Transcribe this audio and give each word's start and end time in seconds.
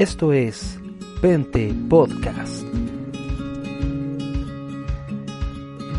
Esto 0.00 0.32
es 0.32 0.80
Pente 1.20 1.74
Podcast. 1.90 2.64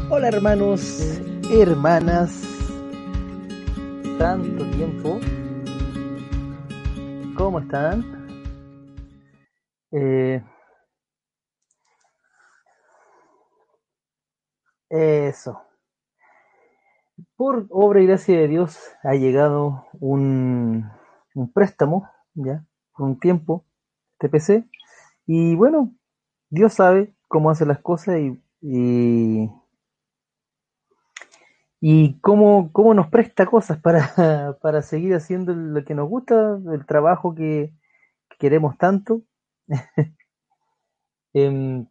Hola 0.10 0.28
hermanos, 0.28 1.22
hermanas, 1.52 2.32
tanto 4.18 4.66
tiempo. 4.72 5.20
¿Cómo 7.38 7.60
están? 7.60 8.04
Eh, 9.92 10.44
eso. 14.90 15.62
Por 17.36 17.68
obra 17.70 18.02
y 18.02 18.08
gracia 18.08 18.36
de 18.36 18.48
Dios 18.48 18.80
ha 19.04 19.14
llegado 19.14 19.86
un, 20.00 20.90
un 21.36 21.54
préstamo, 21.54 22.10
ya, 22.34 22.66
por 22.94 23.06
un 23.06 23.20
tiempo, 23.20 23.68
TPC, 24.22 24.66
y 25.26 25.56
bueno, 25.56 25.94
Dios 26.50 26.74
sabe 26.74 27.14
cómo 27.28 27.50
hace 27.50 27.66
las 27.66 27.80
cosas 27.80 28.20
y, 28.20 29.50
y, 31.80 32.20
cómo, 32.22 32.72
cómo 32.72 32.94
nos 32.94 33.08
presta 33.08 33.46
cosas 33.46 33.80
para, 33.80 34.58
para 34.62 34.82
seguir 34.82 35.16
haciendo 35.16 35.54
lo 35.54 35.84
que 35.84 35.96
nos 35.96 36.10
gusta, 36.10 36.60
el 36.72 36.86
trabajo 36.86 37.34
que, 37.34 37.74
que 38.30 38.38
queremos 38.38 38.78
tanto. 38.78 39.22
Em, 41.34 41.88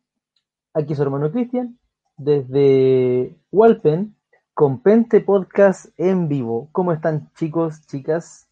aquí 0.75 0.95
su 0.95 1.01
hermano 1.03 1.33
Cristian, 1.33 1.79
desde 2.19 3.35
Walpen, 3.51 4.15
con 4.53 4.83
Pente 4.83 5.23
Podcast 5.23 5.87
en 5.97 6.29
vivo. 6.29 6.69
¿Cómo 6.73 6.93
están 6.93 7.33
chicos, 7.33 7.87
chicas? 7.87 8.50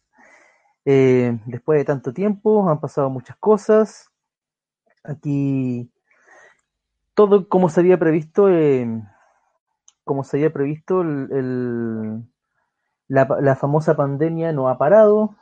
Eh, 0.91 1.39
después 1.45 1.77
de 1.77 1.85
tanto 1.85 2.13
tiempo 2.13 2.67
han 2.67 2.79
pasado 2.79 3.11
muchas 3.11 3.37
cosas. 3.37 4.09
Aquí 5.03 5.91
todo 7.13 7.47
como 7.47 7.69
se 7.69 7.81
había 7.81 7.99
previsto, 7.99 8.49
eh, 8.49 8.87
como 10.03 10.23
se 10.23 10.37
había 10.37 10.51
previsto, 10.51 11.01
el, 11.01 12.23
la, 13.07 13.27
la, 13.39 13.55
famosa 13.55 13.95
pandemia 13.95 14.51
no 14.51 14.67
ha 14.67 14.79
parado. 14.79 15.35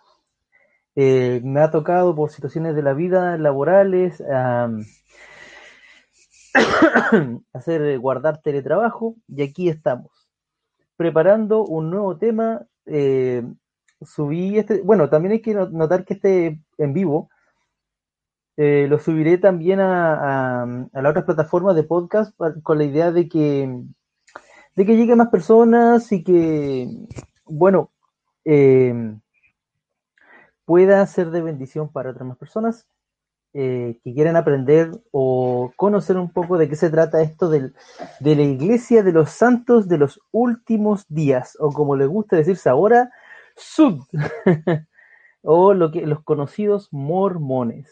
Eh, 0.96 1.40
me 1.46 1.62
ha 1.62 1.72
tocado 1.72 2.14
por 2.14 2.30
situaciones 2.30 2.76
de 2.76 2.84
la 2.84 2.92
vida 2.92 3.38
laborales 3.38 4.22
hacer 7.54 8.00
guardar 8.00 8.42
teletrabajo 8.42 9.16
y 9.30 9.44
aquí 9.44 9.70
estamos 9.70 10.28
preparando 10.98 11.64
un 11.64 11.90
nuevo 11.90 12.18
tema. 12.18 12.68
Subí 14.02 14.58
este, 14.58 14.82
bueno, 14.82 15.10
también 15.10 15.34
hay 15.34 15.42
que 15.42 15.54
notar 15.54 16.06
que 16.06 16.16
este 16.16 16.62
en 16.78 16.94
vivo 16.94 17.30
eh, 18.58 18.88
lo 18.90 19.00
subiré 19.00 19.38
también 19.38 19.80
a, 19.80 20.14
a, 20.14 20.64
a 20.64 21.02
las 21.02 21.10
otras 21.12 21.26
plataformas 21.26 21.76
de 21.76 21.84
podcast 21.84 22.36
con 22.64 22.78
la 22.78 22.84
idea 22.84 23.12
de 23.12 23.30
que 23.30 23.86
de 24.78 24.86
que 24.86 24.96
llegue 24.96 25.16
más 25.16 25.30
personas 25.30 26.12
y 26.12 26.24
que, 26.24 26.88
bueno, 27.46 27.92
eh, 28.46 28.94
pueda 30.66 31.06
ser 31.08 31.32
de 31.32 31.42
bendición 31.42 31.92
para 31.92 32.12
otras 32.12 32.28
más 32.28 32.38
personas 32.38 32.86
eh, 33.54 34.00
que 34.04 34.14
quieran 34.14 34.36
aprender 34.36 34.92
o 35.10 35.74
conocer 35.78 36.18
un 36.18 36.32
poco 36.32 36.60
de 36.60 36.70
qué 36.70 36.76
se 36.76 36.92
trata 36.92 37.24
esto 37.24 37.50
del, 37.50 37.74
de 38.20 38.36
la 38.36 38.44
iglesia 38.44 39.02
de 39.02 39.14
los 39.14 39.32
santos 39.32 39.88
de 39.88 39.98
los 39.98 40.22
últimos 40.32 41.08
días, 41.10 41.58
o 41.60 41.72
como 41.72 41.96
le 41.96 42.06
gusta 42.06 42.36
decirse 42.36 42.70
ahora, 42.70 43.10
Sud, 43.58 44.02
o 45.42 45.74
lo 45.74 45.92
que, 45.92 46.06
los 46.06 46.24
conocidos 46.24 46.90
mormones. 46.92 47.90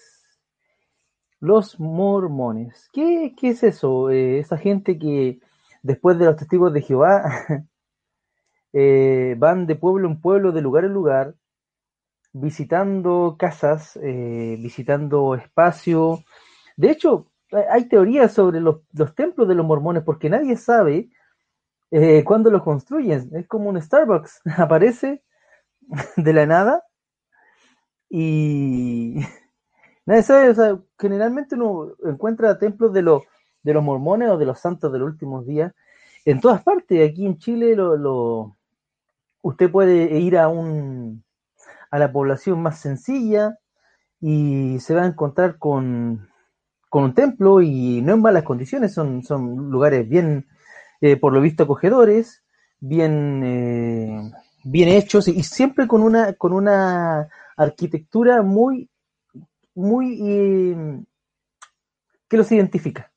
Los 1.39 1.80
mormones. 1.80 2.89
¿Qué, 2.94 3.33
qué 3.38 3.49
es 3.49 3.63
eso? 3.63 4.09
Eh, 4.09 4.39
esa 4.39 4.58
gente 4.58 4.97
que 4.97 5.39
después 5.81 6.17
de 6.17 6.25
los 6.25 6.37
testigos 6.37 6.71
de 6.73 6.81
Jehová 6.81 7.23
eh, 8.73 9.36
van 9.37 9.65
de 9.65 9.75
pueblo 9.75 10.08
en 10.08 10.21
pueblo, 10.21 10.52
de 10.52 10.61
lugar 10.61 10.86
en 10.86 10.93
lugar, 10.93 11.36
visitando 12.31 13.36
casas, 13.37 13.98
eh, 14.02 14.58
visitando 14.59 15.36
espacio. 15.36 16.23
De 16.77 16.92
hecho, 16.92 17.31
hay 17.71 17.87
teorías 17.87 18.33
sobre 18.33 18.59
los, 18.59 18.81
los, 18.93 19.15
templos 19.15 19.48
de 19.48 19.55
los 19.55 19.65
mormones 19.65 20.04
porque 20.04 20.30
nadie 20.30 20.58
sabe 20.58 21.09
cuándo 22.25 22.52
los 22.52 22.64
construyen. 22.64 23.30
Es 23.33 23.48
como 23.48 23.70
un 23.70 23.81
Starbucks, 23.81 24.42
aparece 24.58 25.23
de 26.18 26.34
la 26.34 26.46
nada 26.46 26.84
y 28.10 29.16
nadie 30.06 30.23
sabe. 30.23 30.80
Generalmente 31.00 31.56
uno 31.56 31.94
encuentra 32.06 32.60
templos 32.60 32.94
de, 32.94 33.02
los 33.02 33.23
de 33.64 33.73
los 33.73 33.84
mormones 33.84 34.30
o 34.30 34.38
de 34.38 34.46
los 34.46 34.60
santos 34.60 34.92
de 34.92 35.00
los 35.00 35.10
últimos 35.10 35.46
días 35.46 35.73
en 36.26 36.40
todas 36.40 36.64
partes. 36.64 37.10
Aquí 37.10 37.26
en 37.26 37.38
Chile 37.38 37.76
lo, 37.76 37.98
lo 37.98 38.58
usted 39.42 39.72
puede 39.72 40.20
ir 40.20 40.38
a 40.38 40.48
un 40.48 41.23
a 41.92 42.00
la 42.00 42.12
población 42.12 42.62
más 42.62 42.80
sencilla 42.80 43.58
y 44.20 44.80
se 44.80 44.96
va 44.96 45.04
a 45.04 45.08
encontrar 45.08 45.58
con, 45.58 46.28
con 46.90 47.04
un 47.04 47.14
templo 47.14 47.62
y 47.62 48.02
no 48.02 48.14
en 48.14 48.22
malas 48.22 48.44
condiciones, 48.44 48.94
son, 48.94 49.23
son 49.23 49.70
lugares 49.70 50.08
bien, 50.08 50.48
eh, 51.02 51.17
por 51.17 51.34
lo 51.34 51.42
visto, 51.42 51.64
acogedores, 51.64 52.44
bien, 52.80 53.42
eh, 53.44 54.32
bien 54.65 54.89
hechos 54.89 55.27
y 55.27 55.43
siempre 55.43 55.87
con 55.87 56.02
una, 56.02 56.33
con 56.33 56.52
una 56.52 57.30
arquitectura 57.55 58.42
muy, 58.42 58.89
muy, 59.76 60.20
eh, 60.21 61.03
que 62.27 62.37
los 62.37 62.52
identifica. 62.52 63.11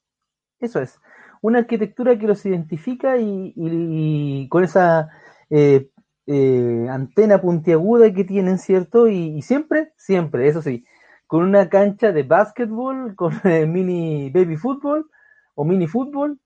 Eso 0.61 0.81
es, 0.81 1.01
una 1.41 1.61
arquitectura 1.61 2.19
que 2.19 2.27
los 2.27 2.45
identifica 2.45 3.17
y, 3.19 4.47
con 4.51 4.65
esa 4.65 5.09
eh, 5.49 5.89
eh, 6.27 6.87
antena 6.91 7.41
puntiaguda 7.41 8.13
que 8.13 8.25
tienen, 8.25 8.59
¿cierto? 8.59 9.09
Y, 9.09 9.39
y, 9.39 9.43
siempre, 9.43 9.93
siempre, 9.97 10.49
eso 10.49 10.61
sí, 10.61 10.85
con 11.27 11.45
una 11.45 11.71
cancha 11.71 12.13
de 12.13 12.25
básquetbol, 12.25 13.15
con 13.17 13.33
eh, 13.45 13.65
mini 13.65 14.31
baby 14.31 14.57
fútbol 14.57 15.11
o 15.55 15.65
mini 15.65 15.87
fútbol. 15.87 16.39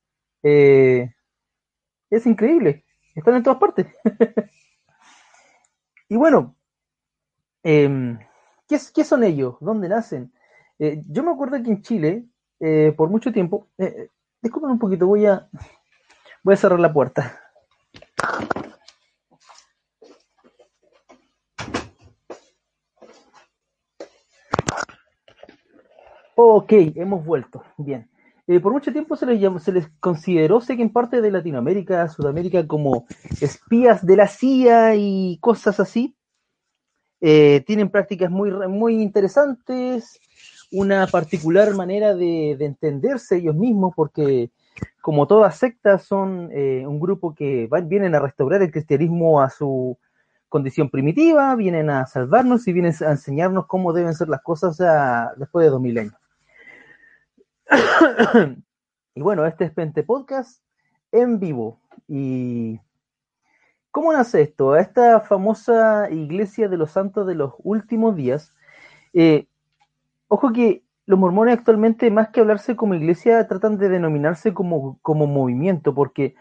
Es 0.42 2.26
increíble, 2.26 2.84
están 3.16 3.34
en 3.34 3.42
todas 3.42 3.58
partes. 3.58 3.86
y 6.12 6.16
bueno, 6.16 6.54
eh, 7.64 8.18
¿qué, 8.68 8.78
¿qué, 8.94 9.02
son 9.02 9.24
ellos? 9.24 9.56
¿Dónde 9.60 9.88
nacen? 9.88 10.30
Eh, 10.78 11.02
yo 11.08 11.22
me 11.22 11.30
acuerdo 11.30 11.62
que 11.62 11.70
en 11.70 11.80
Chile, 11.80 12.26
eh, 12.60 12.92
por 12.94 13.08
mucho 13.08 13.32
tiempo, 13.32 13.68
disculpen 14.42 14.72
un 14.72 14.78
poquito, 14.78 15.06
voy 15.06 15.24
a, 15.24 15.48
voy 16.42 16.52
a 16.52 16.56
cerrar 16.58 16.80
la 16.80 16.92
puerta. 16.92 17.40
Ok, 26.34 26.72
hemos 26.94 27.24
vuelto. 27.24 27.64
Bien. 27.78 28.11
Eh, 28.52 28.60
por 28.60 28.74
mucho 28.74 28.92
tiempo 28.92 29.16
se 29.16 29.24
les, 29.24 29.40
llamó, 29.40 29.58
se 29.58 29.72
les 29.72 29.88
consideró, 29.98 30.60
sé 30.60 30.76
que 30.76 30.82
en 30.82 30.92
parte 30.92 31.22
de 31.22 31.30
Latinoamérica, 31.30 32.06
Sudamérica, 32.10 32.66
como 32.66 33.06
espías 33.40 34.04
de 34.04 34.14
la 34.14 34.28
CIA 34.28 34.94
y 34.96 35.38
cosas 35.40 35.80
así. 35.80 36.14
Eh, 37.22 37.62
tienen 37.66 37.88
prácticas 37.88 38.30
muy, 38.30 38.50
muy 38.68 39.00
interesantes, 39.00 40.20
una 40.70 41.06
particular 41.06 41.74
manera 41.74 42.14
de, 42.14 42.56
de, 42.58 42.66
entenderse 42.66 43.38
ellos 43.38 43.54
mismos, 43.54 43.94
porque 43.96 44.50
como 45.00 45.26
todas 45.26 45.56
sectas 45.56 46.04
son 46.04 46.50
eh, 46.52 46.84
un 46.86 47.00
grupo 47.00 47.34
que 47.34 47.68
van, 47.68 47.88
vienen 47.88 48.14
a 48.14 48.20
restaurar 48.20 48.60
el 48.60 48.70
cristianismo 48.70 49.40
a 49.40 49.48
su 49.48 49.96
condición 50.50 50.90
primitiva, 50.90 51.56
vienen 51.56 51.88
a 51.88 52.06
salvarnos 52.06 52.68
y 52.68 52.74
vienen 52.74 52.92
a 53.00 53.12
enseñarnos 53.12 53.66
cómo 53.66 53.94
deben 53.94 54.12
ser 54.12 54.28
las 54.28 54.42
cosas 54.42 54.78
a, 54.82 55.32
después 55.38 55.64
de 55.64 55.70
dos 55.70 55.80
mil 55.80 55.96
años. 55.96 56.12
y 59.14 59.20
bueno, 59.22 59.46
este 59.46 59.64
es 59.64 59.72
Pente 59.72 60.02
Podcast 60.02 60.62
en 61.10 61.38
vivo. 61.38 61.80
¿Y 62.08 62.80
cómo 63.90 64.12
nace 64.12 64.42
esto? 64.42 64.76
Esta 64.76 65.20
famosa 65.20 66.10
iglesia 66.10 66.68
de 66.68 66.76
los 66.76 66.90
santos 66.90 67.26
de 67.26 67.34
los 67.34 67.54
últimos 67.58 68.16
días. 68.16 68.54
Eh, 69.14 69.46
ojo 70.28 70.52
que 70.52 70.84
los 71.06 71.18
mormones 71.18 71.58
actualmente, 71.58 72.10
más 72.10 72.28
que 72.28 72.40
hablarse 72.40 72.76
como 72.76 72.94
iglesia, 72.94 73.46
tratan 73.48 73.78
de 73.78 73.88
denominarse 73.88 74.52
como, 74.54 74.98
como 75.02 75.26
movimiento, 75.26 75.94
porque 75.94 76.34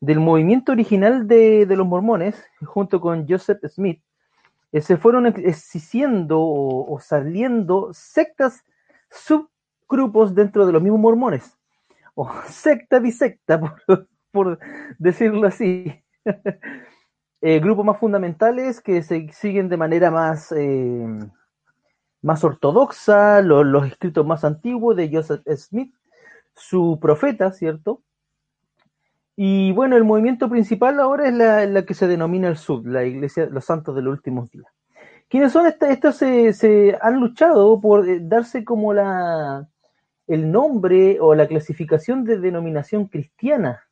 del 0.00 0.18
movimiento 0.18 0.72
original 0.72 1.28
de, 1.28 1.66
de 1.66 1.76
los 1.76 1.86
mormones, 1.86 2.42
junto 2.64 3.00
con 3.00 3.28
Joseph 3.28 3.60
Smith, 3.68 4.02
eh, 4.72 4.80
se 4.80 4.96
fueron 4.96 5.26
existiendo 5.26 6.40
o, 6.40 6.94
o 6.94 7.00
saliendo 7.00 7.90
sectas 7.92 8.64
sub 9.10 9.50
grupos 9.90 10.34
dentro 10.34 10.64
de 10.64 10.72
los 10.72 10.82
mismos 10.82 11.00
mormones, 11.00 11.58
o 12.14 12.30
secta 12.48 12.98
bisecta, 12.98 13.60
por, 14.32 14.58
decirlo 14.98 15.46
así. 15.46 16.02
eh, 17.42 17.60
grupos 17.60 17.84
más 17.84 17.98
fundamentales 17.98 18.80
que 18.80 19.02
se 19.02 19.28
siguen 19.32 19.68
de 19.68 19.76
manera 19.76 20.10
más, 20.10 20.52
eh, 20.52 21.06
más 22.22 22.44
ortodoxa, 22.44 23.42
los, 23.42 23.86
escritos 23.86 24.26
más 24.26 24.44
antiguos 24.44 24.96
de 24.96 25.10
Joseph 25.12 25.42
Smith, 25.56 25.94
su 26.54 26.98
profeta, 27.00 27.52
¿cierto? 27.52 28.02
Y 29.36 29.72
bueno, 29.72 29.96
el 29.96 30.04
movimiento 30.04 30.50
principal 30.50 31.00
ahora 31.00 31.26
es 31.28 31.34
la, 31.34 31.86
que 31.86 31.94
se 31.94 32.06
denomina 32.06 32.48
el 32.48 32.58
Sud, 32.58 32.86
la 32.86 33.04
Iglesia 33.04 33.46
de 33.46 33.52
los 33.52 33.64
Santos 33.64 33.96
de 33.96 34.02
los 34.02 34.12
Últimos 34.12 34.50
Días. 34.50 34.66
¿Quiénes 35.28 35.52
son 35.52 35.66
estas? 35.66 35.90
Estos 35.90 36.16
se, 36.16 36.98
han 37.00 37.20
luchado 37.20 37.80
por 37.80 38.06
eh, 38.06 38.18
darse 38.20 38.64
como 38.64 38.92
la, 38.92 39.66
el 40.30 40.52
nombre 40.52 41.18
o 41.20 41.34
la 41.34 41.48
clasificación 41.48 42.22
de 42.22 42.38
denominación 42.38 43.08
cristiana, 43.08 43.82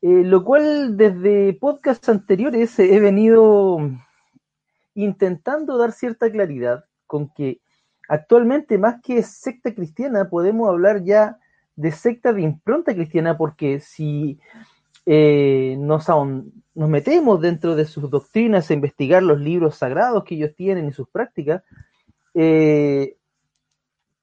eh, 0.00 0.22
lo 0.24 0.44
cual 0.44 0.96
desde 0.96 1.54
podcasts 1.54 2.08
anteriores 2.08 2.78
he 2.78 3.00
venido 3.00 3.78
intentando 4.94 5.76
dar 5.76 5.90
cierta 5.90 6.30
claridad 6.30 6.84
con 7.08 7.34
que 7.34 7.60
actualmente 8.08 8.78
más 8.78 9.02
que 9.02 9.24
secta 9.24 9.74
cristiana 9.74 10.30
podemos 10.30 10.68
hablar 10.68 11.02
ya 11.02 11.36
de 11.74 11.90
secta 11.90 12.32
de 12.32 12.42
impronta 12.42 12.94
cristiana 12.94 13.36
porque 13.36 13.80
si 13.80 14.38
eh, 15.04 15.74
nos, 15.80 16.06
nos 16.08 16.88
metemos 16.88 17.40
dentro 17.40 17.74
de 17.74 17.86
sus 17.86 18.08
doctrinas 18.08 18.70
a 18.70 18.74
investigar 18.74 19.24
los 19.24 19.40
libros 19.40 19.74
sagrados 19.74 20.22
que 20.22 20.36
ellos 20.36 20.54
tienen 20.54 20.86
y 20.86 20.92
sus 20.92 21.08
prácticas, 21.08 21.64
eh, 22.34 23.16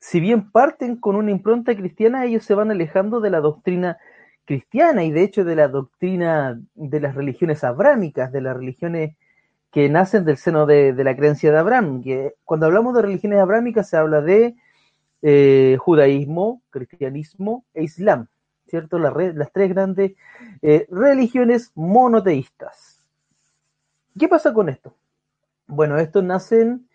si 0.10 0.22
bien 0.22 0.52
parten 0.52 0.96
con 0.96 1.18
una 1.18 1.32
impronta 1.32 1.76
cristiana, 1.76 2.24
ellos 2.24 2.46
se 2.46 2.54
van 2.54 2.72
alejando 2.72 3.20
de 3.20 3.30
la 3.30 3.42
doctrina 3.42 3.98
cristiana 4.46 5.04
y 5.04 5.12
de 5.12 5.24
hecho 5.24 5.44
de 5.44 5.58
la 5.58 5.68
doctrina 5.68 6.62
de 6.76 7.00
las 7.02 7.14
religiones 7.14 7.66
abrámicas, 7.66 8.32
de 8.32 8.40
las 8.40 8.56
religiones 8.56 9.18
que 9.70 9.90
nacen 9.90 10.24
del 10.24 10.38
seno 10.38 10.66
de, 10.66 10.94
la 10.94 11.14
creencia 11.14 11.52
de 11.52 11.58
Abraham. 11.58 12.04
Cuando 12.46 12.68
hablamos 12.68 12.96
de 12.96 13.02
religiones 13.02 13.40
abrámicas 13.40 13.90
se 13.90 13.98
habla 13.98 14.22
de 14.22 14.56
eh, 15.24 15.76
judaísmo, 15.78 16.62
cristianismo 16.70 17.66
e 17.74 17.84
islam, 17.84 18.30
¿cierto? 18.68 19.00
Las, 19.00 19.52
tres 19.52 19.70
grandes 19.72 20.14
eh, 20.62 20.88
religiones 20.90 21.74
monoteístas. 21.76 23.06
¿Qué 24.18 24.30
pasa 24.30 24.54
con 24.54 24.70
esto? 24.70 24.96
Bueno, 25.68 25.98
estos 25.98 26.24
nacen, 26.24 26.88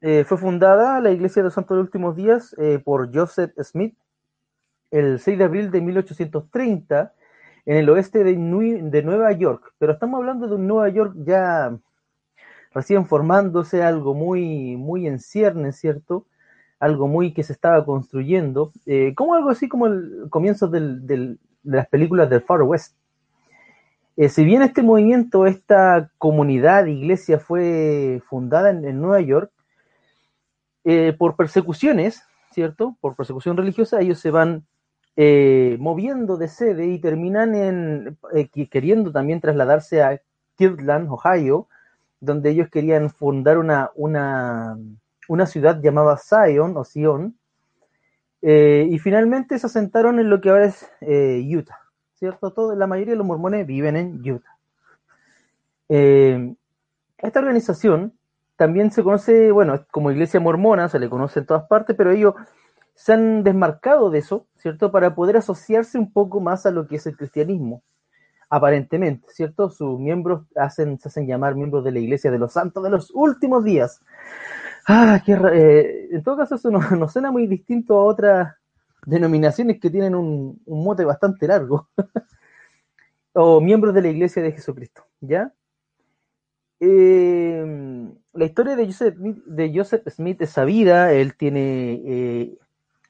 fue 0.00 0.38
fundada 0.38 1.00
la 1.00 1.10
Iglesia 1.10 1.42
de 1.42 1.44
los 1.44 1.54
Santos 1.54 1.76
de 1.76 1.82
los 1.82 1.86
Últimos 1.86 2.16
Días 2.16 2.56
por 2.84 3.14
Joseph 3.14 3.52
Smith 3.62 3.96
el 4.90 5.20
6 5.20 5.38
de 5.38 5.44
abril 5.44 5.70
de 5.70 5.80
1830 5.80 7.12
en 7.66 7.76
el 7.76 7.88
oeste 7.90 8.24
de, 8.24 8.36
Nueva 8.36 9.32
York, 9.32 9.74
pero 9.78 9.92
estamos 9.92 10.18
hablando 10.18 10.48
de 10.48 10.54
un 10.54 10.66
Nueva 10.66 10.88
York 10.88 11.14
ya 11.24 11.76
recién 12.72 13.06
formándose, 13.06 13.82
algo 13.82 14.14
muy, 14.14 14.76
muy 14.76 15.06
en 15.06 15.18
cierne, 15.18 15.72
¿cierto? 15.72 16.26
Algo 16.78 17.08
muy 17.08 17.32
que 17.32 17.42
se 17.42 17.52
estaba 17.52 17.84
construyendo, 17.84 18.72
eh, 18.86 19.14
como 19.14 19.34
algo 19.34 19.50
así 19.50 19.68
como 19.68 19.86
el 19.86 20.26
comienzo 20.30 20.68
de 20.68 21.36
las 21.62 21.88
películas 21.88 22.30
del 22.30 22.42
Far 22.42 22.62
West. 22.62 22.96
Eh, 24.16 24.28
si 24.28 24.44
bien 24.44 24.62
este 24.62 24.82
movimiento, 24.82 25.46
esta 25.46 26.10
comunidad, 26.18 26.86
iglesia 26.86 27.38
fue 27.38 28.22
fundada 28.28 28.70
en, 28.70 29.00
Nueva 29.00 29.20
York, 29.20 29.52
eh, 30.84 31.14
por 31.18 31.36
persecuciones, 31.36 32.22
¿cierto? 32.52 32.96
Por 33.00 33.14
persecución 33.14 33.56
religiosa, 33.56 34.00
ellos 34.00 34.18
se 34.18 34.30
van 34.30 34.64
eh, 35.16 35.76
moviendo 35.78 36.38
de 36.38 36.48
sede 36.48 36.86
y 36.86 36.98
terminan 36.98 37.54
en, 37.54 38.18
eh, 38.34 38.48
queriendo 38.68 39.12
también 39.12 39.42
trasladarse 39.42 40.02
a 40.02 40.22
Kirtland, 40.56 41.08
Ohio, 41.10 41.68
donde 42.20 42.50
ellos 42.50 42.68
querían 42.70 43.10
fundar 43.10 43.58
una, 43.58 43.90
una, 43.94 44.78
una 45.28 45.46
ciudad 45.46 45.80
llamada 45.82 46.16
Zion 46.16 46.76
o 46.76 46.84
Sion, 46.84 47.36
y 48.42 48.98
finalmente 49.00 49.58
se 49.58 49.66
asentaron 49.66 50.18
en 50.18 50.30
lo 50.30 50.40
que 50.40 50.48
ahora 50.48 50.64
es 50.64 50.88
Utah, 51.02 51.78
¿cierto? 52.14 52.54
Todo, 52.54 52.74
la 52.74 52.86
mayoría 52.86 53.12
de 53.12 53.18
los 53.18 53.26
mormones 53.26 53.66
viven 53.66 53.96
en 53.96 54.30
Utah. 54.30 54.56
esta 55.88 57.38
organización 57.38 58.14
también 58.60 58.90
se 58.90 59.02
conoce, 59.02 59.52
bueno, 59.52 59.86
como 59.90 60.10
iglesia 60.10 60.38
mormona, 60.38 60.90
se 60.90 60.98
le 60.98 61.08
conoce 61.08 61.40
en 61.40 61.46
todas 61.46 61.66
partes, 61.66 61.96
pero 61.96 62.10
ellos 62.10 62.34
se 62.94 63.14
han 63.14 63.42
desmarcado 63.42 64.10
de 64.10 64.18
eso, 64.18 64.48
¿cierto? 64.58 64.92
Para 64.92 65.14
poder 65.14 65.38
asociarse 65.38 65.96
un 65.96 66.12
poco 66.12 66.40
más 66.40 66.66
a 66.66 66.70
lo 66.70 66.86
que 66.86 66.96
es 66.96 67.06
el 67.06 67.16
cristianismo, 67.16 67.82
aparentemente, 68.50 69.28
¿cierto? 69.32 69.70
Sus 69.70 69.98
miembros 69.98 70.42
hacen, 70.56 71.00
se 71.00 71.08
hacen 71.08 71.26
llamar 71.26 71.54
miembros 71.54 71.82
de 71.84 71.92
la 71.92 72.00
Iglesia 72.00 72.30
de 72.30 72.38
los 72.38 72.52
Santos 72.52 72.84
de 72.84 72.90
los 72.90 73.10
Últimos 73.14 73.64
Días. 73.64 74.02
Ah, 74.86 75.22
qué, 75.24 75.32
eh, 75.32 76.08
en 76.12 76.22
todo 76.22 76.36
caso 76.36 76.56
eso 76.56 76.70
nos 76.70 76.90
no 76.90 77.08
suena 77.08 77.30
muy 77.30 77.46
distinto 77.46 77.98
a 77.98 78.04
otras 78.04 78.56
denominaciones 79.06 79.80
que 79.80 79.88
tienen 79.88 80.14
un, 80.14 80.60
mote 80.66 81.06
bastante 81.06 81.46
largo. 81.46 81.88
o 83.32 83.58
miembros 83.62 83.94
de 83.94 84.02
la 84.02 84.08
Iglesia 84.08 84.42
de 84.42 84.52
Jesucristo, 84.52 85.06
¿ya? 85.22 85.50
Eh, 86.78 88.19
la 88.32 88.44
historia 88.44 88.76
de 88.76 88.86
Joseph, 88.86 89.16
de 89.16 89.72
Joseph 89.74 90.08
Smith 90.08 90.40
es 90.42 90.50
sabida, 90.50 91.12
él 91.12 91.34
tiene 91.36 92.00
eh, 92.04 92.58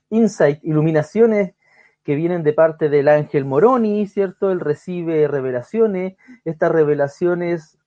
insight, 0.09 0.61
iluminaciones 0.65 1.55
que 2.03 2.15
vienen 2.15 2.43
de 2.43 2.55
parte 2.55 2.89
del 2.89 3.09
ángel 3.09 3.45
Moroni, 3.45 4.07
¿cierto? 4.07 4.51
Él 4.51 4.61
recibe 4.61 5.29
revelaciones, 5.29 6.17
estas 6.45 6.73
revelaciones 6.73 7.79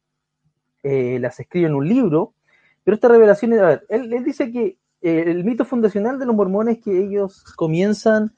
eh, 0.83 1.17
las 1.19 1.39
escribe 1.39 1.67
en 1.67 1.75
un 1.75 1.87
libro, 1.87 2.33
pero 2.83 2.95
estas 2.95 3.11
revelaciones, 3.11 3.59
a 3.61 3.67
ver, 3.67 3.85
él, 3.89 4.23
dice 4.23 4.51
que 4.51 4.77
eh, 5.01 5.23
el 5.27 5.43
mito 5.43 5.65
fundacional 5.65 6.19
de 6.19 6.27
los 6.27 6.35
mormones 6.35 6.77
es 6.77 6.83
que 6.83 7.03
ellos 7.03 7.43
comienzan 7.55 8.35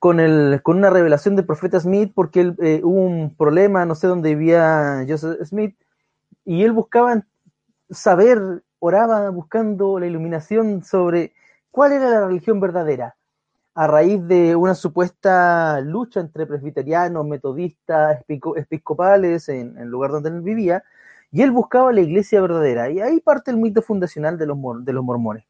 con, 0.00 0.18
el, 0.18 0.60
con 0.62 0.78
una 0.78 0.90
revelación 0.90 1.36
del 1.36 1.46
profeta 1.46 1.78
Smith 1.78 2.10
porque 2.12 2.40
él, 2.40 2.82
hubo 2.82 3.02
un 3.02 3.36
problema, 3.36 3.86
no 3.86 3.94
sé 3.94 4.08
dónde 4.08 4.34
vivía 4.34 5.04
Joseph 5.08 5.40
Smith, 5.44 5.76
y 6.44 6.64
él 6.64 6.72
buscaba 6.72 7.24
saber, 7.90 8.62
oraba 8.78 9.30
buscando 9.30 9.98
la 9.98 10.06
iluminación 10.06 10.82
sobre 10.82 11.32
¿Cuál 11.76 11.92
era 11.92 12.08
la 12.08 12.26
religión 12.26 12.58
verdadera? 12.58 13.16
A 13.74 13.86
raíz 13.86 14.26
de 14.26 14.56
una 14.56 14.74
supuesta 14.74 15.78
lucha 15.82 16.20
entre 16.20 16.46
presbiterianos, 16.46 17.26
metodistas, 17.26 18.24
episcopales 18.26 19.50
en, 19.50 19.76
el 19.76 19.88
lugar 19.88 20.12
donde 20.12 20.30
él 20.30 20.40
vivía, 20.40 20.84
y 21.30 21.42
él 21.42 21.50
buscaba 21.50 21.92
la 21.92 22.00
iglesia 22.00 22.40
verdadera. 22.40 22.88
Y 22.88 23.00
ahí 23.00 23.20
parte 23.20 23.50
el 23.50 23.58
mito 23.58 23.82
fundacional 23.82 24.38
de 24.38 24.46
los, 24.46 24.56
mormones. 24.56 25.44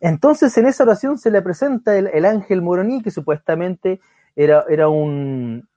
Entonces, 0.00 0.56
en 0.56 0.64
esa 0.64 0.84
oración 0.84 1.18
se 1.18 1.30
le 1.30 1.42
presenta 1.42 1.98
el, 1.98 2.24
ángel 2.24 2.62
moroní, 2.62 3.02
que 3.02 3.10
supuestamente 3.10 4.00
era, 4.34 4.64
era, 4.70 4.88
un, 4.88 5.68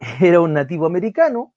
era 0.18 0.40
un 0.40 0.54
nativo 0.54 0.86
americano, 0.86 1.52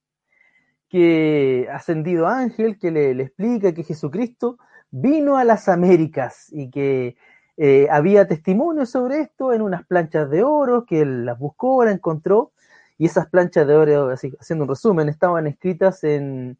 que 0.94 1.68
ascendido 1.72 2.28
ángel, 2.28 2.78
que 2.78 2.92
le, 2.92 3.20
explica 3.20 3.74
que 3.74 3.84
Jesucristo 3.84 4.60
vino 4.92 5.38
a 5.38 5.44
las 5.44 5.68
Américas 5.68 6.50
y 6.52 6.70
que 6.70 7.18
eh, 7.58 7.88
había 7.90 8.28
testimonios 8.28 8.92
sobre 8.92 9.22
esto 9.22 9.54
en 9.54 9.64
unas 9.64 9.88
planchas 9.88 10.30
de 10.30 10.44
oro, 10.44 10.86
que 10.86 11.02
él 11.02 11.26
las 11.26 11.40
buscó, 11.40 11.84
las 11.84 11.96
encontró, 11.96 12.52
y 13.00 13.08
esas 13.08 13.28
planchas 13.28 13.66
de 13.66 13.74
oro, 13.74 14.12
haciendo 14.12 14.66
un 14.66 14.70
resumen, 14.70 15.10
estaban 15.10 15.48
escritas 15.48 16.04
en, 16.04 16.60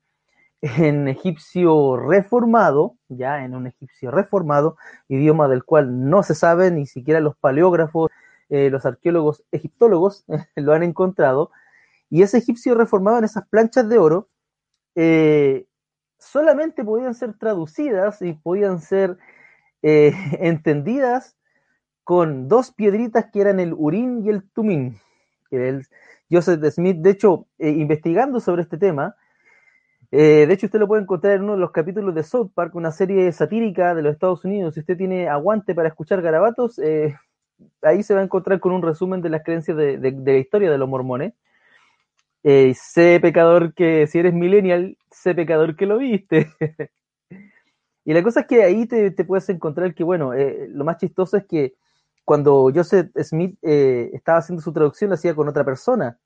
en 0.64 1.08
egipcio 1.10 1.98
reformado, 1.98 2.96
ya 3.10 3.46
en 3.46 3.54
un 3.54 3.68
egipcio 3.68 4.10
reformado, 4.10 4.78
idioma 5.10 5.48
del 5.48 5.64
cual 5.64 6.10
no 6.10 6.24
se 6.24 6.34
sabe, 6.34 6.72
ni 6.72 6.88
siquiera 6.88 7.20
los 7.20 7.38
paleógrafos, 7.38 8.10
eh, 8.50 8.72
los 8.72 8.84
arqueólogos 8.84 9.44
egiptólogos 9.52 10.26
lo 10.56 10.74
han 10.74 10.82
encontrado, 10.82 11.52
y 12.14 12.22
ese 12.22 12.38
egipcio 12.38 12.76
reformado 12.76 13.18
en 13.18 13.24
esas 13.24 13.48
planchas 13.48 13.90
de 13.90 13.98
oro 13.98 14.30
eh, 14.94 15.66
solamente 16.20 16.84
podían 16.86 17.16
ser 17.16 17.34
traducidas 17.40 18.22
y 18.22 18.34
podían 18.34 18.82
ser 18.82 19.18
eh, 19.82 20.14
entendidas 20.40 21.36
con 22.04 22.48
dos 22.48 22.72
piedritas 22.72 23.32
que 23.34 23.42
eran 23.42 23.60
el 23.60 23.74
Urín 23.74 24.24
y 24.24 24.30
el 24.30 24.48
Tumín. 24.52 25.00
Joseph 26.30 26.64
Smith, 26.72 26.98
de 26.98 27.10
hecho, 27.10 27.48
eh, 27.58 27.70
investigando 27.70 28.40
sobre 28.40 28.62
este 28.62 28.78
tema, 28.78 29.16
de 30.12 30.44
hecho 30.54 30.68
usted 30.68 30.78
lo 30.78 30.88
puede 30.88 31.02
encontrar 31.02 31.34
en 31.34 31.46
uno 31.46 31.54
de 31.54 31.60
los 31.62 31.72
capítulos 31.72 32.14
de 32.14 32.22
South 32.22 32.52
Park, 32.54 32.76
una 32.76 32.92
serie 32.92 33.32
satírica 33.32 33.96
de 33.96 34.04
los 34.04 34.14
Estados 34.14 34.46
Unidos. 34.46 34.76
Si 34.76 34.82
usted 34.82 34.98
tiene 34.98 35.30
aguante 35.30 35.74
para 35.74 35.88
escuchar 35.88 36.22
garabatos, 36.22 36.80
ahí 37.82 38.04
se 38.04 38.14
va 38.14 38.20
a 38.20 38.24
encontrar 38.24 38.60
con 38.60 38.72
un 38.72 38.84
resumen 38.84 39.24
de 39.24 39.30
las 39.30 39.44
creencias 39.44 39.76
de 39.76 40.22
la 40.24 40.38
historia 40.38 40.70
de 40.70 40.78
los 40.78 40.88
mormones. 40.88 41.34
Sé, 42.44 43.20
pecador, 43.22 43.74
que 43.74 44.08
si 44.08 44.20
eres 44.20 44.34
millennial 44.34 44.98
ese 45.12 45.34
pecador 45.36 45.76
que 45.76 45.86
lo 45.86 45.98
viste. 45.98 46.52
y 48.06 48.14
la 48.14 48.24
cosa 48.24 48.42
es 48.42 48.48
que 48.48 48.64
ahí 48.64 48.86
te, 48.86 49.12
puedes 49.24 49.48
encontrar 49.50 49.94
que, 49.96 50.04
bueno, 50.04 50.34
eh, 50.34 50.68
lo 50.70 50.84
más 50.84 50.98
chistoso 50.98 51.38
es 51.38 51.46
que 51.46 51.76
cuando 52.26 52.72
Joseph 52.74 53.12
Smith 53.22 53.58
eh, 53.62 54.12
estaba 54.14 54.40
haciendo 54.40 54.62
su 54.62 54.74
traducción 54.74 55.10
lo 55.10 55.16
hacía 55.16 55.36
con 55.36 55.48
otra 55.48 55.64
persona, 55.64 56.18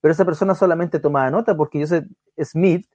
pero 0.00 0.12
esa 0.12 0.24
persona 0.24 0.54
solamente 0.54 0.98
tomaba 1.00 1.30
nota 1.30 1.56
porque 1.56 1.80
Joseph 1.80 2.06
Smith 2.38 2.86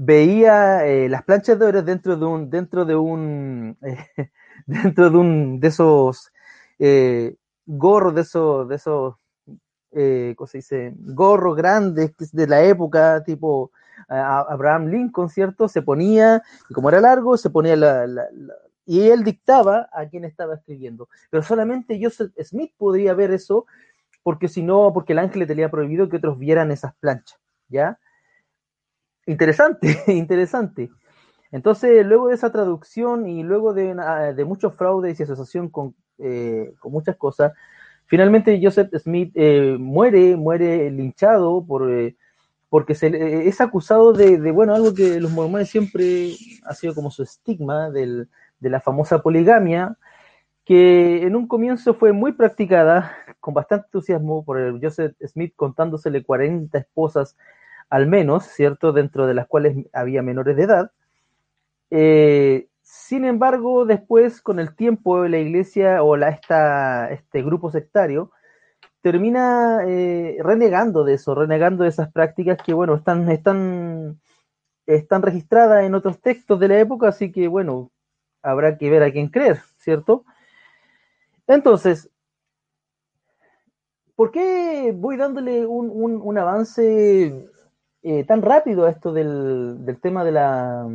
veía 0.00 0.86
eh, 0.86 1.08
las 1.08 1.24
planchas 1.24 1.58
de 1.58 1.66
oro 1.66 1.82
dentro 1.82 2.16
de 2.16 2.24
un, 2.24 2.50
dentro 2.50 2.84
de 2.84 2.94
un, 2.94 3.76
eh, 3.82 4.30
dentro 4.66 5.10
de 5.10 5.16
un, 5.16 5.60
de 5.60 5.68
esos 5.68 6.30
eh, 6.78 7.34
gorros, 7.66 8.14
de 8.14 8.20
esos, 8.22 8.68
de 8.68 8.76
esos, 8.76 9.16
¿cómo 9.90 10.46
se 10.46 10.58
dice? 10.58 10.94
Gorros 10.96 11.56
grandes 11.56 12.12
de 12.32 12.46
la 12.46 12.62
época, 12.62 13.22
tipo 13.24 13.70
Abraham 14.08 14.88
Lincoln, 14.88 15.28
¿cierto? 15.28 15.68
Se 15.68 15.82
ponía, 15.82 16.42
y 16.68 16.74
como 16.74 16.88
era 16.88 17.00
largo, 17.00 17.36
se 17.36 17.50
ponía 17.50 17.76
la, 17.76 18.06
y 18.88 19.10
él 19.10 19.22
dictaba 19.22 19.90
a 19.92 20.06
quien 20.06 20.24
estaba 20.24 20.54
escribiendo. 20.54 21.10
Pero 21.28 21.42
solamente 21.42 22.00
Joseph 22.02 22.32
Smith 22.42 22.72
podría 22.78 23.12
ver 23.12 23.32
eso, 23.32 23.66
porque 24.22 24.48
si 24.48 24.62
no, 24.62 24.92
porque 24.94 25.12
el 25.12 25.18
ángel 25.18 25.40
le 25.40 25.46
tenía 25.46 25.70
prohibido 25.70 26.08
que 26.08 26.16
otros 26.16 26.38
vieran 26.38 26.70
esas 26.70 26.94
planchas, 26.94 27.38
¿ya? 27.68 27.98
Interesante, 29.26 30.02
interesante. 30.06 30.90
Entonces, 31.52 32.06
luego 32.06 32.28
de 32.28 32.34
esa 32.34 32.50
traducción 32.50 33.26
y 33.26 33.42
luego 33.42 33.74
de, 33.74 33.94
de 34.34 34.44
muchos 34.46 34.74
fraudes 34.74 35.20
y 35.20 35.22
asociación 35.22 35.68
con, 35.68 35.94
eh, 36.16 36.72
con, 36.78 36.90
muchas 36.90 37.16
cosas, 37.16 37.52
finalmente 38.08 38.58
Joseph 38.60 38.90
Smith 38.98 39.30
eh, 39.34 39.76
muere, 39.78 40.36
muere 40.36 40.90
linchado 40.90 41.64
por, 41.64 41.88
eh, 41.90 42.16
porque 42.68 42.94
se, 42.94 43.46
es 43.46 43.60
acusado 43.60 44.12
de, 44.12 44.50
bueno, 44.50 44.74
algo 44.74 44.92
que 44.92 45.20
los 45.20 45.30
mormones 45.30 45.70
siempre 45.70 46.32
ha 46.64 46.74
sido 46.74 46.94
como 46.94 47.10
su 47.10 47.22
estigma 47.22 47.90
de 47.90 48.26
la 48.60 48.80
famosa 48.80 49.22
poligamia, 49.22 49.96
que 50.64 51.22
en 51.22 51.36
un 51.36 51.46
comienzo 51.46 51.94
fue 51.94 52.12
muy 52.12 52.32
practicada, 52.32 53.12
con 53.40 53.54
bastante 53.54 53.86
entusiasmo, 53.86 54.44
por 54.44 54.82
Joseph 54.82 55.14
Smith 55.26 55.52
contándosele 55.54 56.24
40 56.24 56.76
esposas 56.76 57.36
al 57.90 58.06
menos, 58.06 58.44
¿cierto? 58.44 58.92
Dentro 58.92 59.26
de 59.26 59.34
las 59.34 59.46
cuales 59.46 59.76
había 59.92 60.22
menores 60.22 60.56
de 60.56 60.62
edad. 60.62 60.92
Eh, 61.90 62.68
sin 62.90 63.26
embargo, 63.26 63.84
después, 63.84 64.40
con 64.40 64.58
el 64.58 64.74
tiempo, 64.74 65.26
la 65.28 65.38
iglesia 65.38 66.02
o 66.02 66.16
la, 66.16 66.30
este 67.10 67.42
grupo 67.42 67.70
sectario 67.70 68.32
termina 69.02 69.80
eh, 69.86 70.38
renegando 70.40 71.04
de 71.04 71.14
eso, 71.14 71.34
renegando 71.34 71.84
de 71.84 71.90
esas 71.90 72.10
prácticas 72.10 72.56
que, 72.64 72.72
bueno, 72.72 72.94
están, 72.94 73.30
están, 73.30 74.18
están 74.86 75.20
registradas 75.20 75.84
en 75.84 75.94
otros 75.94 76.18
textos 76.22 76.58
de 76.60 76.68
la 76.68 76.78
época, 76.80 77.08
así 77.08 77.30
que, 77.30 77.46
bueno, 77.46 77.90
habrá 78.42 78.78
que 78.78 78.88
ver 78.88 79.02
a 79.02 79.12
quién 79.12 79.28
creer, 79.28 79.58
¿cierto? 79.76 80.24
Entonces, 81.46 82.10
¿por 84.16 84.30
qué 84.30 84.94
voy 84.96 85.18
dándole 85.18 85.66
un, 85.66 85.90
un 86.22 86.38
avance 86.38 87.50
eh, 88.02 88.24
tan 88.24 88.40
rápido 88.40 88.88
esto 88.88 89.12
del, 89.12 89.84
del, 89.84 90.00
tema 90.00 90.24
de 90.24 90.32
la, 90.32 90.88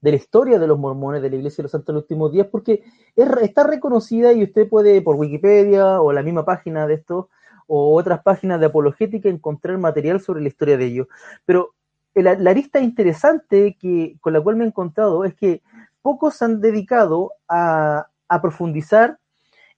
de 0.00 0.10
la 0.10 0.16
historia 0.16 0.58
de 0.58 0.66
los 0.66 0.78
mormones 0.78 1.22
de 1.22 1.30
la 1.30 1.36
Iglesia 1.36 1.58
de 1.58 1.64
los 1.64 1.72
Santos 1.72 1.88
de 1.88 1.92
los 1.94 2.02
Últimos 2.02 2.32
Días, 2.32 2.46
porque 2.50 2.82
es, 3.16 3.28
está 3.42 3.64
reconocida 3.64 4.32
y 4.32 4.42
usted 4.44 4.68
puede 4.68 5.02
por 5.02 5.16
Wikipedia 5.16 6.00
o 6.00 6.12
la 6.12 6.22
misma 6.22 6.44
página 6.44 6.86
de 6.86 6.94
esto 6.94 7.28
o 7.66 7.94
otras 7.94 8.22
páginas 8.22 8.58
de 8.60 8.66
apologética 8.66 9.28
encontrar 9.28 9.78
material 9.78 10.20
sobre 10.20 10.40
la 10.40 10.48
historia 10.48 10.76
de 10.76 10.86
ellos. 10.86 11.06
Pero 11.44 11.74
la, 12.14 12.34
la 12.34 12.50
arista 12.50 12.80
interesante 12.80 13.76
que, 13.80 14.16
con 14.20 14.32
la 14.32 14.40
cual 14.40 14.56
me 14.56 14.64
he 14.64 14.68
encontrado 14.68 15.24
es 15.24 15.34
que 15.34 15.62
pocos 16.02 16.34
se 16.34 16.44
han 16.44 16.60
dedicado 16.60 17.32
a, 17.48 18.06
a 18.28 18.42
profundizar 18.42 19.18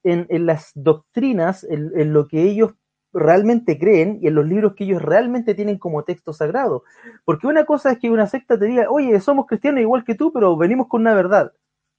en, 0.04 0.26
en, 0.30 0.46
las 0.46 0.72
doctrinas, 0.74 1.64
en, 1.64 2.12
lo 2.12 2.26
que 2.26 2.42
ellos 2.42 2.72
realmente 3.12 3.78
creen 3.78 4.18
y 4.22 4.28
en 4.28 4.34
los 4.34 4.46
libros 4.46 4.74
que 4.74 4.84
ellos 4.84 5.02
realmente 5.02 5.54
tienen 5.54 5.78
como 5.78 6.04
texto 6.04 6.32
sagrado. 6.32 6.84
Porque 7.24 7.46
una 7.46 7.64
cosa 7.64 7.92
es 7.92 7.98
que 7.98 8.10
una 8.10 8.26
secta 8.26 8.58
te 8.58 8.66
diga, 8.66 8.90
oye, 8.90 9.18
somos 9.20 9.46
cristianos 9.46 9.80
igual 9.80 10.04
que 10.04 10.14
tú, 10.14 10.32
pero 10.32 10.56
venimos 10.56 10.88
con 10.88 11.02
una 11.02 11.14
verdad. 11.14 11.52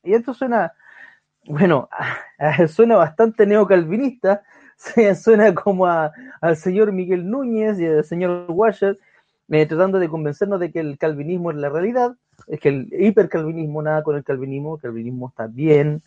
Y 0.03 0.13
esto 0.13 0.33
suena, 0.33 0.73
bueno, 1.45 1.89
suena 2.67 2.95
bastante 2.95 3.45
neocalvinista, 3.45 4.43
suena 5.15 5.53
como 5.53 5.85
a, 5.85 6.11
al 6.41 6.57
señor 6.57 6.91
Miguel 6.91 7.29
Núñez 7.29 7.79
y 7.79 7.85
al 7.85 8.03
señor 8.03 8.45
Washer, 8.49 8.99
eh, 9.49 9.65
tratando 9.65 9.99
de 9.99 10.09
convencernos 10.09 10.59
de 10.59 10.71
que 10.71 10.79
el 10.79 10.97
calvinismo 10.97 11.51
es 11.51 11.57
la 11.57 11.69
realidad, 11.69 12.15
es 12.47 12.59
que 12.59 12.69
el 12.69 12.89
hipercalvinismo 12.91 13.81
nada 13.81 14.01
con 14.03 14.15
el 14.15 14.23
calvinismo, 14.23 14.75
el 14.75 14.81
calvinismo 14.81 15.29
está 15.29 15.47
bien, 15.47 16.01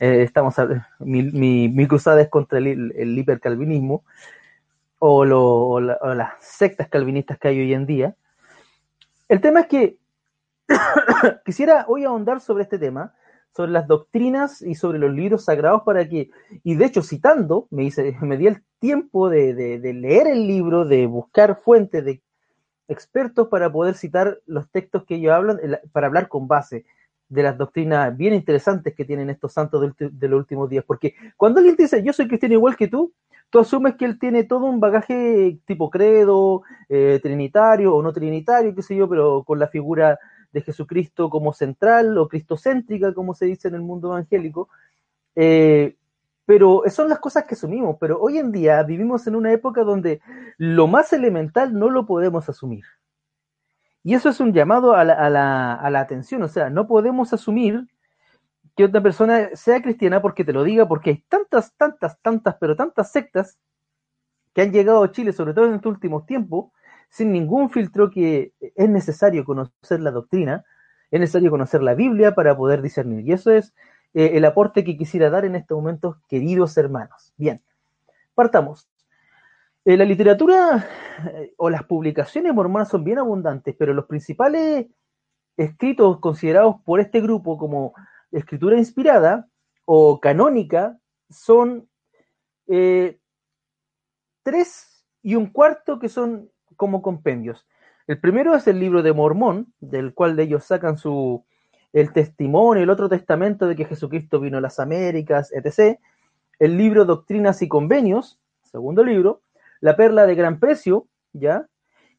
eh, 0.00 0.22
estamos 0.22 0.58
a, 0.58 0.86
mi, 0.98 1.22
mi, 1.22 1.86
cruzada 1.86 2.20
es 2.20 2.28
contra 2.28 2.58
el, 2.58 2.92
el 2.96 3.18
hipercalvinismo, 3.18 4.04
o, 5.00 5.80
las 5.80 6.32
sectas 6.40 6.88
calvinistas 6.88 7.38
que 7.38 7.48
hay 7.48 7.60
hoy 7.60 7.74
en 7.74 7.86
día. 7.86 8.14
El 9.28 9.40
tema 9.40 9.60
es 9.60 9.66
que 9.66 9.96
quisiera 11.44 11.86
hoy 11.88 12.04
ahondar 12.04 12.40
sobre 12.40 12.62
este 12.62 12.78
tema, 12.78 13.14
sobre 13.56 13.72
las 13.72 13.88
doctrinas 13.88 14.62
y 14.62 14.74
sobre 14.74 14.98
los 14.98 15.12
libros 15.12 15.44
sagrados 15.46 15.82
para 15.82 16.08
que, 16.08 16.30
y 16.62 16.74
de 16.74 16.84
hecho 16.84 17.02
citando, 17.02 17.66
me, 17.70 17.90
di 18.38 18.46
el 18.46 18.62
tiempo 18.78 19.28
de, 19.28 19.80
leer 19.82 20.28
el 20.28 20.46
libro, 20.46 20.84
de 20.84 21.06
buscar 21.06 21.58
fuentes 21.60 22.04
de 22.04 22.22
expertos 22.86 23.48
para 23.48 23.72
poder 23.72 23.94
citar 23.94 24.38
los 24.46 24.68
textos 24.70 25.04
que 25.04 25.14
ellos 25.16 25.32
hablan, 25.32 25.58
para 25.92 26.08
hablar 26.08 26.28
con 26.28 26.46
base 26.46 26.84
de 27.28 27.42
las 27.44 27.56
doctrinas 27.56 28.14
bien 28.16 28.34
interesantes 28.34 28.94
que 28.94 29.04
tienen 29.04 29.30
estos 29.30 29.52
santos 29.52 29.94
de, 29.96 30.10
de 30.10 30.28
los 30.28 30.40
últimos 30.40 30.68
días. 30.68 30.84
Porque 30.84 31.14
cuando 31.36 31.60
alguien 31.60 31.76
dice, 31.76 32.02
yo 32.02 32.12
soy 32.12 32.26
cristiano 32.26 32.54
igual 32.54 32.76
que 32.76 32.88
tú, 32.88 33.12
tú 33.50 33.58
asumes 33.58 33.96
que 33.96 34.04
él 34.04 34.18
tiene 34.18 34.44
todo 34.44 34.66
un 34.66 34.80
bagaje 34.80 35.58
tipo 35.66 35.90
credo, 35.90 36.62
eh, 36.88 37.20
trinitario 37.22 37.94
o 37.94 38.02
no 38.02 38.12
trinitario, 38.12 38.74
qué 38.74 38.82
sé 38.82 38.96
yo, 38.96 39.08
pero 39.08 39.44
con 39.44 39.58
la 39.58 39.68
figura 39.68 40.18
de 40.52 40.62
Jesucristo 40.62 41.30
como 41.30 41.52
central 41.52 42.16
o 42.18 42.28
cristocéntrica, 42.28 43.12
como 43.12 43.34
se 43.34 43.46
dice 43.46 43.68
en 43.68 43.74
el 43.74 43.82
mundo 43.82 44.08
evangélico. 44.08 44.68
Eh, 45.36 45.96
pero 46.46 46.82
son 46.88 47.08
las 47.08 47.20
cosas 47.20 47.44
que 47.44 47.54
asumimos, 47.54 47.96
pero 48.00 48.20
hoy 48.20 48.38
en 48.38 48.50
día 48.50 48.82
vivimos 48.82 49.26
en 49.26 49.36
una 49.36 49.52
época 49.52 49.84
donde 49.84 50.20
lo 50.56 50.88
más 50.88 51.12
elemental 51.12 51.72
no 51.78 51.90
lo 51.90 52.06
podemos 52.06 52.48
asumir. 52.48 52.84
Y 54.02 54.14
eso 54.14 54.30
es 54.30 54.40
un 54.40 54.52
llamado 54.52 54.94
a 54.94 55.04
la, 55.04 56.00
atención, 56.00 56.42
o 56.42 56.48
sea, 56.48 56.70
no 56.70 56.86
podemos 56.88 57.32
asumir 57.32 57.86
que 58.76 58.84
otra 58.84 59.02
persona 59.02 59.50
sea 59.54 59.82
cristiana 59.82 60.22
porque 60.22 60.44
te 60.44 60.52
lo 60.52 60.64
diga, 60.64 60.86
porque 60.86 61.10
hay 61.10 61.24
tantas, 61.28 61.74
tantas, 61.76 62.20
tantas, 62.20 62.56
pero 62.60 62.76
tantas 62.76 63.10
sectas 63.10 63.58
que 64.54 64.62
han 64.62 64.72
llegado 64.72 65.02
a 65.02 65.12
Chile, 65.12 65.32
sobre 65.32 65.54
todo 65.54 65.66
en 65.66 65.74
estos 65.74 65.92
últimos 65.92 66.26
tiempos, 66.26 66.72
sin 67.08 67.32
ningún 67.32 67.70
filtro 67.70 68.10
que 68.10 68.52
es 68.60 68.88
necesario 68.88 69.44
conocer 69.44 70.00
la 70.00 70.10
doctrina, 70.10 70.64
es 71.10 71.20
necesario 71.20 71.50
conocer 71.50 71.82
la 71.82 71.94
Biblia 71.94 72.34
para 72.34 72.56
poder 72.56 72.82
discernir. 72.82 73.26
Y 73.26 73.32
eso 73.32 73.50
es 73.50 73.74
eh, 74.14 74.32
el 74.34 74.44
aporte 74.44 74.84
que 74.84 74.96
quisiera 74.96 75.30
dar 75.30 75.44
en 75.44 75.56
estos 75.56 75.76
momentos, 75.76 76.16
queridos 76.28 76.76
hermanos. 76.76 77.32
Bien, 77.36 77.62
partamos. 78.34 78.88
Eh, 79.84 79.96
la 79.96 80.04
literatura 80.04 80.86
eh, 81.32 81.54
o 81.56 81.70
las 81.70 81.84
publicaciones 81.84 82.54
mormonas 82.54 82.88
son 82.88 83.02
bien 83.02 83.18
abundantes, 83.18 83.74
pero 83.78 83.94
los 83.94 84.06
principales 84.06 84.86
escritos 85.56 86.20
considerados 86.20 86.76
por 86.84 87.00
este 87.00 87.20
grupo 87.20 87.58
como 87.58 87.94
escritura 88.32 88.76
inspirada 88.76 89.48
o 89.84 90.20
canónica 90.20 90.98
son 91.28 91.88
eh, 92.66 93.18
tres 94.42 95.04
y 95.22 95.34
un 95.34 95.46
cuarto 95.46 95.98
que 95.98 96.08
son 96.08 96.50
como 96.76 97.02
compendios. 97.02 97.66
El 98.06 98.20
primero 98.20 98.54
es 98.54 98.66
el 98.66 98.80
libro 98.80 99.02
de 99.02 99.12
Mormón, 99.12 99.72
del 99.80 100.14
cual 100.14 100.36
de 100.36 100.44
ellos 100.44 100.64
sacan 100.64 100.98
su 100.98 101.44
el 101.92 102.12
testimonio, 102.12 102.84
el 102.84 102.90
otro 102.90 103.08
testamento 103.08 103.66
de 103.66 103.74
que 103.74 103.84
Jesucristo 103.84 104.40
vino 104.40 104.58
a 104.58 104.60
las 104.60 104.78
Américas, 104.78 105.52
etc. 105.52 105.98
El 106.58 106.76
libro 106.76 107.04
Doctrinas 107.04 107.62
y 107.62 107.68
Convenios, 107.68 108.38
segundo 108.62 109.04
libro, 109.04 109.42
La 109.80 109.96
Perla 109.96 110.26
de 110.26 110.34
Gran 110.36 110.60
Precio, 110.60 111.06
¿ya? 111.32 111.66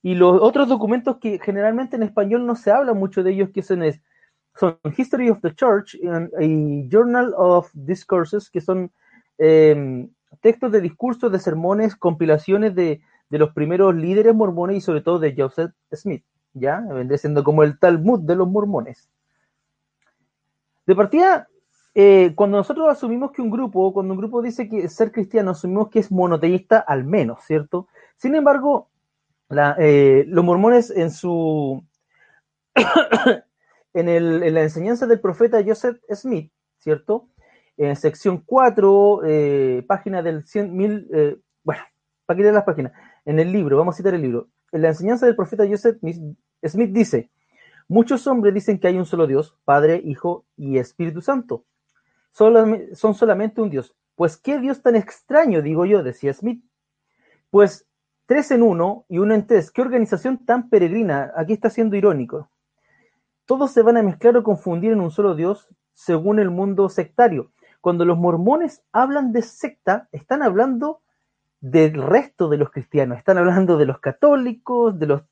Y 0.02 0.16
los 0.16 0.42
otros 0.42 0.68
documentos 0.68 1.18
que 1.18 1.40
generalmente 1.40 1.96
en 1.96 2.04
español 2.04 2.46
no 2.46 2.56
se 2.56 2.72
habla 2.72 2.94
mucho 2.94 3.24
de 3.24 3.32
ellos, 3.32 3.50
que 3.54 3.62
son 3.62 3.84
es 3.84 4.02
son 4.56 4.78
History 4.96 5.30
of 5.30 5.42
the 5.42 5.54
Church 5.54 5.96
y 5.96 6.90
Journal 6.90 7.34
of 7.38 7.70
Discourses, 7.74 8.50
que 8.50 8.62
son 8.62 8.92
eh, 9.38 10.08
textos 10.42 10.72
de 10.72 10.82
discursos, 10.82 11.32
de 11.32 11.40
sermones, 11.40 11.96
compilaciones 11.96 12.76
de, 12.76 13.02
de, 13.30 13.40
los 13.40 13.54
primeros 13.54 13.96
líderes 13.96 14.36
mormones 14.36 14.78
y 14.78 14.82
sobre 14.82 15.02
todo 15.02 15.20
de 15.20 15.34
Joseph 15.38 15.72
Smith, 15.94 16.24
¿ya? 16.54 16.80
Vendría 16.82 17.18
siendo 17.18 17.44
como 17.44 17.64
el 17.64 17.80
Talmud 17.80 18.22
de 18.22 18.36
los 18.36 18.48
mormones. 18.48 19.10
De 20.86 20.96
partida, 20.96 21.48
eh, 21.94 22.34
cuando 22.36 22.58
nosotros 22.58 22.88
asumimos 22.90 23.32
que 23.32 23.42
un 23.42 23.50
grupo, 23.50 23.94
cuando 23.94 24.14
un 24.14 24.20
grupo 24.20 24.42
dice 24.42 24.70
que 24.70 24.88
ser 24.88 25.12
cristiano, 25.12 25.52
asumimos 25.52 25.90
que 25.90 26.00
es 26.00 26.12
monoteísta 26.12 26.80
al 26.80 27.04
menos, 27.04 27.44
¿cierto? 27.46 27.88
Sin 28.16 28.36
embargo, 28.36 28.90
eh, 29.78 30.24
los 30.28 30.46
mormones 30.46 30.90
en 30.90 31.12
su 31.12 31.84
en, 33.94 34.54
la 34.54 34.62
enseñanza 34.62 35.08
del 35.08 35.20
profeta 35.20 35.64
Joseph 35.66 35.98
Smith, 36.10 36.52
¿cierto? 36.78 37.30
En 37.78 37.96
sección 37.96 38.44
4, 38.46 39.22
eh, 39.26 39.86
página 39.88 40.22
del 40.22 40.46
100 40.46 40.76
mil, 40.76 41.08
eh, 41.14 41.38
bueno, 41.64 41.82
para 42.26 42.38
quitar 42.38 42.54
las 42.54 42.64
páginas, 42.64 42.94
en 43.26 43.40
el 43.40 43.52
libro, 43.52 43.78
vamos 43.78 43.96
a 43.96 43.98
citar 43.98 44.14
el 44.14 44.22
libro, 44.22 44.50
en 44.72 44.82
la 44.82 44.90
enseñanza 44.90 45.26
del 45.26 45.36
profeta 45.36 45.68
Joseph 45.68 45.98
Smith 46.64 46.92
dice, 46.92 47.32
muchos 47.88 48.28
hombres 48.28 48.54
dicen 48.54 48.80
que 48.80 48.88
hay 48.88 48.98
un 48.98 49.06
solo 49.06 49.28
Dios, 49.28 49.58
Padre, 49.66 50.02
Hijo 50.04 50.46
y 50.56 50.78
Espíritu 50.78 51.22
Santo. 51.22 51.66
son 52.32 53.16
solamente 53.16 53.62
un 53.62 53.70
Dios. 53.70 53.96
Pues 54.16 54.38
qué 54.38 54.60
Dios 54.60 54.82
tan 54.82 54.96
extraño, 54.96 55.62
digo 55.62 55.86
yo, 55.86 56.04
decía 56.04 56.34
Smith. 56.34 56.64
Pues 57.50 57.88
tres 58.28 58.52
en 58.52 58.62
uno 58.62 59.06
y 59.10 59.18
uno 59.18 59.34
en 59.34 59.48
tres. 59.48 59.72
Qué 59.72 59.82
organización 59.82 60.46
tan 60.46 60.70
peregrina. 60.70 61.34
Aquí 61.36 61.54
está 61.54 61.70
siendo 61.70 61.96
irónico. 61.96 62.51
Todos 63.52 63.72
se 63.72 63.82
van 63.82 63.98
a 63.98 64.02
mezclar 64.02 64.38
o 64.38 64.44
confundir 64.44 64.94
en 64.94 65.02
un 65.02 65.12
solo 65.12 65.36
Dios 65.36 65.68
según 65.94 66.40
el 66.40 66.50
mundo 66.50 66.88
sectario. 66.88 67.52
Cuando 67.82 68.06
los 68.06 68.18
mormones 68.18 68.82
hablan 68.94 69.34
de 69.34 69.42
secta, 69.42 70.08
están 70.14 70.42
hablando 70.42 71.02
del 71.60 72.02
resto 72.02 72.48
de 72.48 72.56
los 72.56 72.72
cristianos, 72.72 73.18
están 73.18 73.38
hablando 73.38 73.76
de 73.76 73.86
los 73.86 74.00
católicos, 74.00 74.98
de 74.98 75.06
los, 75.06 75.24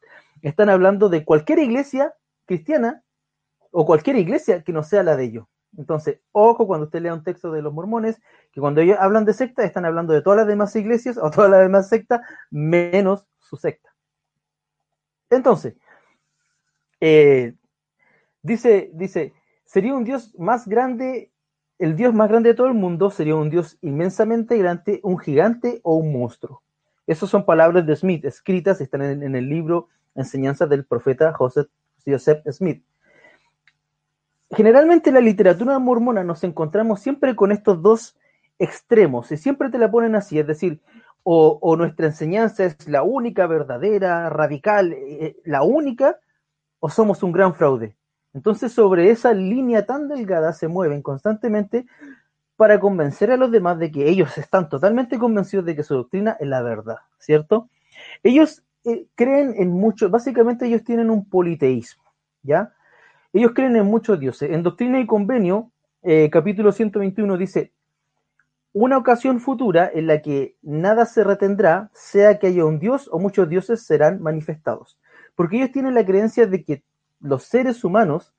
están 0.41 0.69
hablando 0.69 1.07
de 1.07 1.23
cualquier 1.23 1.59
iglesia 1.59 2.13
cristiana 2.45 3.03
o 3.71 3.85
cualquier 3.85 4.17
iglesia 4.17 4.65
que 4.65 4.73
no 4.73 4.83
sea 4.83 5.01
la 5.01 5.15
de 5.15 5.23
ellos. 5.23 5.45
Entonces, 5.77 6.19
ojo 6.33 6.67
cuando 6.67 6.87
usted 6.87 7.01
lea 7.01 7.13
un 7.13 7.23
texto 7.23 7.53
de 7.53 7.61
los 7.61 7.73
mormones, 7.73 8.19
que 8.51 8.59
cuando 8.59 8.81
ellos 8.81 8.97
hablan 8.99 9.23
de 9.23 9.31
secta, 9.31 9.63
están 9.63 9.85
hablando 9.85 10.11
de 10.11 10.21
todas 10.21 10.39
las 10.39 10.47
demás 10.47 10.75
iglesias 10.75 11.17
o 11.17 11.31
todas 11.31 11.49
las 11.49 11.61
demás 11.61 11.87
sectas, 11.87 12.19
menos 12.51 13.25
su 13.37 13.55
secta. 13.55 13.95
Entonces, 15.29 15.75
eh, 16.99 17.53
dice, 18.41 18.91
dice, 18.93 19.33
sería 19.65 19.93
un 19.93 20.03
Dios 20.03 20.33
más 20.37 20.67
grande, 20.67 21.31
el 21.77 21.95
Dios 21.95 22.13
más 22.13 22.29
grande 22.29 22.49
de 22.49 22.55
todo 22.55 22.67
el 22.67 22.73
mundo 22.73 23.09
sería 23.09 23.35
un 23.35 23.49
Dios 23.49 23.77
inmensamente 23.81 24.57
grande, 24.57 24.99
un 25.03 25.17
gigante 25.17 25.79
o 25.83 25.95
un 25.95 26.11
monstruo. 26.11 26.63
Esas 27.07 27.29
son 27.29 27.45
palabras 27.45 27.85
de 27.85 27.95
Smith, 27.95 28.25
escritas, 28.25 28.81
están 28.81 29.01
en, 29.01 29.35
el 29.35 29.49
libro 29.49 29.87
Enseñanzas 30.15 30.69
del 30.69 30.85
profeta 30.85 31.33
Joseph, 31.33 31.67
Joseph 32.05 32.43
Smith. 32.51 32.83
Generalmente 34.51 35.09
en 35.09 35.15
la 35.15 35.21
literatura 35.21 35.77
mormona 35.79 36.23
nos 36.23 36.43
encontramos 36.43 36.99
siempre 36.99 37.35
con 37.35 37.51
estos 37.51 37.81
dos 37.81 38.17
extremos 38.57 39.31
y 39.31 39.37
siempre 39.37 39.69
te 39.69 39.77
la 39.77 39.89
ponen 39.89 40.15
así, 40.15 40.39
es 40.39 40.47
decir, 40.47 40.81
o, 41.23 41.75
nuestra 41.77 42.07
enseñanza 42.07 42.65
es 42.65 42.87
la 42.87 43.03
única, 43.03 43.45
verdadera, 43.45 44.29
radical, 44.29 44.93
eh, 44.93 45.25
eh, 45.25 45.35
la 45.45 45.61
única, 45.63 46.19
o 46.79 46.89
somos 46.89 47.21
un 47.23 47.31
gran 47.31 47.53
fraude. 47.53 47.95
Entonces 48.33 48.71
sobre 48.71 49.09
esa 49.09 49.33
línea 49.33 49.85
tan 49.85 50.07
delgada 50.07 50.53
se 50.53 50.67
mueven 50.67 51.01
constantemente 51.01 51.85
para 52.55 52.79
convencer 52.79 53.31
a 53.31 53.37
los 53.37 53.51
demás 53.51 53.79
de 53.79 53.91
que 53.91 54.09
ellos 54.09 54.37
están 54.37 54.69
totalmente 54.69 55.17
convencidos 55.17 55.65
de 55.65 55.75
que 55.75 55.83
su 55.83 55.95
doctrina 55.95 56.35
es 56.39 56.47
la 56.47 56.61
verdad, 56.61 56.97
¿cierto? 57.17 57.69
Ellos 58.21 58.63
eh, 58.83 59.07
creen 59.15 59.53
en 59.57 59.71
mucho, 59.71 60.09
básicamente 60.09 60.65
ellos 60.65 60.83
tienen 60.83 61.09
un 61.09 61.29
politeísmo, 61.29 62.03
¿ya? 62.43 62.73
Ellos 63.31 63.51
creen 63.53 63.75
en 63.75 63.85
muchos 63.85 64.19
dioses. 64.19 64.51
En 64.51 64.63
Doctrina 64.63 64.99
y 64.99 65.05
Convenio, 65.05 65.71
eh, 66.01 66.29
capítulo 66.31 66.71
121 66.71 67.37
dice, 67.37 67.71
una 68.73 68.97
ocasión 68.97 69.39
futura 69.39 69.89
en 69.93 70.07
la 70.07 70.21
que 70.21 70.55
nada 70.61 71.05
se 71.05 71.23
retendrá, 71.23 71.89
sea 71.93 72.39
que 72.39 72.47
haya 72.47 72.65
un 72.65 72.79
dios 72.79 73.09
o 73.11 73.19
muchos 73.19 73.49
dioses 73.49 73.83
serán 73.83 74.21
manifestados. 74.21 74.99
Porque 75.35 75.57
ellos 75.57 75.71
tienen 75.71 75.95
la 75.95 76.05
creencia 76.05 76.45
de 76.45 76.63
que 76.63 76.83
los 77.19 77.43
seres 77.43 77.83
humanos 77.83 78.33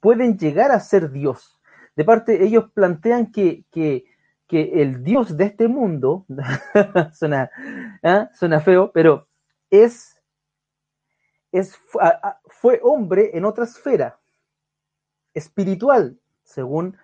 pueden 0.00 0.38
llegar 0.38 0.70
a 0.70 0.80
ser 0.80 1.10
Dios. 1.10 1.60
De 1.96 2.04
parte, 2.04 2.44
ellos 2.44 2.70
plantean 2.72 3.32
que, 3.32 3.64
el 4.50 5.02
Dios 5.02 5.36
de 5.36 5.46
este 5.46 5.68
mundo, 5.68 6.26
suena, 7.12 7.50
¿ah? 8.02 8.30
suena 8.34 8.60
feo, 8.60 8.92
pero 8.92 9.26
es, 9.70 10.22
es, 11.50 11.76
fue 12.46 12.80
hombre 12.82 13.30
en 13.34 13.44
otra 13.44 13.64
esfera 13.64 14.20
espiritual, 15.34 16.18
según 16.44 16.96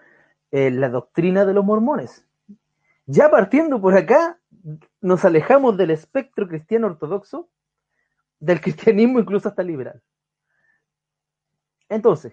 eh, 0.52 0.70
la 0.70 0.88
doctrina 0.88 1.44
de 1.44 1.54
los 1.54 1.64
mormones. 1.64 2.24
Ya 3.06 3.28
partiendo 3.28 3.80
por 3.80 3.94
acá, 3.94 4.38
nos 5.00 5.24
alejamos 5.24 5.76
del 5.76 5.90
espectro 5.90 6.46
cristiano 6.46 6.86
ortodoxo, 6.86 7.48
del 8.40 8.60
cristianismo 8.60 9.20
incluso 9.20 9.48
hasta 9.48 9.62
liberal. 9.62 10.02
Entonces, 11.88 12.32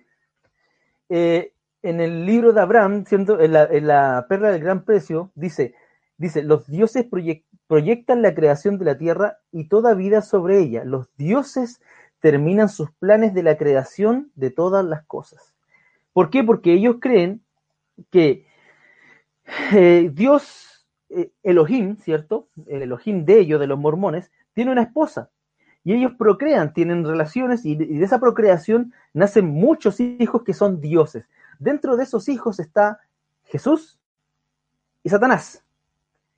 eh, 1.10 1.54
en 1.84 2.00
el 2.02 2.26
libro 2.26 2.54
de 2.54 2.62
Abraham, 2.62 3.06
siendo 3.06 3.39
en, 3.39 3.54
la, 3.54 4.26
perla 4.28 4.52
del 4.52 4.62
gran 4.62 4.84
precio, 4.84 5.32
dice, 5.36 5.76
dice, 6.17 6.43
los 6.43 6.67
dioses 6.67 7.06
proyectan 7.67 8.22
la 8.22 8.34
creación 8.34 8.78
de 8.78 8.86
la 8.86 8.98
tierra 8.98 9.38
y 9.52 9.67
toda 9.67 9.93
vida 9.93 10.22
sobre 10.22 10.60
ella. 10.60 10.84
Los 10.84 11.10
dioses 11.17 11.82
terminan 12.20 12.70
sus 12.70 12.91
planes 12.91 13.34
de 13.34 13.43
la 13.43 13.58
creación 13.58 14.32
de 14.36 14.50
todas 14.50 14.84
las 14.84 15.06
cosas. 15.06 15.54
¿Por 16.13 16.30
qué? 16.30 16.43
Porque 16.43 16.74
ellos 16.74 16.98
creen 17.00 17.41
que 18.12 18.46
eh, 19.74 20.10
Dios, 20.13 20.88
eh, 21.10 21.32
Elohim, 21.43 21.98
¿cierto? 21.98 22.50
El 22.67 22.84
Elohim 22.84 23.26
de 23.26 23.39
ellos, 23.39 23.60
de 23.60 23.67
los 23.67 23.80
mormones, 23.80 24.32
tiene 24.54 24.72
una 24.72 24.84
esposa. 24.84 25.30
Y 25.88 25.93
ellos 25.93 26.12
procrean, 26.17 26.73
tienen 26.73 27.06
relaciones 27.06 27.65
y 27.65 27.76
de 27.76 28.04
esa 28.04 28.19
procreación 28.19 28.91
nacen 29.13 29.47
muchos 29.47 30.02
hijos 30.02 30.43
que 30.43 30.54
son 30.54 30.82
dioses. 30.82 31.30
Dentro 31.60 31.95
de 31.95 32.04
esos 32.04 32.28
hijos 32.28 32.60
está 32.60 33.00
Jesús 33.45 33.97
y 35.04 35.10
Satanás 35.10 35.63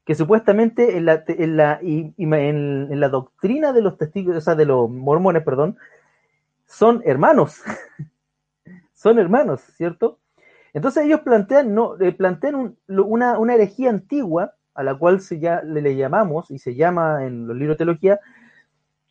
que 0.09 0.15
supuestamente 0.15 0.97
en 0.97 1.05
la, 1.05 1.23
en 1.27 1.55
la, 1.55 1.77
en, 1.83 2.99
la 2.99 3.09
doctrina 3.09 3.73
de 3.73 3.83
los 3.83 3.95
testigos, 3.95 4.35
o 4.35 4.41
sea, 4.41 4.55
de 4.55 4.65
los 4.65 4.89
mormones, 4.89 5.43
perdón, 5.43 5.77
son 6.65 7.03
hermanos. 7.05 7.61
son 8.95 9.19
hermanos, 9.19 9.61
¿cierto? 9.77 10.17
Entonces 10.73 11.05
ellos 11.05 11.19
plantean, 11.19 11.75
no, 11.75 11.95
eh, 12.01 12.11
plantean 12.11 12.75
una, 12.87 13.37
una, 13.37 13.53
herejía 13.53 13.91
antigua, 13.91 14.55
a 14.73 14.81
la 14.81 14.95
cual 14.95 15.21
se 15.21 15.39
ya, 15.39 15.61
le, 15.61 15.95
llamamos, 15.95 16.49
y 16.49 16.57
se 16.57 16.73
llama 16.73 17.23
en 17.27 17.45
los 17.45 17.55
libros 17.55 17.75
de 17.75 17.85
teología, 17.85 18.19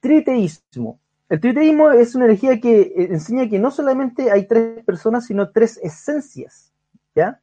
triteísmo. 0.00 1.00
El 1.28 1.40
triteísmo 1.40 1.90
es 1.90 2.14
una 2.14 2.24
herejía 2.24 2.60
que 2.60 2.80
eh, 2.80 2.92
enseña 3.10 3.48
que 3.48 3.58
no 3.58 3.70
solamente 3.70 4.30
hay 4.30 4.46
tres 4.46 4.84
personas, 4.84 5.26
sino 5.26 5.50
tres 5.50 5.78
esencias, 5.82 6.72
¿ya? 7.14 7.40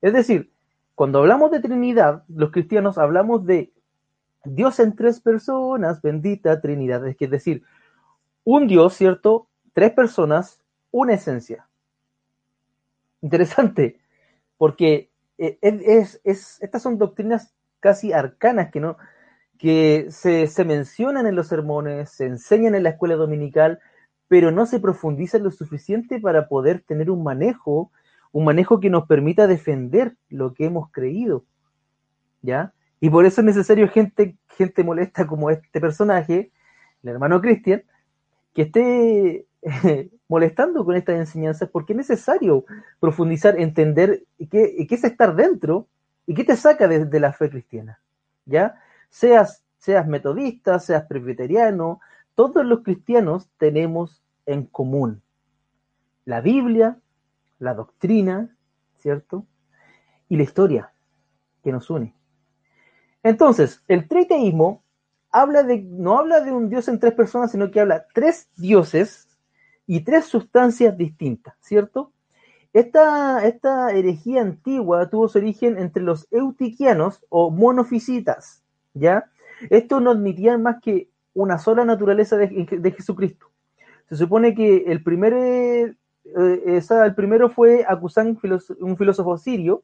Es 0.00 0.12
decir, 0.12 0.52
cuando 0.94 1.18
hablamos 1.18 1.50
de 1.50 1.60
Trinidad, 1.60 2.24
los 2.28 2.50
cristianos 2.50 2.96
hablamos 2.98 3.44
de 3.44 3.72
Dios 4.44 4.80
en 4.80 4.96
tres 4.96 5.20
personas, 5.20 6.00
bendita 6.00 6.60
Trinidad, 6.60 7.06
es 7.06 7.30
decir, 7.30 7.62
un 8.44 8.66
Dios, 8.66 8.94
¿cierto? 8.94 9.48
Tres 9.74 9.92
personas, 9.92 10.62
una 10.90 11.14
esencia. 11.14 11.68
Interesante, 13.20 14.00
porque 14.56 15.10
eh, 15.36 15.58
es, 15.60 16.20
estas 16.24 16.82
son 16.82 16.96
doctrinas 16.96 17.54
casi 17.80 18.12
arcanas 18.12 18.70
que 18.70 18.80
no 18.80 18.96
que 19.60 20.06
se, 20.10 20.46
se, 20.46 20.64
mencionan 20.64 21.26
en 21.26 21.36
los 21.36 21.48
sermones, 21.48 22.10
se 22.10 22.26
enseñan 22.26 22.74
en 22.74 22.82
la 22.82 22.90
escuela 22.90 23.16
dominical, 23.16 23.78
pero 24.28 24.50
no 24.50 24.64
se 24.64 24.80
profundizan 24.80 25.42
lo 25.42 25.50
suficiente 25.50 26.18
para 26.18 26.48
poder 26.48 26.82
tener 26.86 27.10
un 27.10 27.22
manejo 27.22 27.90
un 28.32 28.44
manejo 28.44 28.80
que 28.80 28.90
nos 28.90 29.06
permita 29.06 29.46
defender 29.46 30.16
lo 30.28 30.54
que 30.54 30.66
hemos 30.66 30.90
creído, 30.90 31.44
¿ya? 32.42 32.72
Y 33.00 33.10
por 33.10 33.24
eso 33.24 33.40
es 33.40 33.46
necesario 33.46 33.88
gente, 33.88 34.36
gente 34.48 34.84
molesta 34.84 35.26
como 35.26 35.50
este 35.50 35.80
personaje, 35.80 36.52
el 37.02 37.10
hermano 37.10 37.40
Cristian, 37.40 37.82
que 38.54 38.62
esté 38.62 39.46
molestando 40.28 40.84
con 40.84 40.96
estas 40.96 41.16
enseñanzas, 41.16 41.68
porque 41.70 41.92
es 41.92 41.96
necesario 41.96 42.64
profundizar, 43.00 43.58
entender 43.58 44.22
qué, 44.50 44.86
qué 44.88 44.94
es 44.94 45.04
estar 45.04 45.34
dentro 45.34 45.88
y 46.26 46.34
qué 46.34 46.44
te 46.44 46.56
saca 46.56 46.86
de, 46.86 47.20
la 47.20 47.32
fe 47.32 47.50
cristiana, 47.50 48.00
¿ya? 48.44 48.80
Seas, 49.10 49.64
seas 49.76 50.06
metodista, 50.06 50.78
seas 50.78 51.04
presbiteriano, 51.04 52.00
todos 52.34 52.64
los 52.64 52.82
cristianos 52.82 53.50
tenemos 53.58 54.22
en 54.46 54.64
común 54.64 55.22
la 56.30 56.40
Biblia, 56.40 57.00
la 57.58 57.74
doctrina, 57.74 58.56
¿cierto? 58.98 59.46
Y 60.28 60.36
la 60.36 60.44
historia 60.44 60.92
que 61.62 61.72
nos 61.72 61.90
une. 61.90 62.14
Entonces, 63.22 63.82
el 63.88 64.06
triteísmo 64.08 64.84
habla 65.30 65.62
de, 65.62 65.82
no 65.82 66.18
habla 66.18 66.40
de 66.40 66.52
un 66.52 66.68
dios 66.68 66.88
en 66.88 67.00
tres 67.00 67.14
personas, 67.14 67.50
sino 67.50 67.70
que 67.70 67.80
habla 67.80 68.06
tres 68.14 68.48
dioses 68.56 69.28
y 69.86 70.00
tres 70.00 70.26
sustancias 70.26 70.96
distintas, 70.96 71.54
¿cierto? 71.60 72.12
Esta, 72.72 73.44
esta 73.44 73.90
herejía 73.90 74.42
antigua 74.42 75.10
tuvo 75.10 75.28
su 75.28 75.38
origen 75.38 75.78
entre 75.78 76.04
los 76.04 76.28
eutiquianos 76.30 77.24
o 77.28 77.50
monofisitas, 77.50 78.59
¿ya? 78.94 79.30
Estos 79.68 80.02
no 80.02 80.10
admitían 80.10 80.62
más 80.62 80.80
que 80.80 81.08
una 81.34 81.58
sola 81.58 81.84
naturaleza 81.84 82.36
de, 82.36 82.66
de 82.70 82.92
Jesucristo. 82.92 83.46
Se 84.08 84.16
supone 84.16 84.54
que 84.54 84.84
el 84.86 85.02
primer 85.02 85.96
eh, 86.36 86.80
el 87.04 87.14
primero 87.14 87.50
fue 87.50 87.84
Acusán, 87.86 88.38
un 88.80 88.96
filósofo 88.96 89.38
sirio, 89.38 89.82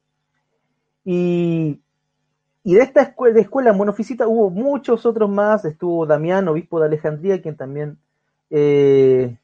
y, 1.04 1.80
de 2.64 2.80
esta 2.80 3.02
escuela, 3.02 3.34
de 3.34 3.40
escuela 3.42 3.72
monofisita 3.72 4.26
hubo 4.26 4.50
muchos 4.50 5.06
otros 5.06 5.30
más, 5.30 5.64
estuvo 5.64 6.04
Damián, 6.04 6.48
obispo 6.48 6.80
de 6.80 6.86
Alejandría, 6.86 7.40
quien 7.40 7.56
también 7.56 7.98
eh, 8.50 9.38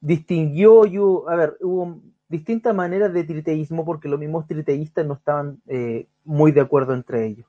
distinguió, 0.00 0.86
yo, 0.86 1.28
a 1.28 1.36
ver, 1.36 1.56
hubo 1.60 2.00
distintas 2.28 2.74
maneras 2.74 3.12
de 3.12 3.24
triteísmo 3.24 3.84
porque 3.84 4.08
los 4.08 4.18
mismos 4.18 4.46
triteístas 4.46 5.06
no 5.06 5.14
estaban 5.14 5.60
eh, 5.66 6.08
muy 6.24 6.52
de 6.52 6.62
acuerdo 6.62 6.94
entre 6.94 7.26
ellos. 7.26 7.46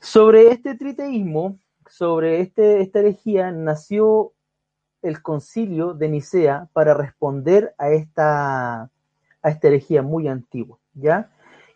Sobre 0.00 0.50
este 0.50 0.74
triteísmo, 0.74 1.58
sobre 1.86 2.40
este, 2.40 2.80
esta 2.80 3.00
herejía, 3.00 3.52
nació 3.52 4.32
el 5.02 5.22
concilio 5.22 5.92
de 5.92 6.08
Nicea 6.08 6.68
para 6.72 6.94
responder 6.94 7.74
a 7.78 7.90
esta, 7.90 8.82
a 8.82 9.50
esta 9.50 9.68
herejía 9.68 10.02
muy 10.02 10.26
antigua, 10.26 10.78
¿ya? 10.94 11.30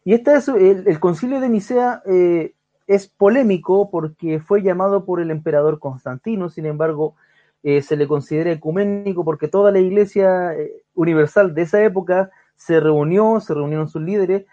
Y 0.05 0.15
este 0.15 0.35
es, 0.37 0.49
el, 0.49 1.01
concilio 1.01 1.41
de 1.41 1.49
Nicea 1.49 2.03
eh, 2.07 2.55
es 2.87 3.09
polémico 3.09 3.91
porque 3.91 4.41
fue 4.41 4.63
llamado 4.63 5.05
por 5.05 5.21
el 5.21 5.31
emperador 5.31 5.79
Constantino, 5.79 6.49
sin 6.49 6.67
embargo, 6.67 7.17
eh, 7.63 7.83
se 7.83 7.97
le 7.97 8.07
considera 8.07 8.53
ecuménico 8.53 9.25
porque 9.25 9.49
toda 9.49 9.71
la 9.71 9.81
iglesia 9.81 10.55
eh, 10.55 10.83
universal 10.95 11.55
de 11.55 11.63
esa 11.63 11.83
época 11.83 12.31
se 12.57 12.81
reunió, 12.81 13.41
se 13.41 13.55
reunieron 13.55 13.89
sus 13.89 14.03
líderes 14.03 14.45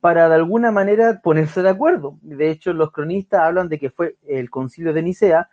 para 0.00 0.28
de 0.28 0.34
alguna 0.34 0.70
manera 0.70 1.20
ponerse 1.22 1.62
de 1.62 1.70
acuerdo. 1.70 2.18
De 2.22 2.50
hecho, 2.50 2.72
los 2.72 2.92
cronistas 2.92 3.40
hablan 3.40 3.68
de 3.68 3.78
que 3.78 3.90
fue 3.90 4.16
el 4.26 4.50
concilio 4.50 4.92
de 4.92 5.02
Nicea, 5.02 5.48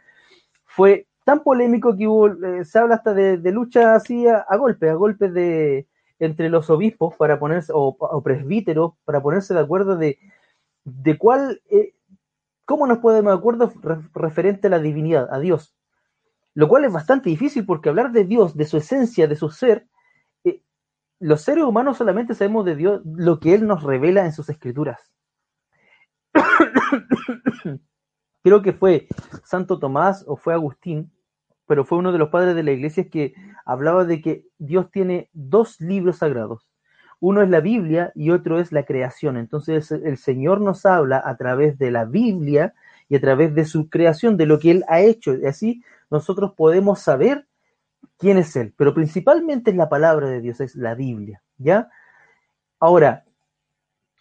fue 0.66 1.08
tan 1.24 1.44
polémico 1.44 1.96
que 1.96 2.08
hubo, 2.08 2.28
eh, 2.28 2.66
se 2.66 2.80
habla 2.80 2.96
hasta 2.96 3.14
de, 3.14 3.52
lucha 3.52 3.96
así 3.96 4.28
a, 4.28 4.46
golpes, 4.58 4.90
a 4.90 4.94
golpes 4.94 5.34
de 5.34 5.88
entre 6.20 6.50
los 6.50 6.70
obispos 6.70 7.16
para 7.16 7.40
ponerse, 7.40 7.72
o, 7.76 8.22
presbíteros, 8.24 8.94
para 9.06 9.22
ponerse 9.22 9.54
de 9.54 9.60
acuerdo 9.60 9.98
de, 9.98 10.18
de 10.84 11.18
cuál, 11.18 11.62
cómo 12.66 12.88
nos 12.88 13.00
podemos 13.00 13.34
de 13.34 13.38
acuerdo 13.38 13.72
referente 14.14 14.68
a 14.68 14.72
la 14.72 14.80
divinidad, 14.80 15.28
a 15.32 15.40
Dios 15.40 15.78
lo 16.58 16.68
cual 16.68 16.86
es 16.86 16.92
bastante 16.92 17.30
difícil 17.30 17.68
porque 17.68 17.90
hablar 17.90 18.12
de 18.12 18.24
Dios, 18.24 18.58
de 18.58 18.66
su 18.66 18.78
esencia, 18.78 19.28
de 19.28 19.36
su 19.36 19.52
ser, 19.52 19.86
eh, 19.86 19.86
los 21.20 21.42
seres 21.42 21.64
humanos 21.64 21.98
solamente 21.98 22.36
sabemos 22.36 22.66
de 22.66 22.76
Dios 22.76 23.02
lo 23.06 23.40
que 23.40 23.54
Él 23.54 23.68
nos 23.68 23.84
revela 23.84 24.26
en 24.26 24.34
sus 24.34 24.50
escrituras. 24.50 25.12
Creo 28.44 28.62
que 28.62 28.74
fue 28.74 29.08
Santo 29.44 29.80
Tomás 29.80 30.24
o 30.28 30.38
fue 30.38 30.54
Agustín, 30.54 31.12
pero 31.66 31.86
fue 31.86 31.98
uno 31.98 32.12
de 32.12 32.20
los 32.20 32.30
padres 32.30 32.56
de 32.56 32.64
la 32.64 32.72
iglesia 32.72 33.10
que 33.10 33.34
hablaba 33.66 34.06
de 34.06 34.22
que 34.22 34.46
Dios 34.58 34.90
tiene 34.92 35.30
dos 35.34 35.82
libros 35.82 36.18
sagrados. 36.20 36.70
Uno 37.20 37.42
es 37.42 37.50
la 37.50 37.62
Biblia 37.62 38.12
y 38.16 38.30
otro 38.30 38.60
es 38.60 38.72
la 38.72 38.86
creación. 38.86 39.38
Entonces 39.38 39.92
el 39.92 40.18
Señor 40.18 40.62
nos 40.62 40.86
habla 40.86 41.22
a 41.26 41.36
través 41.36 41.78
de 41.80 41.92
la 41.92 42.06
Biblia 42.06 42.74
y 43.10 43.16
a 43.16 43.22
través 43.22 43.56
de 43.56 43.66
su 43.66 43.90
creación, 43.90 44.38
de 44.38 44.46
lo 44.46 44.60
que 44.60 44.72
Él 44.72 44.86
ha 44.88 45.02
hecho. 45.02 45.36
Y 45.36 45.46
así 45.46 45.84
nosotros 46.12 46.54
podemos 46.56 47.00
saber 47.00 47.47
quién 48.18 48.38
es 48.38 48.56
Él, 48.56 48.74
pero 48.78 48.94
principalmente 48.94 49.72
es 49.72 49.78
la 49.78 49.90
palabra 49.90 50.28
de 50.28 50.42
Dios, 50.42 50.60
es 50.60 50.76
la 50.76 50.96
Biblia, 50.96 51.42
¿ya? 51.58 51.90
Ahora, 52.80 53.26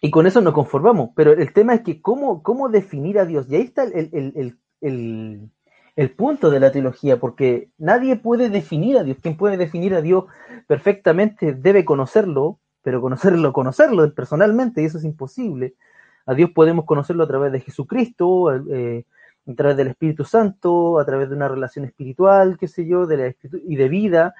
y 0.01 0.11
con 0.11 0.27
eso 0.27 0.41
nos 0.41 0.53
conformamos, 0.53 1.09
pero 1.15 1.33
el 1.33 1.53
tema 1.53 1.73
es 1.73 1.81
que 1.81 2.01
cómo, 2.01 2.43
cómo 2.43 2.69
definir 2.69 3.19
a 3.19 3.25
Dios, 3.25 3.47
y 3.49 3.55
ahí 3.55 3.63
está 3.63 3.83
el, 3.83 4.57
el, 4.81 6.11
punto 6.15 6.49
de 6.51 6.59
la 6.59 6.71
teología, 6.71 7.19
porque 7.19 7.71
nadie 7.77 8.15
puede 8.15 8.49
definir 8.49 8.97
a 8.97 9.03
Dios, 9.03 9.17
quien 9.21 9.37
puede 9.37 9.57
definir 9.57 9.95
a 9.95 10.01
Dios 10.01 10.25
perfectamente 10.67 11.53
debe 11.53 11.85
conocerlo, 11.85 12.59
pero 12.83 13.01
conocerlo, 13.01 13.51
conocerlo 13.53 14.13
personalmente, 14.13 14.81
y 14.81 14.85
eso 14.85 14.99
es 14.99 15.03
imposible. 15.03 15.75
A 16.27 16.33
Dios 16.35 16.51
podemos 16.51 16.85
conocerlo 16.85 17.23
a 17.23 17.27
través 17.27 17.51
de 17.51 17.61
Jesucristo, 17.61 18.53
eh, 18.53 19.05
a 19.47 19.55
través 19.55 19.77
del 19.77 19.87
Espíritu 19.87 20.25
Santo, 20.25 20.99
a 20.99 21.05
través 21.05 21.29
de 21.29 21.35
una 21.35 21.47
relación 21.47 21.85
espiritual, 21.85 22.57
qué 22.59 22.67
sé 22.67 22.85
yo, 22.85 23.05
de 23.05 23.17
la 23.17 23.35
y 23.65 23.75
de 23.75 23.87
vida, 23.87 24.35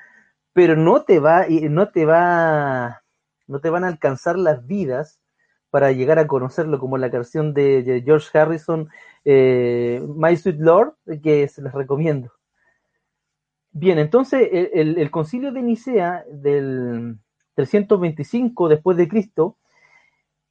pero 0.54 0.76
no 0.76 1.04
te 1.04 1.20
va, 1.20 1.46
no 1.48 1.90
te 1.90 2.06
va, 2.06 3.04
no 3.48 3.60
te 3.60 3.70
van 3.70 3.84
a 3.84 3.88
alcanzar 3.88 4.38
las 4.38 4.66
vidas 4.66 5.20
para 5.70 5.92
llegar 5.92 6.20
a 6.20 6.28
conocerlo, 6.28 6.80
como 6.80 6.98
la 6.98 7.12
canción 7.12 7.54
de 7.54 8.02
George 8.06 8.38
Harrison, 8.38 8.90
eh, 9.26 10.02
My 10.16 10.36
Sweet 10.36 10.60
Lord, 10.60 10.96
que 11.22 11.48
se 11.48 11.62
les 11.62 11.74
recomiendo. 11.74 12.32
Bien, 13.72 14.00
entonces 14.00 14.50
el, 14.52 14.98
el 14.98 15.12
concilio 15.12 15.52
de 15.52 15.62
Nicea 15.62 16.26
del 16.32 17.18
325 17.54 18.70
después 18.70 18.98
de 18.98 19.08
Cristo 19.08 19.58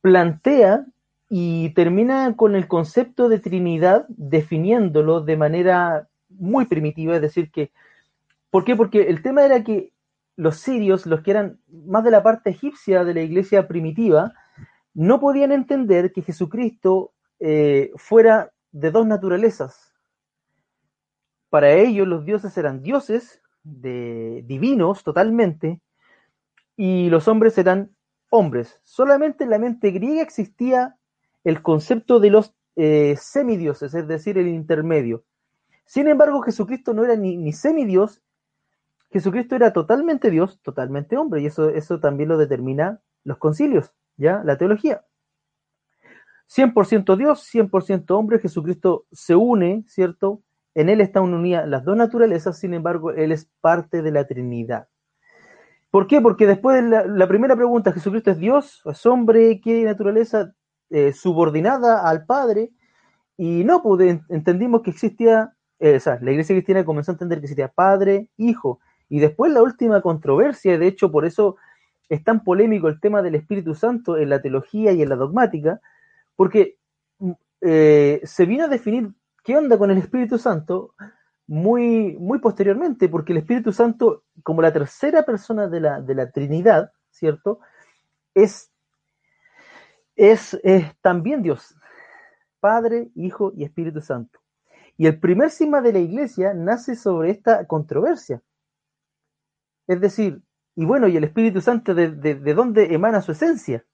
plantea 0.01 0.87
y 1.29 1.71
termina 1.71 2.37
con 2.37 2.55
el 2.55 2.69
concepto 2.69 3.29
de 3.29 3.39
Trinidad 3.39 4.07
definiéndolo 4.09 5.21
de 5.21 5.37
manera 5.37 6.09
muy 6.29 6.67
primitiva, 6.67 7.17
es 7.17 7.23
decir, 7.23 7.51
que, 7.51 7.73
¿por 8.51 8.65
qué? 8.65 8.77
Porque 8.77 9.03
el 9.09 9.23
tema 9.23 9.45
era 9.45 9.65
que 9.65 9.93
los 10.37 10.59
sirios, 10.59 11.07
los 11.07 11.23
que 11.23 11.33
eran 11.33 11.59
más 11.69 12.05
de 12.05 12.11
la 12.11 12.23
parte 12.23 12.51
egipcia 12.51 13.05
de 13.05 13.15
la 13.15 13.23
iglesia 13.23 13.67
primitiva, 13.67 14.35
no 14.95 15.19
podían 15.21 15.53
entender 15.53 16.13
que 16.13 16.23
Jesucristo 16.23 17.13
eh, 17.41 17.91
fuera 17.97 18.53
de 18.73 18.91
dos 18.91 19.07
naturalezas. 19.07 19.95
Para 21.51 21.73
ellos 21.73 22.07
los 22.07 22.25
dioses 22.25 22.57
eran 22.59 22.83
dioses 22.83 23.41
de, 23.63 24.43
divinos 24.47 25.03
totalmente 25.03 25.81
y 26.77 27.09
los 27.09 27.29
hombres 27.29 27.57
eran 27.59 27.97
hombres. 28.31 28.81
Solamente 28.85 29.45
en 29.45 29.51
la 29.51 29.59
mente 29.59 29.91
griega 29.91 30.23
existía 30.23 30.97
el 31.47 31.63
concepto 31.63 32.19
de 32.19 32.31
los 32.31 32.53
eh, 32.75 33.15
semidioses, 33.17 33.95
es 33.95 34.09
decir, 34.09 34.37
el 34.37 34.49
intermedio. 34.49 35.25
Sin 35.85 36.09
embargo, 36.09 36.43
Jesucristo 36.43 36.93
no 36.93 37.05
era 37.05 37.15
ni, 37.15 37.53
semidios, 37.53 38.21
Jesucristo 39.13 39.55
era 39.55 39.73
totalmente 39.73 40.29
Dios, 40.33 40.61
totalmente 40.61 41.17
hombre, 41.17 41.43
y 41.43 41.47
eso, 41.47 41.69
eso 41.69 42.01
también 42.01 42.31
lo 42.31 42.37
determina 42.37 43.01
los 43.23 43.39
concilios, 43.39 43.95
¿ya? 44.17 44.43
La 44.43 44.59
teología. 44.59 45.05
100% 46.49 47.17
Dios, 47.17 47.49
100% 47.55 48.11
hombre, 48.11 48.41
Jesucristo 48.41 49.07
se 49.13 49.37
une, 49.37 49.85
¿cierto? 49.87 50.43
En 50.75 50.89
él 50.89 51.01
están 51.01 51.33
unidas 51.33 51.69
las 51.69 51.85
dos 51.85 51.97
naturalezas, 51.97 52.59
sin 52.59 52.75
embargo, 52.75 53.13
él 53.13 53.31
es 53.31 53.49
parte 53.61 54.03
de 54.03 54.11
la 54.11 54.27
Trinidad. 54.27 54.89
¿Por 55.93 56.09
qué? 56.09 56.21
Porque 56.21 56.49
después 56.49 56.83
de 56.83 56.91
la, 56.91 57.07
la 57.07 57.29
primera 57.29 57.55
pregunta, 57.55 57.93
¿Jesucristo 57.93 58.33
es 58.33 58.39
Dios? 58.39 58.83
¿Es 58.85 59.07
hombre? 59.07 59.61
¿Qué 59.61 59.85
naturaleza? 59.85 60.53
Eh, 60.91 61.13
subordinada 61.13 62.09
al 62.09 62.27
Padre, 62.27 62.71
y 63.37 63.65
no, 63.65 63.83
pues 63.83 64.21
entendimos 64.29 64.83
que 64.83 64.91
existía, 64.91 65.53
eh, 65.81 65.97
o 65.97 66.01
sea, 66.01 66.19
la 66.23 66.31
iglesia 66.31 66.55
cristiana 66.55 66.85
comenzó 66.85 67.11
a 67.11 67.15
entender 67.15 67.39
que 67.41 67.47
existía 67.47 67.69
Padre, 67.69 68.29
Hijo, 68.37 68.79
y 69.09 69.19
después 69.19 69.53
la 69.53 69.63
última 69.63 70.01
controversia, 70.01 70.79
de 70.79 70.87
hecho 70.87 71.11
por 71.11 71.25
eso 71.27 71.57
es 72.09 72.23
tan 72.23 72.45
polémico 72.45 72.87
el 72.87 73.01
tema 73.01 73.21
del 73.21 73.35
Espíritu 73.35 73.75
Santo 73.75 74.17
en 74.17 74.31
la 74.31 74.41
teología 74.41 74.93
y 74.93 75.03
en 75.03 75.09
la 75.09 75.17
dogmática, 75.17 75.81
porque 76.37 76.79
mm, 77.19 77.33
eh, 77.63 78.21
se 78.23 78.47
vino 78.47 78.65
a 78.65 78.69
definir 78.69 79.11
qué 79.43 79.57
onda 79.57 79.79
con 79.79 79.91
el 79.91 79.99
Espíritu 79.99 80.39
Santo 80.39 80.95
muy, 81.49 82.17
muy 82.19 82.39
posteriormente, 82.39 83.09
porque 83.09 83.33
el 83.33 83.39
Espíritu 83.39 83.73
Santo, 83.73 84.23
como 84.45 84.63
la 84.63 84.73
tercera 84.73 85.25
persona 85.25 85.67
de 85.67 85.81
la, 85.81 86.01
de 86.01 86.15
la 86.15 86.31
Trinidad, 86.31 86.93
¿cierto? 87.11 87.59
Es 88.35 88.71
es, 90.17 90.59
también 91.03 91.43
Dios, 91.43 91.77
Padre, 92.61 93.11
Hijo 93.15 93.53
y 93.55 93.65
Espíritu 93.65 94.01
Santo. 94.01 94.41
Y 94.97 95.07
el 95.07 95.21
primer 95.21 95.51
cisma 95.51 95.83
de 95.83 95.93
la 95.93 95.99
iglesia 95.99 96.55
nace 96.55 96.97
sobre 96.97 97.31
esta 97.31 97.67
controversia. 97.67 98.43
Es 99.87 100.01
decir, 100.01 100.43
y 100.75 100.85
bueno, 100.85 101.07
¿y 101.07 101.17
el 101.17 101.25
Espíritu 101.25 101.61
Santo 101.61 101.95
de, 101.95 102.11
de, 102.11 102.55
dónde 102.55 102.95
emana 102.95 103.21
su 103.23 103.33
esencia? 103.33 103.85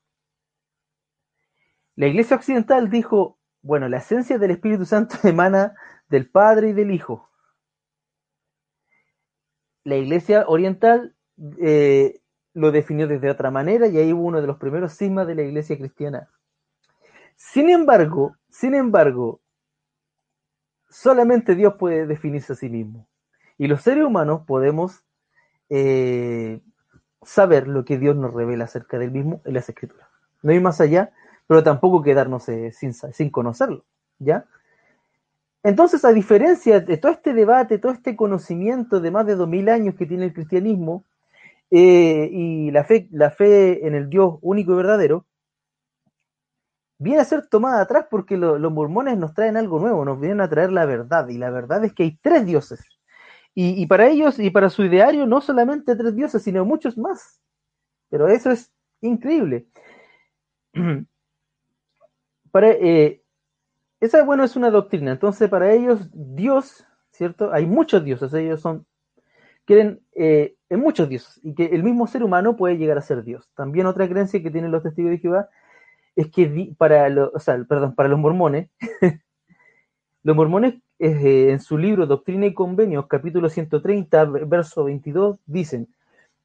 La 1.97 2.07
iglesia 2.07 2.37
occidental 2.37 2.89
dijo, 2.89 3.39
bueno, 3.61 3.89
la 3.89 3.99
esencia 3.99 4.39
del 4.39 4.53
Espíritu 4.53 4.87
Santo 4.87 5.17
emana 5.25 5.75
del 6.09 6.31
Padre 6.31 6.71
y 6.71 6.73
del 6.73 6.93
Hijo. 6.93 7.29
La 9.85 9.97
iglesia 9.97 10.45
oriental 10.47 11.17
eh, 11.61 12.22
lo 12.55 12.71
definió 12.71 13.09
desde 13.09 13.31
otra 13.31 13.51
manera 13.51 13.87
y 13.87 13.99
ahí 13.99 14.13
hubo 14.13 14.25
uno 14.25 14.41
de 14.41 14.47
los 14.47 14.59
primeros 14.59 14.97
cismas 14.97 15.27
de 15.27 15.35
la 15.35 15.43
iglesia 15.43 15.77
cristiana. 15.77 16.29
Sin 17.37 17.71
embargo, 17.71 18.37
sin 18.51 18.75
embargo, 18.75 19.41
solamente 20.91 21.55
Dios 21.55 21.75
puede 21.79 22.07
definirse 22.07 22.53
a 22.53 22.57
sí 22.57 22.69
mismo. 22.69 23.09
Y 23.59 23.67
los 23.67 23.83
seres 23.83 24.05
humanos 24.05 24.43
podemos 24.47 25.05
eh, 25.71 26.61
saber 27.23 27.69
lo 27.69 27.85
que 27.85 27.99
Dios 27.99 28.17
nos 28.17 28.35
revela 28.35 28.65
acerca 28.65 28.99
del 28.99 29.11
mismo 29.11 29.41
en 29.45 29.55
las 29.55 29.69
escrituras. 29.69 30.09
No 30.43 30.53
ir 30.53 30.61
más 30.61 30.81
allá, 30.81 31.13
pero 31.47 31.63
tampoco 31.63 32.03
quedarnos 32.03 32.49
eh, 32.49 32.73
sin, 32.73 32.93
sin 32.93 33.31
conocerlo. 33.31 33.85
¿Ya? 34.19 34.47
Entonces, 35.63 36.05
a 36.05 36.13
diferencia 36.13 36.81
de 36.81 36.97
todo 36.97 37.13
este 37.13 37.33
debate, 37.33 37.79
todo 37.79 37.93
este 37.93 38.17
conocimiento 38.17 39.01
de 39.01 39.11
más 39.11 39.27
de 39.27 39.37
dos 39.37 39.49
mil 39.49 39.69
años 39.69 39.95
que 39.95 40.07
tiene 40.07 40.25
el 40.25 40.33
cristianismo, 40.33 41.05
eh, 41.75 42.29
y 42.31 42.71
la 42.71 42.85
fe, 42.85 43.09
la 43.13 43.31
fe 43.31 43.87
en 43.87 43.95
el 43.95 44.11
Dios 44.11 44.35
único 44.43 44.73
y 44.73 44.77
verdadero 44.77 45.27
viene 46.99 47.21
a 47.21 47.25
ser 47.25 47.49
tomada 47.49 47.81
atrás 47.81 48.07
porque 48.11 48.37
los 48.37 48.73
mormones 48.73 49.17
nos 49.17 49.33
traen 49.33 49.57
algo 49.57 49.81
nuevo, 49.81 50.05
nos 50.05 50.21
vienen 50.21 50.43
a 50.43 50.51
traer 50.51 50.71
la 50.71 50.85
verdad, 50.85 51.29
y 51.29 51.39
la 51.39 51.49
verdad 51.51 51.83
es 51.85 51.95
que 51.95 52.03
hay 52.03 52.19
tres 52.21 52.45
dioses. 52.45 52.85
Y, 53.55 53.87
para 53.87 54.09
ellos 54.09 54.39
y 54.39 54.51
para 54.51 54.71
su 54.71 54.85
ideario 54.85 55.27
no 55.27 55.41
solamente 55.41 55.97
tres 55.97 56.15
dioses, 56.15 56.43
sino 56.43 56.65
muchos 56.65 56.97
más. 56.97 57.41
Pero 58.09 58.29
eso 58.29 58.51
es 58.51 58.73
increíble. 59.01 59.67
Para, 62.51 62.71
eh, 62.71 63.23
esa, 64.01 64.25
bueno, 64.25 64.45
es 64.45 64.57
una 64.57 64.71
doctrina. 64.71 65.13
Entonces, 65.13 65.49
para 65.49 65.73
ellos, 65.73 66.11
Dios, 66.13 66.87
¿cierto? 67.13 67.51
Hay 67.53 67.65
muchos 67.67 68.05
dioses. 68.05 68.35
Ellos 68.35 68.61
son, 68.61 68.87
quieren 69.65 70.01
eh, 70.15 70.55
en 70.69 70.81
muchos 70.81 71.09
dioses. 71.09 71.41
Y 71.43 71.55
que 71.55 71.67
el 71.67 71.83
mismo 71.83 72.07
ser 72.07 72.23
humano 72.23 72.57
puede 72.57 72.77
llegar 72.77 72.99
a 72.99 73.03
ser 73.03 73.25
Dios. 73.25 73.49
También 73.55 73.87
otra 73.87 74.09
creencia 74.09 74.43
que 74.43 74.51
tienen 74.51 74.71
los 74.71 74.83
testigos 74.83 75.11
de 75.11 75.19
Jehová 75.19 75.49
es 76.17 76.31
que 76.31 76.75
para, 76.77 77.09
perdón, 77.69 77.95
para 77.95 78.09
los 78.09 78.19
mormones, 78.19 78.69
los 80.23 80.37
mormones 80.37 80.75
eh, 80.99 81.51
en 81.51 81.61
su 81.61 81.79
libro 81.79 82.07
Doctrina 82.07 82.47
y 82.47 82.55
Convenios, 82.55 83.07
capítulo 83.07 83.49
130, 83.49 84.25
verso 84.47 84.85
22, 84.85 85.41
dicen, 85.47 85.89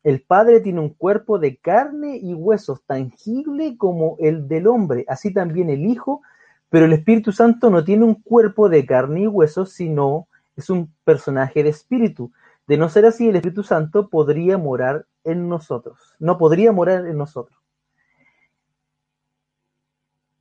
el 0.04 0.22
Padre 0.22 0.62
tiene 0.62 0.80
un 0.80 0.94
cuerpo 0.94 1.38
de 1.38 1.58
carne 1.58 2.18
y 2.18 2.34
huesos 2.34 2.82
tangible 2.86 3.76
como 3.78 4.16
el 4.20 4.48
del 4.48 4.68
hombre, 4.68 5.04
así 5.10 5.34
también 5.34 5.70
el 5.70 5.86
Hijo, 5.86 6.22
pero 6.70 6.86
el 6.86 6.94
Espíritu 6.94 7.32
Santo 7.32 7.70
no 7.70 7.84
tiene 7.84 8.06
un 8.06 8.16
cuerpo 8.16 8.70
de 8.70 8.86
carne 8.86 9.22
y 9.22 9.28
huesos, 9.28 9.74
sino 9.74 10.28
es 10.56 10.70
un 10.70 10.94
personaje 11.04 11.64
de 11.64 11.70
espíritu. 11.70 12.32
De 12.68 12.78
no 12.78 12.90
ser 12.90 13.06
así, 13.06 13.30
el 13.30 13.38
Espíritu 13.38 13.64
Santo 13.64 14.10
podría 14.10 14.58
morar 14.58 15.06
en 15.24 15.48
nosotros, 15.48 16.16
no 16.20 16.38
podría 16.38 16.72
morar 16.72 17.06
en 17.08 17.18
nosotros. 17.18 17.58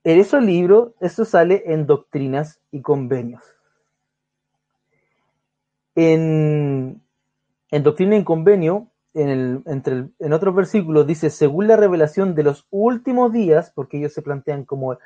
En 0.02 0.20
esos 0.20 0.42
libros, 0.42 0.92
eso 1.00 1.24
sale 1.24 1.62
en 1.66 1.86
doctrinas 1.86 2.60
y 2.70 2.80
convenios. 2.80 3.42
En, 5.96 7.02
Doctrina 7.70 8.16
y 8.16 8.24
Convenio, 8.24 8.88
en, 9.14 9.64
en 9.66 10.32
otros 10.32 10.54
versículos, 10.54 11.06
dice, 11.06 11.30
según 11.30 11.66
la 11.66 11.76
revelación 11.76 12.34
de 12.34 12.44
los 12.44 12.66
últimos 12.70 13.32
días, 13.32 13.72
porque 13.74 13.98
ellos 13.98 14.12
se 14.12 14.22
plantean 14.22 14.64
como 14.64 14.98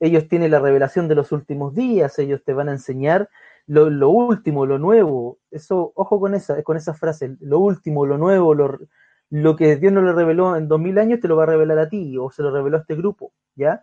ellos 0.00 0.28
tienen 0.28 0.50
la 0.50 0.58
revelación 0.58 1.08
de 1.08 1.14
los 1.14 1.32
últimos 1.32 1.74
días, 1.74 2.18
ellos 2.18 2.42
te 2.44 2.52
van 2.52 2.68
a 2.68 2.72
enseñar 2.72 3.28
lo, 3.66 4.10
último, 4.10 4.66
lo 4.66 4.78
nuevo. 4.78 5.38
Eso, 5.50 5.92
ojo 5.94 6.20
con 6.20 6.34
esa, 6.34 6.62
con 6.62 6.76
esa 6.76 6.94
frase, 6.94 7.36
lo 7.40 7.58
último, 7.58 8.06
lo 8.06 8.18
nuevo, 8.18 8.54
lo, 8.54 8.78
lo 9.30 9.56
que 9.56 9.76
Dios 9.76 9.92
no 9.92 10.02
le 10.02 10.12
reveló 10.12 10.56
en 10.56 10.68
dos 10.68 10.80
mil 10.80 10.98
años, 10.98 11.20
te 11.20 11.28
lo 11.28 11.36
va 11.36 11.44
a 11.44 11.46
revelar 11.46 11.78
a 11.78 11.88
ti, 11.88 12.16
o 12.18 12.30
se 12.30 12.42
lo 12.42 12.50
reveló 12.50 12.76
a 12.76 12.80
este 12.80 12.94
grupo, 12.94 13.32
¿ya? 13.54 13.82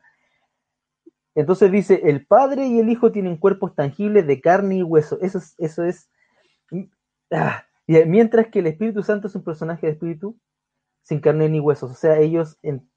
Entonces 1.35 1.71
dice, 1.71 2.01
el 2.03 2.25
Padre 2.25 2.67
y 2.67 2.79
el 2.79 2.89
Hijo 2.89 3.11
tienen 3.11 3.37
cuerpos 3.37 3.73
tangibles 3.75 4.27
de 4.27 4.39
carne 4.39 4.77
y 4.77 4.83
hueso. 4.83 5.17
Eso 5.19 5.39
es, 5.39 5.55
eso 5.57 5.83
es 5.83 6.09
Ah, 7.33 7.65
mientras 7.87 8.47
que 8.47 8.59
el 8.59 8.67
Espíritu 8.67 9.01
Santo 9.01 9.27
es 9.27 9.35
un 9.35 9.43
personaje 9.43 9.87
de 9.87 9.93
espíritu 9.93 10.37
sin 11.01 11.19
carne 11.19 11.49
ni 11.49 11.59
huesos. 11.59 11.91
O 11.91 11.95
sea, 11.95 12.19
ellos 12.19 12.59
en, 12.61 12.87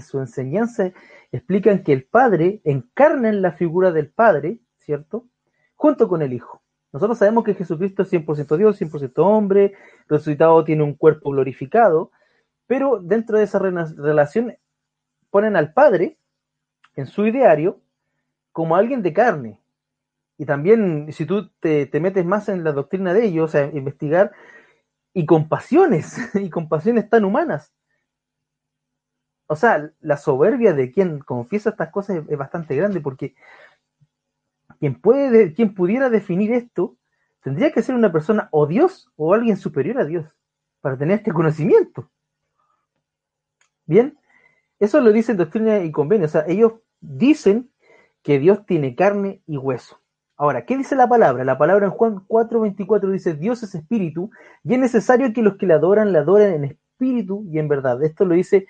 su 0.00 0.18
enseñanza 0.18 0.92
explican 1.30 1.84
que 1.84 1.92
el 1.92 2.04
Padre 2.04 2.60
encarna 2.64 3.28
en 3.28 3.42
la 3.42 3.52
figura 3.52 3.92
del 3.92 4.10
Padre, 4.10 4.60
¿cierto? 4.78 5.28
Junto 5.84 6.08
con 6.08 6.22
el 6.22 6.32
Hijo. 6.32 6.62
Nosotros 6.94 7.18
sabemos 7.18 7.44
que 7.44 7.52
Jesucristo 7.52 8.04
es 8.04 8.10
100% 8.10 8.56
Dios, 8.56 8.80
100% 8.80 9.12
hombre, 9.18 9.74
resucitado 10.08 10.64
tiene 10.64 10.82
un 10.82 10.94
cuerpo 10.94 11.30
glorificado, 11.30 12.10
pero 12.66 13.00
dentro 13.02 13.36
de 13.36 13.44
esa 13.44 13.58
relación 13.58 14.56
ponen 15.28 15.56
al 15.56 15.74
Padre 15.74 16.16
en 16.96 17.06
su 17.06 17.26
ideario 17.26 17.82
como 18.50 18.76
alguien 18.76 19.02
de 19.02 19.12
carne, 19.12 19.60
y 20.38 20.46
también, 20.46 21.12
si 21.12 21.26
tú 21.26 21.50
te, 21.60 21.90
metes 22.00 22.24
más 22.24 22.48
en 22.48 22.64
la 22.64 22.72
doctrina 22.72 23.12
de 23.12 23.26
ellos, 23.26 23.50
o 23.50 23.52
sea, 23.52 23.66
investigar, 23.66 24.32
y 25.12 25.26
con 25.26 25.50
pasiones, 25.50 26.16
y 26.34 26.48
con 26.48 26.70
pasiones 26.70 27.10
tan 27.10 27.26
humanas. 27.26 27.74
O 29.48 29.54
sea, 29.54 29.90
la 30.00 30.16
soberbia 30.16 30.72
de 30.72 30.90
quien 30.90 31.18
confiesa 31.18 31.68
estas 31.68 31.90
cosas 31.90 32.22
es, 32.26 32.38
bastante 32.38 32.74
grande, 32.74 33.02
porque 33.02 33.34
quien, 34.78 35.00
puede, 35.00 35.54
quien 35.54 35.74
pudiera 35.74 36.10
definir 36.10 36.52
esto 36.52 36.96
tendría 37.42 37.72
que 37.72 37.82
ser 37.82 37.94
una 37.94 38.12
persona 38.12 38.48
o 38.52 38.66
Dios 38.66 39.10
o 39.16 39.34
alguien 39.34 39.56
superior 39.56 39.98
a 39.98 40.04
Dios 40.04 40.26
para 40.80 40.96
tener 40.96 41.18
este 41.18 41.32
conocimiento. 41.32 42.10
Bien, 43.86 44.18
eso 44.78 45.00
lo 45.00 45.12
dicen 45.12 45.36
doctrina 45.36 45.80
y 45.80 45.92
convenio. 45.92 46.26
O 46.26 46.30
sea, 46.30 46.44
ellos 46.46 46.72
dicen 47.00 47.70
que 48.22 48.38
Dios 48.38 48.64
tiene 48.66 48.94
carne 48.94 49.42
y 49.46 49.56
hueso. 49.58 50.00
Ahora, 50.36 50.64
¿qué 50.64 50.76
dice 50.76 50.96
la 50.96 51.08
palabra? 51.08 51.44
La 51.44 51.58
palabra 51.58 51.86
en 51.86 51.92
Juan 51.92 52.26
4:24 52.26 53.10
dice, 53.12 53.34
Dios 53.34 53.62
es 53.62 53.74
espíritu 53.74 54.30
y 54.64 54.74
es 54.74 54.80
necesario 54.80 55.32
que 55.32 55.42
los 55.42 55.56
que 55.56 55.66
le 55.66 55.74
adoran, 55.74 56.12
le 56.12 56.18
adoren 56.18 56.54
en 56.54 56.64
espíritu 56.64 57.44
y 57.50 57.58
en 57.58 57.68
verdad. 57.68 58.02
Esto 58.02 58.24
lo 58.24 58.34
dice, 58.34 58.66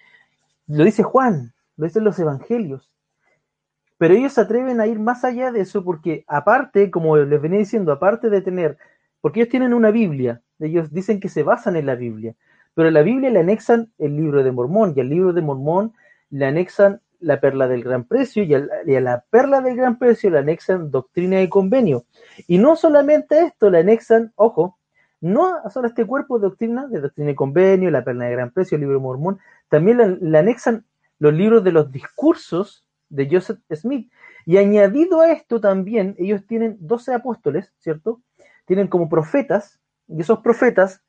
lo 0.66 0.84
dice 0.84 1.02
Juan, 1.02 1.54
lo 1.76 1.86
dicen 1.86 2.04
los 2.04 2.18
evangelios. 2.18 2.90
Pero 4.04 4.16
ellos 4.16 4.34
se 4.34 4.42
atreven 4.42 4.82
a 4.82 4.86
ir 4.86 4.98
más 4.98 5.24
allá 5.24 5.50
de 5.50 5.62
eso 5.62 5.82
porque 5.82 6.26
aparte, 6.28 6.90
como 6.90 7.16
les 7.16 7.40
venía 7.40 7.60
diciendo, 7.60 7.90
aparte 7.90 8.28
de 8.28 8.42
tener, 8.42 8.76
porque 9.22 9.40
ellos 9.40 9.50
tienen 9.50 9.72
una 9.72 9.90
Biblia, 9.90 10.42
ellos 10.58 10.92
dicen 10.92 11.20
que 11.20 11.30
se 11.30 11.42
basan 11.42 11.74
en 11.76 11.86
la 11.86 11.94
Biblia, 11.94 12.34
pero 12.74 12.88
a 12.88 12.90
la 12.90 13.00
Biblia 13.00 13.30
le 13.30 13.40
anexan 13.40 13.90
el 13.96 14.14
libro 14.14 14.44
de 14.44 14.52
Mormón 14.52 14.92
y 14.94 15.00
al 15.00 15.08
libro 15.08 15.32
de 15.32 15.40
Mormón 15.40 15.94
le 16.28 16.44
anexan 16.44 17.00
la 17.18 17.40
perla 17.40 17.66
del 17.66 17.82
gran 17.82 18.04
precio 18.04 18.42
y 18.44 18.52
a, 18.52 18.60
la 18.84 19.24
perla 19.30 19.62
del 19.62 19.74
gran 19.74 19.98
precio 19.98 20.28
le 20.28 20.36
anexan 20.40 20.90
doctrina 20.90 21.40
y 21.40 21.48
convenio. 21.48 22.04
Y 22.46 22.58
no 22.58 22.76
solamente 22.76 23.38
esto, 23.40 23.70
le 23.70 23.78
anexan, 23.78 24.34
ojo, 24.36 24.76
no 25.22 25.54
solo 25.70 25.88
este 25.88 26.04
cuerpo 26.04 26.38
de 26.38 26.48
doctrina, 26.48 26.88
de 26.88 27.00
doctrina 27.00 27.30
y 27.30 27.34
convenio, 27.34 27.90
la 27.90 28.04
perla 28.04 28.26
del 28.26 28.34
gran 28.34 28.50
precio, 28.50 28.74
el 28.74 28.82
libro 28.82 29.00
mormón, 29.00 29.38
también 29.70 30.20
le, 30.20 30.38
anexan 30.38 30.84
los 31.18 31.32
libros 31.32 31.64
de 31.64 31.72
los 31.72 31.90
discursos 31.90 32.83
de 33.08 33.28
Joseph 33.30 33.60
Smith. 33.70 34.10
Y 34.46 34.58
añadido 34.58 35.20
a 35.20 35.30
esto 35.30 35.60
también, 35.60 36.14
ellos 36.18 36.46
tienen 36.46 36.76
12 36.80 37.14
apóstoles, 37.14 37.72
¿cierto? 37.78 38.22
Tienen 38.66 38.88
como 38.88 39.08
profetas, 39.08 39.80
y 40.06 40.20
esos 40.20 40.40
profetas 40.40 41.02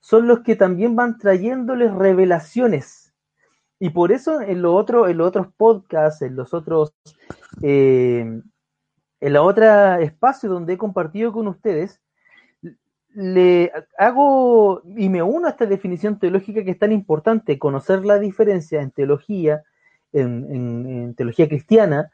son 0.00 0.28
los 0.28 0.40
que 0.40 0.56
también 0.56 0.94
van 0.94 1.18
trayéndoles 1.18 1.92
revelaciones 1.92 3.06
y 3.78 3.90
por 3.90 4.12
eso 4.12 4.40
en, 4.40 4.62
lo 4.62 4.74
otro, 4.74 5.08
en 5.08 5.18
los 5.18 5.28
otros 5.28 5.48
podcasts, 5.56 6.22
en 6.22 6.34
los 6.34 6.54
otros, 6.54 6.94
eh, 7.62 8.40
en 9.20 9.32
la 9.32 9.42
otra 9.42 10.00
espacio 10.00 10.48
donde 10.48 10.74
he 10.74 10.78
compartido 10.78 11.32
con 11.32 11.46
ustedes, 11.46 12.00
le 13.10 13.72
hago 13.98 14.82
y 14.84 15.08
me 15.08 15.22
uno 15.22 15.46
a 15.46 15.50
esta 15.50 15.66
definición 15.66 16.18
teológica 16.18 16.64
que 16.64 16.70
es 16.70 16.78
tan 16.78 16.92
importante, 16.92 17.58
conocer 17.58 18.04
la 18.04 18.18
diferencia 18.18 18.80
en 18.80 18.90
teología, 18.90 19.62
en, 20.12 21.14
teología 21.16 21.48
cristiana, 21.48 22.10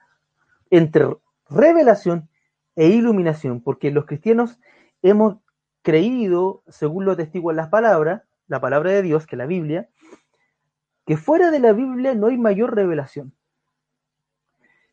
entre 0.71 1.07
revelación 1.49 2.29
e 2.77 2.89
iluminación, 2.89 3.61
porque 3.61 3.91
los 3.91 4.07
cristianos 4.07 4.59
hemos 5.03 5.37
creído, 5.83 6.63
según 6.69 7.05
lo 7.05 7.17
en 7.19 7.57
las 7.57 7.69
palabras, 7.69 8.23
la 8.47 8.61
palabra 8.61 8.91
de 8.93 9.03
Dios, 9.03 9.27
que 9.27 9.37
es 9.37 9.39
la 9.39 9.47
Biblia, 9.47 9.89
que 11.07 11.17
fuera 11.17 11.51
de 11.51 11.59
la 11.59 11.73
Biblia 11.73 12.15
no 12.15 12.29
hay 12.29 12.39
mayor 12.39 12.75
revelación, 12.75 13.35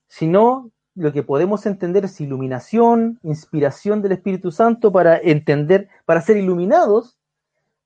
sino 0.07 0.71
lo 0.95 1.13
que 1.13 1.23
podemos 1.23 1.65
entender 1.65 2.05
es 2.05 2.19
iluminación, 2.19 3.19
inspiración 3.23 4.01
del 4.01 4.13
Espíritu 4.13 4.51
Santo 4.51 4.91
para 4.91 5.17
entender, 5.17 5.88
para 6.05 6.21
ser 6.21 6.38
iluminados, 6.38 7.17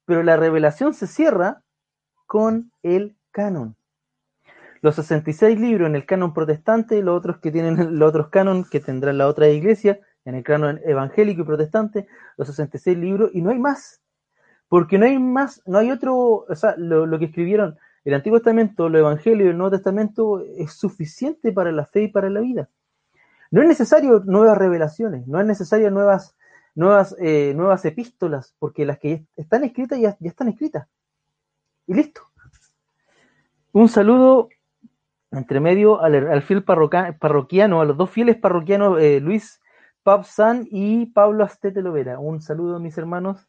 pero 0.06 0.24
la 0.24 0.38
revelación 0.38 0.94
se 0.94 1.08
cierra 1.08 1.64
con 2.26 2.72
el 2.82 3.16
canon. 3.32 3.76
Los 4.84 4.96
66 4.96 5.58
libros 5.62 5.88
en 5.88 5.96
el 5.96 6.06
canon 6.06 6.34
protestante, 6.34 7.02
los 7.02 7.18
otros 7.18 7.38
que 7.38 7.52
tienen 7.52 7.76
los 7.98 8.10
otros 8.10 8.28
canon 8.28 8.66
que 8.66 8.82
tendrá 8.82 9.14
la 9.14 9.28
otra 9.28 9.48
iglesia, 9.48 10.00
en 10.26 10.36
el 10.36 10.44
canon 10.44 10.82
evangélico 10.84 11.44
y 11.44 11.46
protestante, 11.46 12.06
los 12.36 12.50
66 12.50 12.98
libros, 12.98 13.32
y 13.34 13.42
no 13.42 13.52
hay 13.52 13.60
más. 13.60 14.02
Porque 14.68 14.98
no 14.98 15.06
hay 15.06 15.18
más, 15.18 15.62
no 15.66 15.78
hay 15.78 15.90
otro, 15.90 16.46
o 16.50 16.56
sea, 16.56 16.76
lo, 16.78 17.06
lo 17.06 17.18
que 17.18 17.26
escribieron 17.26 17.78
el 18.04 18.14
Antiguo 18.14 18.40
Testamento, 18.40 18.90
los 18.90 19.00
Evangelios 19.00 19.48
y 19.48 19.50
el 19.52 19.58
Nuevo 19.58 19.72
Testamento 19.72 20.44
es 20.58 20.74
suficiente 20.74 21.54
para 21.54 21.72
la 21.72 21.86
fe 21.86 22.04
y 22.04 22.08
para 22.10 22.30
la 22.30 22.42
vida. 22.42 22.70
No 23.52 23.62
es 23.62 23.70
necesario 23.70 24.22
nuevas 24.26 24.58
revelaciones, 24.58 25.26
no 25.28 25.40
es 25.40 25.46
necesario 25.46 25.92
nuevas, 25.92 26.36
nuevas, 26.76 27.16
eh, 27.20 27.54
nuevas 27.56 27.86
epístolas, 27.86 28.54
porque 28.60 28.86
las 28.86 29.00
que 29.00 29.26
están 29.38 29.64
escritas 29.64 29.98
ya, 29.98 30.18
están 30.20 30.50
escritas. 30.50 30.90
Y 31.88 31.94
listo. 31.94 32.22
Un 33.72 33.88
saludo 33.88 34.50
entre 35.34 35.60
medio 35.60 36.02
al, 36.02 36.42
fiel 36.44 36.64
parroquiano, 36.64 37.82
a 37.82 37.86
los 37.86 37.98
dos 37.98 38.10
fieles 38.10 38.38
parroquianos, 38.38 39.02
eh, 39.02 39.20
Luis 39.20 39.62
San 40.24 40.68
y 40.70 41.08
Pablo 41.08 41.44
Astete 41.44 41.82
Lovera. 41.82 42.20
Un 42.20 42.42
saludo, 42.42 42.80
mis 42.80 42.98
hermanos. 42.98 43.48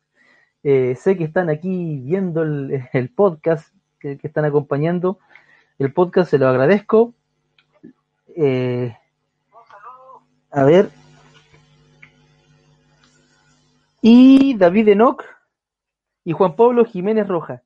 Eh, 0.62 0.94
sé 0.96 1.16
que 1.16 1.24
están 1.24 1.50
aquí 1.50 2.00
viendo 2.00 2.42
el 2.42 3.12
podcast 3.14 3.74
que, 3.98 4.18
están 4.22 4.44
acompañando 4.44 5.18
el 5.78 5.92
podcast, 5.92 6.30
se 6.30 6.38
lo 6.38 6.48
agradezco. 6.48 7.14
Eh, 8.36 8.96
a 10.50 10.64
ver. 10.64 10.90
y 14.06 14.54
David 14.58 14.88
Enoch 14.88 15.24
y 16.24 16.32
Juan 16.32 16.56
Pablo 16.56 16.84
Jiménez 16.84 17.26
Roja. 17.26 17.62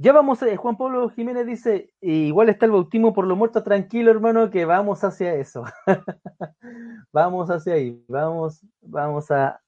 Ya 0.00 0.12
vamos, 0.12 0.40
a, 0.44 0.56
Juan 0.56 0.76
Pablo 0.76 1.10
Jiménez 1.10 1.44
dice, 1.44 1.92
igual 2.00 2.48
está 2.48 2.66
el 2.66 2.72
bautismo 2.72 3.12
por 3.12 3.26
lo 3.26 3.34
muerto, 3.34 3.64
tranquilo 3.64 4.12
hermano, 4.12 4.48
que 4.48 4.64
vamos 4.64 5.02
hacia 5.02 5.34
eso. 5.34 5.64
vamos 7.12 7.50
hacia 7.50 7.74
ahí, 7.74 8.00
vamos, 8.06 8.64
vamos 8.80 9.28
a, 9.32 9.60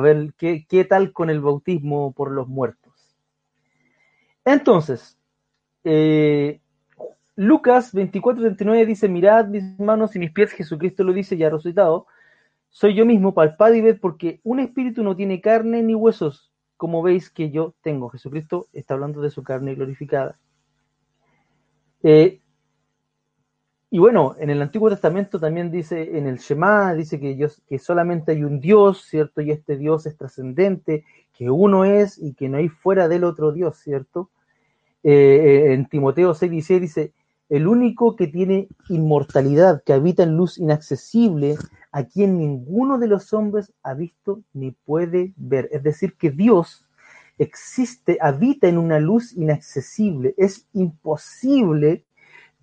ver 0.00 0.34
qué, 0.36 0.66
qué, 0.68 0.84
tal 0.84 1.12
con 1.12 1.30
el 1.30 1.40
bautismo 1.40 2.12
por 2.12 2.32
los 2.32 2.48
muertos. 2.48 3.16
Entonces, 4.44 5.16
eh, 5.84 6.60
Lucas 7.36 7.94
24:39 7.94 8.86
dice, 8.86 9.08
mirad 9.08 9.46
mis 9.46 9.78
manos 9.78 10.16
y 10.16 10.18
mis 10.18 10.32
pies, 10.32 10.50
Jesucristo 10.50 11.04
lo 11.04 11.12
dice 11.12 11.36
ya 11.36 11.48
resucitado, 11.48 12.08
soy 12.70 12.94
yo 12.94 13.06
mismo, 13.06 13.34
palpad 13.34 13.72
y 13.74 13.82
ved, 13.82 14.00
porque 14.00 14.40
un 14.42 14.58
espíritu 14.58 15.04
no 15.04 15.14
tiene 15.14 15.40
carne 15.40 15.84
ni 15.84 15.94
huesos, 15.94 16.52
como 16.76 17.02
veis 17.02 17.30
que 17.30 17.50
yo 17.50 17.74
tengo. 17.82 18.08
Jesucristo 18.10 18.68
está 18.72 18.94
hablando 18.94 19.20
de 19.20 19.30
su 19.30 19.42
carne 19.42 19.74
glorificada. 19.74 20.38
Eh, 22.02 22.40
y 23.90 23.98
bueno, 23.98 24.34
en 24.38 24.50
el 24.50 24.60
Antiguo 24.60 24.90
Testamento 24.90 25.38
también 25.38 25.70
dice, 25.70 26.18
en 26.18 26.26
el 26.26 26.38
Shema, 26.38 26.92
dice 26.94 27.20
que, 27.20 27.48
que 27.68 27.78
solamente 27.78 28.32
hay 28.32 28.44
un 28.44 28.60
Dios, 28.60 29.02
¿cierto? 29.02 29.40
Y 29.40 29.50
este 29.52 29.76
Dios 29.76 30.06
es 30.06 30.16
trascendente, 30.16 31.04
que 31.32 31.50
uno 31.50 31.84
es 31.84 32.18
y 32.18 32.34
que 32.34 32.48
no 32.48 32.58
hay 32.58 32.68
fuera 32.68 33.08
del 33.08 33.24
otro 33.24 33.52
Dios, 33.52 33.78
¿cierto? 33.78 34.30
Eh, 35.02 35.12
eh, 35.12 35.72
en 35.72 35.88
Timoteo 35.88 36.34
6, 36.34 36.50
dice, 36.80 37.12
el 37.48 37.66
único 37.68 38.16
que 38.16 38.26
tiene 38.26 38.68
inmortalidad, 38.88 39.82
que 39.84 39.92
habita 39.92 40.22
en 40.22 40.36
luz 40.36 40.58
inaccesible, 40.58 41.56
a 41.92 42.04
quien 42.04 42.38
ninguno 42.38 42.98
de 42.98 43.06
los 43.06 43.32
hombres 43.32 43.72
ha 43.82 43.94
visto 43.94 44.42
ni 44.52 44.72
puede 44.72 45.32
ver. 45.36 45.68
Es 45.72 45.82
decir, 45.82 46.16
que 46.16 46.30
Dios 46.30 46.86
existe, 47.38 48.18
habita 48.20 48.68
en 48.68 48.78
una 48.78 48.98
luz 48.98 49.32
inaccesible. 49.32 50.34
Es 50.36 50.66
imposible 50.72 52.04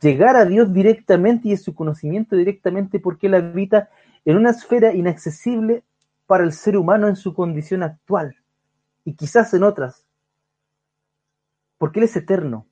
llegar 0.01 0.35
a 0.35 0.45
Dios 0.45 0.73
directamente 0.73 1.49
y 1.49 1.53
a 1.53 1.57
su 1.57 1.73
conocimiento 1.73 2.35
directamente 2.35 2.99
porque 2.99 3.27
Él 3.27 3.35
habita 3.35 3.89
en 4.25 4.37
una 4.37 4.51
esfera 4.51 4.93
inaccesible 4.93 5.83
para 6.27 6.43
el 6.43 6.51
ser 6.51 6.77
humano 6.77 7.07
en 7.07 7.15
su 7.15 7.33
condición 7.33 7.83
actual 7.83 8.35
y 9.05 9.15
quizás 9.15 9.53
en 9.53 9.63
otras, 9.63 10.05
porque 11.77 11.99
Él 11.99 12.05
es 12.05 12.15
eterno. 12.15 12.67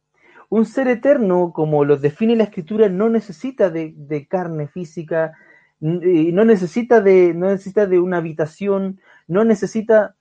Un 0.52 0.66
ser 0.66 0.90
eterno, 0.90 1.54
como 1.54 1.86
lo 1.86 1.96
define 1.96 2.36
la 2.36 2.44
escritura, 2.44 2.90
no 2.90 3.08
necesita 3.08 3.70
de, 3.70 4.28
carne 4.30 4.68
física, 4.68 5.32
no 5.80 6.44
necesita 6.44 7.00
de, 7.00 7.34
no 7.34 7.48
necesita 7.48 7.88
de 7.88 8.00
una 8.00 8.18
habitación, 8.18 9.00
no 9.30 9.46
necesita... 9.46 10.18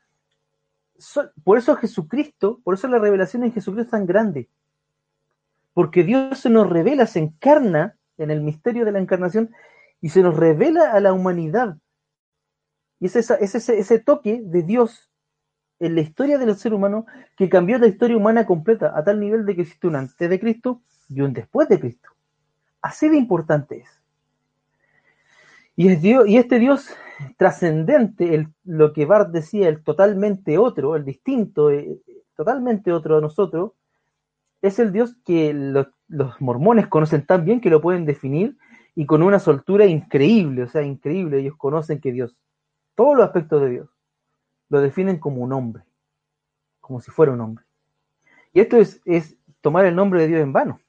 por 1.43 1.59
eso 1.59 1.75
Jesucristo, 1.75 2.61
por 2.63 2.75
eso 2.75 2.87
la 2.87 3.01
revelación 3.01 3.43
en 3.43 3.53
Jesucristo 3.53 3.87
es 3.87 3.91
tan 3.91 4.07
grande. 4.07 4.49
Porque 5.75 6.05
Dios 6.05 6.39
se 6.39 6.49
nos 6.49 6.71
revela, 6.71 7.07
se 7.07 7.19
encarna 7.19 7.97
en 8.17 8.31
el 8.31 8.41
misterio 8.41 8.85
de 8.85 8.93
la 8.93 9.01
encarnación 9.01 9.51
y 10.01 10.11
se 10.11 10.23
nos 10.23 10.37
revela 10.37 10.93
a 10.93 11.01
la 11.01 11.13
humanidad. 11.13 11.77
Y 13.01 13.07
es, 13.07 13.17
es 13.17 13.55
ese, 13.57 13.81
ese 13.81 13.99
toque 13.99 14.43
de 14.45 14.63
Dios 14.63 15.10
en 15.81 15.95
la 15.95 16.03
historia 16.03 16.39
del 16.39 16.55
ser 16.57 16.75
humano 16.75 17.07
que 17.37 17.49
cambió 17.49 17.79
la 17.79 17.87
historia 17.87 18.17
humana 18.17 18.47
completa 18.47 18.93
a 18.97 19.03
tal 19.03 19.19
nivel 19.19 19.47
de 19.47 19.57
que 19.57 19.63
existe 19.63 19.89
un 19.89 19.97
antes 19.97 20.31
de 20.31 20.39
Cristo 20.39 20.83
y 21.09 21.23
un 21.23 21.33
después 21.33 21.69
de 21.69 21.81
Cristo. 21.81 22.11
Así 22.83 23.09
de 23.09 23.17
importante 23.17 23.79
es. 23.79 24.01
Y, 25.77 25.89
este 26.37 26.59
Dios 26.59 26.91
trascendente, 27.39 28.49
lo 28.65 28.93
que 28.93 29.07
Bart 29.07 29.31
decía, 29.31 29.69
el 29.69 29.83
totalmente 29.83 30.59
otro, 30.59 30.95
el 30.95 31.05
distinto, 31.05 31.71
eh, 31.71 31.99
totalmente 32.37 32.93
otro 32.93 33.17
a 33.17 33.21
nosotros, 33.21 33.73
es 34.61 34.79
el 34.79 34.93
Dios 34.93 35.17
que 35.25 35.55
los 35.55 36.41
mormones 36.41 36.87
conocen 36.89 37.25
tan 37.25 37.47
bien 37.47 37.63
que 37.63 37.71
lo 37.71 37.81
pueden 37.81 38.05
definir 38.05 38.59
y 38.95 39.07
con 39.07 39.23
una 39.23 39.39
soltura 39.39 39.87
increíble, 39.87 40.65
o 40.65 40.69
sea, 40.69 40.83
increíble. 40.83 41.39
Ellos 41.39 41.57
conocen 41.57 42.01
que 42.01 42.13
Dios, 42.13 42.37
todos 42.95 43.17
los 43.17 43.25
aspectos 43.25 43.63
de 43.63 43.71
Dios, 43.71 44.00
lo 44.71 44.81
definen 44.81 45.19
como 45.19 45.43
un 45.43 45.53
hombre, 45.53 45.83
como 46.81 47.01
si 47.01 47.11
fuera 47.11 47.33
un 47.33 47.41
hombre. 47.41 47.65
Y 48.53 48.61
esto 48.61 48.79
es, 48.79 49.37
tomar 49.61 49.85
el 49.85 49.95
nombre 49.95 50.23
de 50.23 50.29
Dios 50.29 50.41
en 50.41 50.53
vano. 50.53 50.81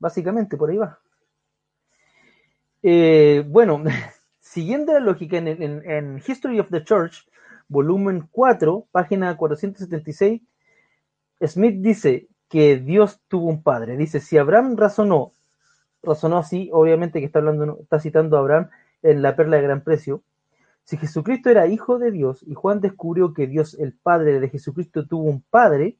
Básicamente, 0.00 0.56
por 0.56 0.70
ahí 0.70 0.78
va. 0.78 0.98
Eh, 2.82 3.44
bueno, 3.46 3.82
siguiendo 4.40 4.92
la 4.92 5.00
lógica, 5.00 5.36
en, 5.36 6.22
History 6.26 6.58
of 6.58 6.70
the 6.70 6.82
Church, 6.82 7.28
volumen 7.68 8.28
4, 8.32 8.86
página 8.90 9.36
476, 9.36 10.42
Smith 11.42 11.76
dice 11.80 12.28
que 12.48 12.78
Dios 12.78 13.20
tuvo 13.28 13.48
un 13.48 13.62
padre. 13.62 13.96
Dice, 13.96 14.20
si 14.20 14.38
Abraham 14.38 14.76
razonó, 14.76 15.32
razonó 16.02 16.38
así, 16.38 16.70
obviamente 16.72 17.20
que 17.20 17.26
está 17.26 17.40
hablando, 17.40 17.78
está 17.82 18.00
citando 18.00 18.36
a 18.36 18.40
Abraham 18.40 18.70
en 19.02 19.20
la 19.20 19.36
perla 19.36 19.56
de 19.56 19.62
gran 19.62 19.82
precio, 19.82 20.22
si 20.88 20.96
Jesucristo 20.96 21.50
era 21.50 21.66
hijo 21.66 21.98
de 21.98 22.10
Dios 22.10 22.42
y 22.46 22.54
Juan 22.54 22.80
descubrió 22.80 23.34
que 23.34 23.46
Dios, 23.46 23.74
el 23.78 23.92
Padre 23.92 24.40
de 24.40 24.48
Jesucristo, 24.48 25.06
tuvo 25.06 25.24
un 25.24 25.42
padre, 25.42 25.98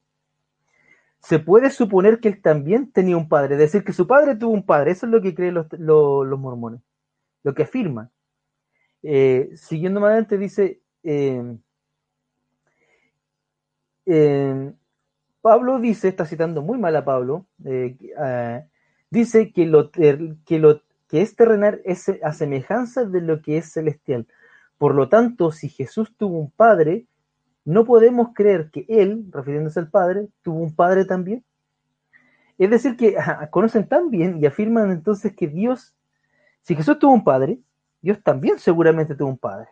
se 1.18 1.38
puede 1.38 1.68
suponer 1.68 2.20
que 2.20 2.28
él 2.28 2.40
también 2.40 2.90
tenía 2.90 3.18
un 3.18 3.28
padre, 3.28 3.56
es 3.56 3.60
decir, 3.60 3.84
que 3.84 3.92
su 3.92 4.06
padre 4.06 4.34
tuvo 4.34 4.52
un 4.52 4.64
padre. 4.64 4.92
Eso 4.92 5.04
es 5.04 5.12
lo 5.12 5.20
que 5.20 5.34
creen 5.34 5.52
los, 5.52 6.38
mormones, 6.38 6.80
lo 7.42 7.52
que 7.52 7.64
afirman. 7.64 8.10
Eh, 9.02 9.50
siguiendo 9.56 10.00
más 10.00 10.08
adelante, 10.08 10.38
dice: 10.38 10.80
eh, 11.02 11.58
eh, 14.06 14.72
Pablo 15.42 15.80
dice, 15.80 16.08
está 16.08 16.24
citando 16.24 16.62
muy 16.62 16.78
mal 16.78 16.96
a 16.96 17.04
Pablo, 17.04 17.44
dice 19.10 19.52
que 19.52 19.70
que 20.46 20.58
lo 20.58 20.82
que 21.08 21.20
es 21.20 21.36
terrenal 21.36 21.82
es 21.84 22.08
a 22.08 22.32
semejanza 22.32 23.04
de 23.04 23.20
lo 23.20 23.42
que 23.42 23.58
es 23.58 23.70
celestial. 23.70 24.26
Por 24.78 24.94
lo 24.94 25.08
tanto, 25.08 25.50
si 25.50 25.68
Jesús 25.68 26.14
tuvo 26.16 26.38
un 26.38 26.50
padre, 26.50 27.06
no 27.64 27.84
podemos 27.84 28.28
creer 28.34 28.70
que 28.70 28.86
él, 28.88 29.26
refiriéndose 29.30 29.80
al 29.80 29.90
padre, 29.90 30.28
tuvo 30.42 30.60
un 30.60 30.74
padre 30.74 31.04
también. 31.04 31.44
Es 32.56 32.70
decir, 32.70 32.96
que 32.96 33.16
conocen 33.50 33.88
tan 33.88 34.10
bien 34.10 34.38
y 34.42 34.46
afirman 34.46 34.90
entonces 34.90 35.34
que 35.34 35.48
Dios, 35.48 35.94
si 36.62 36.74
Jesús 36.74 36.98
tuvo 36.98 37.12
un 37.12 37.24
padre, 37.24 37.60
Dios 38.00 38.22
también 38.22 38.58
seguramente 38.58 39.14
tuvo 39.14 39.28
un 39.28 39.38
padre. 39.38 39.68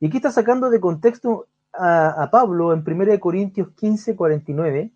Y 0.00 0.06
aquí 0.06 0.16
está 0.16 0.30
sacando 0.30 0.70
de 0.70 0.80
contexto 0.80 1.48
a, 1.72 2.28
Pablo 2.30 2.72
en 2.72 2.84
1 2.86 3.20
Corintios 3.20 3.68
15, 3.74 4.16
49, 4.16 4.92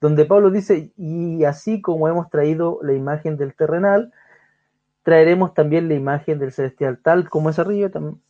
donde 0.00 0.24
Pablo 0.26 0.50
dice, 0.50 0.92
y 0.96 1.44
así 1.44 1.80
como 1.80 2.08
hemos 2.08 2.28
traído 2.28 2.78
la 2.82 2.92
imagen 2.92 3.36
del 3.36 3.54
terrenal, 3.54 4.12
traeremos 5.04 5.54
también 5.54 5.88
la 5.88 5.94
imagen 5.94 6.40
del 6.40 6.50
celestial, 6.50 6.98
tal 7.00 7.28
como 7.28 7.50
es 7.50 7.58
arriba 7.60 7.90
también. 7.90 8.20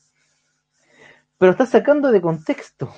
Pero 1.38 1.52
está 1.52 1.64
sacando 1.64 2.10
de 2.10 2.20
contexto. 2.20 2.92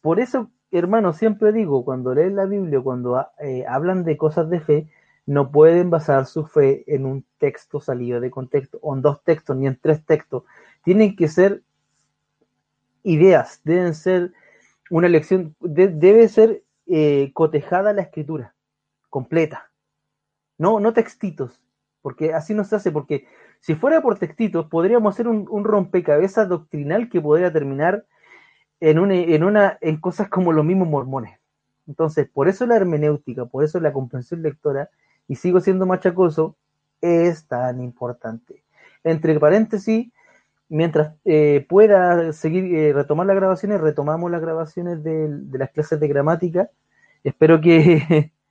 Por 0.00 0.18
eso, 0.18 0.50
hermano, 0.72 1.12
siempre 1.12 1.52
digo, 1.52 1.84
cuando 1.84 2.14
leen 2.14 2.34
la 2.34 2.46
Biblia, 2.46 2.80
cuando 2.80 3.24
eh, 3.38 3.64
hablan 3.68 4.04
de 4.04 4.16
cosas 4.16 4.50
de 4.50 4.60
fe, 4.60 4.88
no 5.26 5.52
pueden 5.52 5.90
basar 5.90 6.26
su 6.26 6.46
fe 6.46 6.82
en 6.92 7.06
un 7.06 7.24
texto 7.38 7.80
salido 7.80 8.20
de 8.20 8.30
contexto, 8.30 8.78
o 8.82 8.94
en 8.96 9.02
dos 9.02 9.22
textos, 9.22 9.56
ni 9.56 9.66
en 9.66 9.78
tres 9.80 10.04
textos. 10.04 10.42
Tienen 10.82 11.14
que 11.14 11.28
ser 11.28 11.62
ideas, 13.04 13.60
deben 13.64 13.94
ser 13.94 14.32
una 14.90 15.08
lección, 15.08 15.54
debe 15.60 16.28
ser 16.28 16.64
eh, 16.86 17.30
cotejada 17.34 17.92
la 17.92 18.02
escritura, 18.02 18.54
completa. 19.10 19.70
No, 20.58 20.80
no 20.80 20.92
textitos, 20.92 21.60
porque 22.02 22.34
así 22.34 22.52
no 22.52 22.64
se 22.64 22.76
hace, 22.76 22.90
porque 22.90 23.26
si 23.60 23.74
fuera 23.74 24.02
por 24.02 24.18
textitos, 24.18 24.66
podríamos 24.66 25.14
hacer 25.14 25.28
un, 25.28 25.64
rompecabezas 25.64 26.48
doctrinal 26.48 27.08
que 27.08 27.20
podría 27.20 27.52
terminar 27.52 28.04
en, 28.80 28.98
una, 28.98 29.14
en, 29.14 29.44
una, 29.44 29.78
en 29.80 29.98
cosas 29.98 30.28
como 30.28 30.52
los 30.52 30.64
mismos 30.64 30.88
mormones. 30.88 31.38
Entonces, 31.86 32.28
por 32.28 32.48
eso 32.48 32.66
la 32.66 32.76
hermenéutica, 32.76 33.46
por 33.46 33.64
eso 33.64 33.80
la 33.80 33.92
comprensión 33.92 34.42
lectora, 34.42 34.90
y 35.28 35.36
sigo 35.36 35.60
siendo 35.60 35.86
machacoso, 35.86 36.56
es 37.00 37.46
tan 37.46 37.80
importante. 37.80 38.64
Entre 39.04 39.38
paréntesis, 39.38 40.10
mientras 40.68 41.14
eh, 41.24 41.64
pueda 41.68 42.32
seguir, 42.32 42.74
eh, 42.74 42.92
retomar 42.92 43.26
las 43.26 43.36
grabaciones, 43.36 43.80
retomamos 43.80 44.30
las 44.30 44.40
grabaciones 44.40 45.02
de, 45.04 45.28
de 45.28 45.58
las 45.58 45.70
clases 45.70 46.00
de 46.00 46.08
gramática. 46.08 46.70
Espero 47.22 47.60
que 47.60 48.32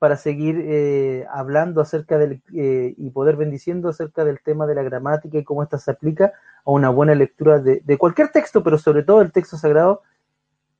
para 0.00 0.16
seguir 0.16 0.56
eh, 0.66 1.26
hablando 1.30 1.82
acerca 1.82 2.16
del 2.16 2.42
eh, 2.54 2.94
y 2.96 3.10
poder 3.10 3.36
bendiciendo 3.36 3.90
acerca 3.90 4.24
del 4.24 4.40
tema 4.40 4.66
de 4.66 4.74
la 4.74 4.82
gramática 4.82 5.36
y 5.36 5.44
cómo 5.44 5.62
ésta 5.62 5.76
se 5.76 5.90
aplica 5.90 6.32
a 6.64 6.70
una 6.70 6.88
buena 6.88 7.14
lectura 7.14 7.58
de, 7.58 7.98
cualquier 7.98 8.30
texto, 8.30 8.64
pero 8.64 8.78
sobre 8.78 9.02
todo 9.02 9.20
el 9.20 9.30
texto 9.30 9.58
sagrado 9.58 10.00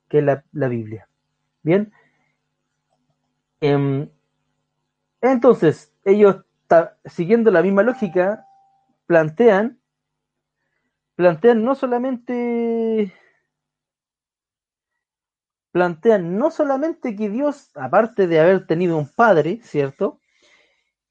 que 0.08 0.20
es 0.20 0.24
la, 0.24 0.68
Biblia. 0.68 1.06
Bien. 1.62 1.92
Em, 3.60 4.08
entonces, 5.20 5.92
ellos, 6.06 6.36
siguiendo 7.04 7.50
la 7.50 7.60
misma 7.60 7.82
lógica, 7.82 8.46
plantean, 9.06 9.78
plantean 11.14 11.62
no 11.62 11.74
solamente 11.74 13.12
plantean 15.72 16.36
no 16.36 16.50
solamente 16.50 17.16
que 17.16 17.28
Dios, 17.28 17.70
aparte 17.74 18.26
de 18.26 18.40
haber 18.40 18.66
tenido 18.66 18.96
un 18.96 19.08
padre, 19.08 19.60
¿cierto? 19.62 20.20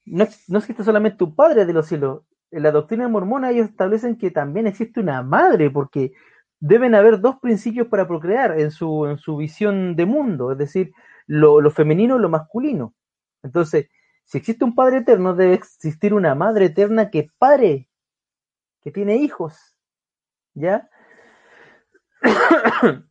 No, 0.06 0.28
no 0.48 0.60
existe 0.60 0.84
solamente 0.84 1.24
un 1.24 1.36
padre 1.36 1.66
de 1.66 1.74
los 1.74 1.88
cielos. 1.88 2.24
En 2.52 2.64
la 2.64 2.72
doctrina 2.72 3.08
mormona 3.08 3.52
ellos 3.52 3.70
establecen 3.70 4.18
que 4.18 4.32
también 4.32 4.68
existe 4.68 5.00
una 5.00 5.22
madre, 5.24 5.70
porque 5.70 6.14
deben 6.60 6.96
haber 6.96 7.22
dos 7.22 7.40
principios 7.40 7.88
para 7.88 8.08
procrear 8.08 8.60
en 8.60 8.72
su, 8.72 9.06
en 9.06 9.18
su 9.18 9.38
visión 9.38 9.96
de 9.96 10.06
mundo, 10.06 10.52
es 10.52 10.58
decir, 10.58 10.92
lo, 11.28 11.62
lo 11.62 11.72
femenino 11.72 12.18
y 12.18 12.20
lo 12.22 12.30
masculino. 12.30 12.94
Entonces, 13.44 13.88
si 14.26 14.38
existe 14.38 14.66
un 14.66 14.76
Padre 14.76 14.98
eterno, 14.98 15.36
debe 15.36 15.54
existir 15.54 16.14
una 16.14 16.36
Madre 16.36 16.66
eterna 16.66 17.10
que 17.10 17.30
pare, 17.38 17.88
que 18.82 18.92
tiene 18.92 19.16
hijos. 19.18 19.76
¿Ya? 20.54 20.90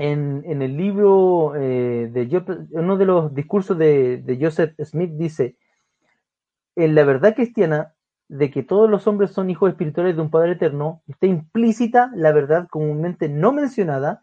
en, 0.00 0.62
el 0.62 0.78
libro 0.78 1.54
eh, 1.56 2.08
de 2.10 2.68
uno 2.70 2.96
de 2.96 3.04
los 3.04 3.34
discursos 3.34 3.76
de, 3.76 4.16
de 4.16 4.38
Joseph 4.40 4.74
Smith 4.82 5.10
dice, 5.12 5.58
en 6.74 6.94
la 6.94 7.04
verdad 7.04 7.34
cristiana 7.34 7.92
de 8.28 8.50
que 8.50 8.62
todos 8.62 8.88
los 8.88 9.06
hombres 9.06 9.32
son 9.32 9.50
hijos 9.50 9.68
espirituales 9.68 10.16
de 10.16 10.22
un 10.22 10.30
Padre 10.30 10.52
eterno, 10.52 11.02
está 11.06 11.26
implícita 11.26 12.10
la 12.14 12.32
verdad 12.32 12.66
comúnmente 12.70 13.28
no 13.28 13.52
mencionada, 13.52 14.22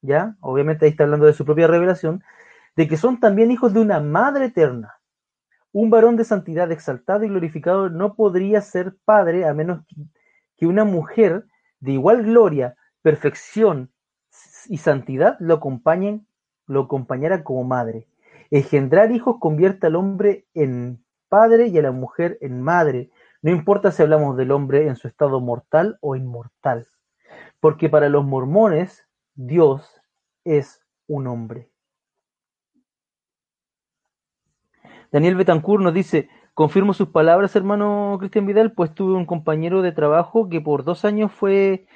ya, 0.00 0.36
obviamente 0.40 0.86
ahí 0.86 0.92
está 0.92 1.04
hablando 1.04 1.26
de 1.26 1.34
su 1.34 1.44
propia 1.44 1.66
revelación, 1.66 2.24
de 2.74 2.88
que 2.88 2.96
son 2.96 3.20
también 3.20 3.50
hijos 3.50 3.74
de 3.74 3.80
una 3.80 4.00
Madre 4.00 4.46
eterna. 4.46 4.94
Un 5.72 5.90
varón 5.90 6.16
de 6.16 6.24
santidad 6.24 6.72
exaltado 6.72 7.24
y 7.24 7.28
glorificado 7.28 7.90
no 7.90 8.14
podría 8.14 8.62
ser 8.62 8.96
padre 9.04 9.46
a 9.46 9.52
menos 9.52 9.84
que 10.56 10.66
una 10.66 10.84
mujer 10.84 11.44
de 11.80 11.92
igual 11.92 12.22
gloria, 12.22 12.76
perfección 13.02 13.90
y 14.68 14.78
santidad 14.78 15.36
lo 15.40 15.54
acompañen, 15.54 16.26
lo 16.66 16.82
acompañara 16.82 17.42
como 17.42 17.64
madre. 17.64 18.06
Engendrar 18.50 19.10
hijos 19.12 19.36
convierte 19.40 19.86
al 19.86 19.96
hombre 19.96 20.46
en 20.54 21.02
padre 21.28 21.68
y 21.68 21.78
a 21.78 21.82
la 21.82 21.92
mujer 21.92 22.38
en 22.40 22.62
madre, 22.62 23.10
no 23.42 23.50
importa 23.50 23.92
si 23.92 24.02
hablamos 24.02 24.36
del 24.36 24.50
hombre 24.50 24.88
en 24.88 24.96
su 24.96 25.06
estado 25.06 25.40
mortal 25.40 25.98
o 26.00 26.16
inmortal, 26.16 26.88
porque 27.60 27.88
para 27.88 28.08
los 28.08 28.24
mormones 28.24 29.06
Dios 29.34 30.00
es 30.44 30.84
un 31.06 31.26
hombre. 31.26 31.70
Daniel 35.12 35.36
Betancourt 35.36 35.82
nos 35.82 35.94
dice, 35.94 36.28
confirmo 36.52 36.92
sus 36.92 37.08
palabras, 37.08 37.54
hermano 37.56 38.16
Cristian 38.18 38.46
Vidal, 38.46 38.72
pues 38.72 38.92
tuve 38.94 39.14
un 39.14 39.24
compañero 39.24 39.80
de 39.80 39.92
trabajo 39.92 40.48
que 40.48 40.60
por 40.60 40.84
dos 40.84 41.04
años 41.04 41.32
fue 41.32 41.86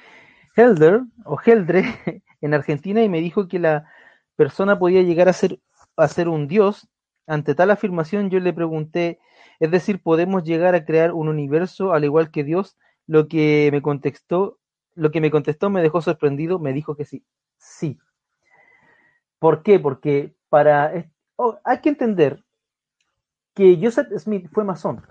Helder 0.55 1.01
o 1.25 1.37
Heldre 1.43 2.22
en 2.43 2.53
Argentina 2.53 3.01
y 3.01 3.09
me 3.09 3.21
dijo 3.21 3.47
que 3.47 3.57
la 3.57 3.89
persona 4.35 4.77
podía 4.77 5.01
llegar 5.01 5.29
a 5.29 5.33
ser, 5.33 5.59
a 5.95 6.07
ser 6.07 6.27
un 6.27 6.47
dios. 6.47 6.89
Ante 7.25 7.55
tal 7.55 7.71
afirmación 7.71 8.29
yo 8.29 8.39
le 8.41 8.51
pregunté, 8.51 9.19
es 9.61 9.71
decir, 9.71 10.01
podemos 10.03 10.43
llegar 10.43 10.75
a 10.75 10.83
crear 10.83 11.13
un 11.13 11.29
universo 11.29 11.93
al 11.93 12.03
igual 12.03 12.31
que 12.31 12.43
Dios. 12.43 12.77
Lo 13.07 13.29
que 13.29 13.69
me 13.71 13.81
contestó, 13.81 14.59
lo 14.93 15.09
que 15.11 15.21
me 15.21 15.31
contestó 15.31 15.69
me 15.69 15.81
dejó 15.81 16.01
sorprendido, 16.01 16.59
me 16.59 16.73
dijo 16.73 16.97
que 16.97 17.05
sí. 17.05 17.23
Sí. 17.57 17.97
¿Por 19.39 19.63
qué? 19.63 19.79
Porque 19.79 20.35
para 20.49 20.91
oh, 21.37 21.57
hay 21.63 21.79
que 21.79 21.89
entender 21.89 22.43
que 23.53 23.79
Joseph 23.81 24.07
Smith 24.17 24.49
fue 24.51 24.65
masón. 24.65 25.01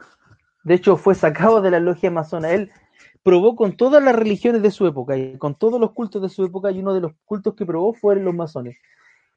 De 0.65 0.75
hecho, 0.75 0.99
fue 0.99 1.15
sacado 1.15 1.63
de 1.63 1.71
la 1.71 1.81
logia 1.81 2.11
masona. 2.11 2.51
Él 2.51 2.71
probó 3.23 3.57
con 3.57 3.77
todas 3.77 4.03
las 4.03 4.15
religiones 4.15 4.63
de 4.63 4.71
su 4.71 4.87
época 4.87 5.17
y 5.17 5.39
con 5.39 5.55
todos 5.55 5.81
los 5.81 5.93
cultos 5.93 6.23
de 6.23 6.29
su 6.29 6.45
época 6.45 6.71
y 6.71 6.81
uno 6.81 6.95
de 6.95 7.01
los 7.01 7.13
cultos 7.25 7.55
que 7.55 7.67
probó 7.67 7.95
fueron 7.95 8.25
los 8.25 8.35
masones. 8.35 8.77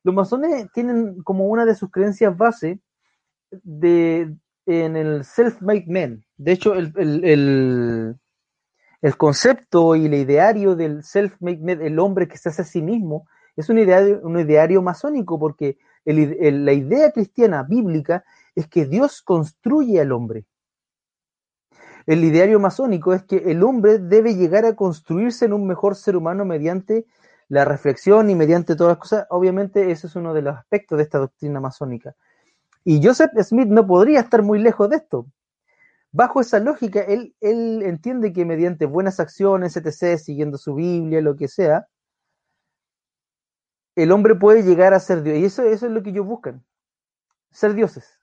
Los 0.03 0.13
masones 0.13 0.67
tienen 0.73 1.21
como 1.23 1.47
una 1.47 1.65
de 1.65 1.75
sus 1.75 1.89
creencias 1.89 2.35
base 2.37 2.79
de, 3.51 4.35
en 4.65 4.95
el 4.95 5.23
self-made 5.23 5.85
man. 5.87 6.23
De 6.37 6.51
hecho, 6.51 6.73
el, 6.75 6.93
el, 6.95 8.15
el, 9.01 9.17
concepto 9.17 9.95
y 9.95 10.05
el 10.05 10.13
ideario 10.13 10.75
del 10.75 11.03
self-made 11.03 11.59
man, 11.59 11.81
el 11.81 11.99
hombre 11.99 12.27
que 12.27 12.37
se 12.37 12.49
hace 12.49 12.61
a 12.63 12.65
sí 12.65 12.81
mismo, 12.81 13.27
es 13.55 13.69
un 13.69 13.77
un 13.77 14.39
ideario 14.39 14.81
masónico 14.81 15.39
porque 15.39 15.77
la 16.05 16.73
idea 16.73 17.11
cristiana 17.11 17.63
bíblica 17.63 18.23
es 18.53 18.67
que 18.67 18.85
Dios 18.85 19.21
construye 19.21 19.99
al 19.99 20.11
hombre. 20.11 20.45
El 22.05 22.23
ideario 22.23 22.59
masónico 22.59 23.13
es 23.13 23.23
que 23.23 23.37
el 23.37 23.63
hombre 23.63 23.97
debe 23.97 24.35
llegar 24.35 24.65
a 24.65 24.75
construirse 24.75 25.45
en 25.45 25.53
un 25.53 25.65
mejor 25.65 25.95
ser 25.95 26.15
humano 26.15 26.45
mediante 26.45 27.05
la 27.47 27.65
reflexión 27.65 28.29
y 28.29 28.35
mediante 28.35 28.75
todas 28.75 28.91
las 28.91 28.99
cosas. 28.99 29.27
Obviamente 29.29 29.91
ese 29.91 30.07
es 30.07 30.15
uno 30.15 30.33
de 30.33 30.43
los 30.43 30.55
aspectos 30.55 30.97
de 30.97 31.03
esta 31.03 31.17
doctrina 31.17 31.59
masónica. 31.59 32.15
Y 32.83 33.03
Joseph 33.03 33.31
Smith 33.41 33.67
no 33.67 33.87
podría 33.87 34.19
estar 34.19 34.43
muy 34.43 34.59
lejos 34.59 34.89
de 34.89 34.97
esto. 34.97 35.25
Bajo 36.11 36.39
esa 36.39 36.59
lógica, 36.59 37.01
él, 37.01 37.35
él 37.41 37.81
entiende 37.83 38.31
que 38.31 38.45
mediante 38.45 38.85
buenas 38.85 39.19
acciones, 39.19 39.75
etc., 39.75 40.17
siguiendo 40.17 40.57
su 40.57 40.75
Biblia, 40.75 41.21
lo 41.21 41.35
que 41.35 41.47
sea, 41.47 41.87
el 43.95 44.11
hombre 44.11 44.35
puede 44.35 44.63
llegar 44.63 44.93
a 44.93 44.99
ser 44.99 45.23
Dios. 45.23 45.37
Y 45.37 45.45
eso, 45.45 45.63
eso 45.63 45.87
es 45.87 45.91
lo 45.91 46.03
que 46.03 46.11
ellos 46.11 46.25
buscan, 46.25 46.63
ser 47.51 47.73
dioses. 47.73 48.19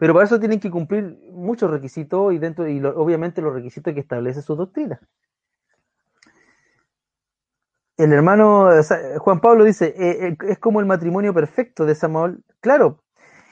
Pero 0.00 0.14
para 0.14 0.24
eso 0.24 0.40
tienen 0.40 0.60
que 0.60 0.70
cumplir 0.70 1.18
muchos 1.30 1.70
requisitos 1.70 2.32
y 2.32 2.38
dentro 2.38 2.66
y 2.66 2.82
obviamente 2.82 3.42
los 3.42 3.52
requisitos 3.52 3.92
que 3.92 4.00
establece 4.00 4.40
su 4.40 4.56
doctrina. 4.56 4.98
El 7.98 8.14
hermano 8.14 8.70
Juan 9.18 9.40
Pablo 9.42 9.64
dice, 9.64 9.94
eh, 9.94 10.28
eh, 10.28 10.36
es 10.48 10.58
como 10.58 10.80
el 10.80 10.86
matrimonio 10.86 11.34
perfecto 11.34 11.84
de 11.84 11.94
Samuel. 11.94 12.42
Claro, 12.60 13.04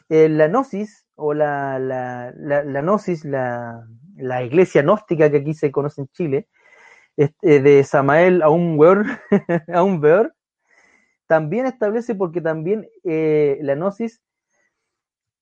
eh, 0.09 0.31
la 0.31 0.49
gnosis 0.49 1.05
o 1.17 1.35
la, 1.35 1.79
la, 1.79 2.33
la, 2.35 2.81
gnosis, 2.81 3.27
la, 3.27 3.87
la, 4.17 4.43
iglesia 4.43 4.81
gnóstica 4.81 5.31
que 5.31 5.37
aquí 5.37 5.53
se 5.53 5.71
conoce 5.71 6.01
en 6.01 6.09
Chile, 6.09 6.49
de 7.43 7.85
Samael 7.85 8.41
a 8.41 8.49
un 8.49 8.81
a 9.75 9.83
un 9.83 10.01
también 11.27 11.67
establece 11.67 12.15
porque 12.15 12.41
también 12.41 12.89
eh, 13.05 13.59
la 13.61 13.75
gnosis 13.75 14.23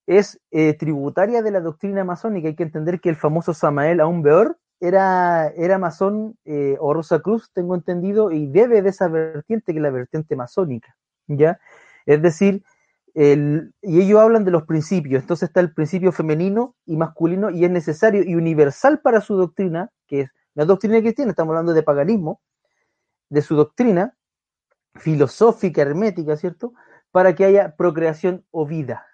es 0.06 0.40
eh, 0.50 0.74
tributaria 0.74 1.42
de 1.42 1.50
la 1.50 1.60
doctrina 1.60 2.04
masónica. 2.04 2.48
Hay 2.48 2.54
que 2.54 2.62
entender 2.62 3.00
que 3.00 3.08
el 3.08 3.16
famoso 3.16 3.54
Samael 3.54 4.00
Aun 4.00 4.22
Beor 4.22 4.58
era, 4.80 5.48
era 5.56 5.78
masón 5.78 6.36
o 6.78 6.94
Rosa 6.94 7.20
Cruz, 7.20 7.50
tengo 7.52 7.74
entendido, 7.74 8.30
y 8.30 8.46
debe 8.46 8.82
de 8.82 8.90
esa 8.90 9.08
vertiente 9.08 9.72
que 9.72 9.78
es 9.78 9.82
la 9.82 9.90
vertiente 9.90 10.36
masónica. 10.36 10.96
¿ya? 11.26 11.58
Es 12.04 12.20
decir, 12.22 12.62
y 13.14 14.00
ellos 14.00 14.20
hablan 14.20 14.44
de 14.44 14.50
los 14.50 14.64
principios, 14.64 15.22
entonces 15.22 15.48
está 15.48 15.60
el 15.60 15.72
principio 15.72 16.12
femenino 16.12 16.76
y 16.84 16.98
masculino 16.98 17.48
y 17.48 17.64
es 17.64 17.70
necesario 17.70 18.22
y 18.22 18.34
universal 18.34 19.00
para 19.00 19.22
su 19.22 19.36
doctrina, 19.36 19.90
que 20.06 20.20
es 20.22 20.30
la 20.54 20.66
doctrina 20.66 21.00
cristiana, 21.00 21.30
estamos 21.30 21.52
hablando 21.52 21.72
de 21.72 21.82
paganismo, 21.82 22.40
de 23.30 23.42
su 23.42 23.56
doctrina 23.56 24.14
filosófica, 24.94 25.82
hermética, 25.82 26.36
¿cierto? 26.36 26.72
Para 27.10 27.34
que 27.34 27.44
haya 27.44 27.76
procreación 27.76 28.44
o 28.50 28.66
vida. 28.66 29.06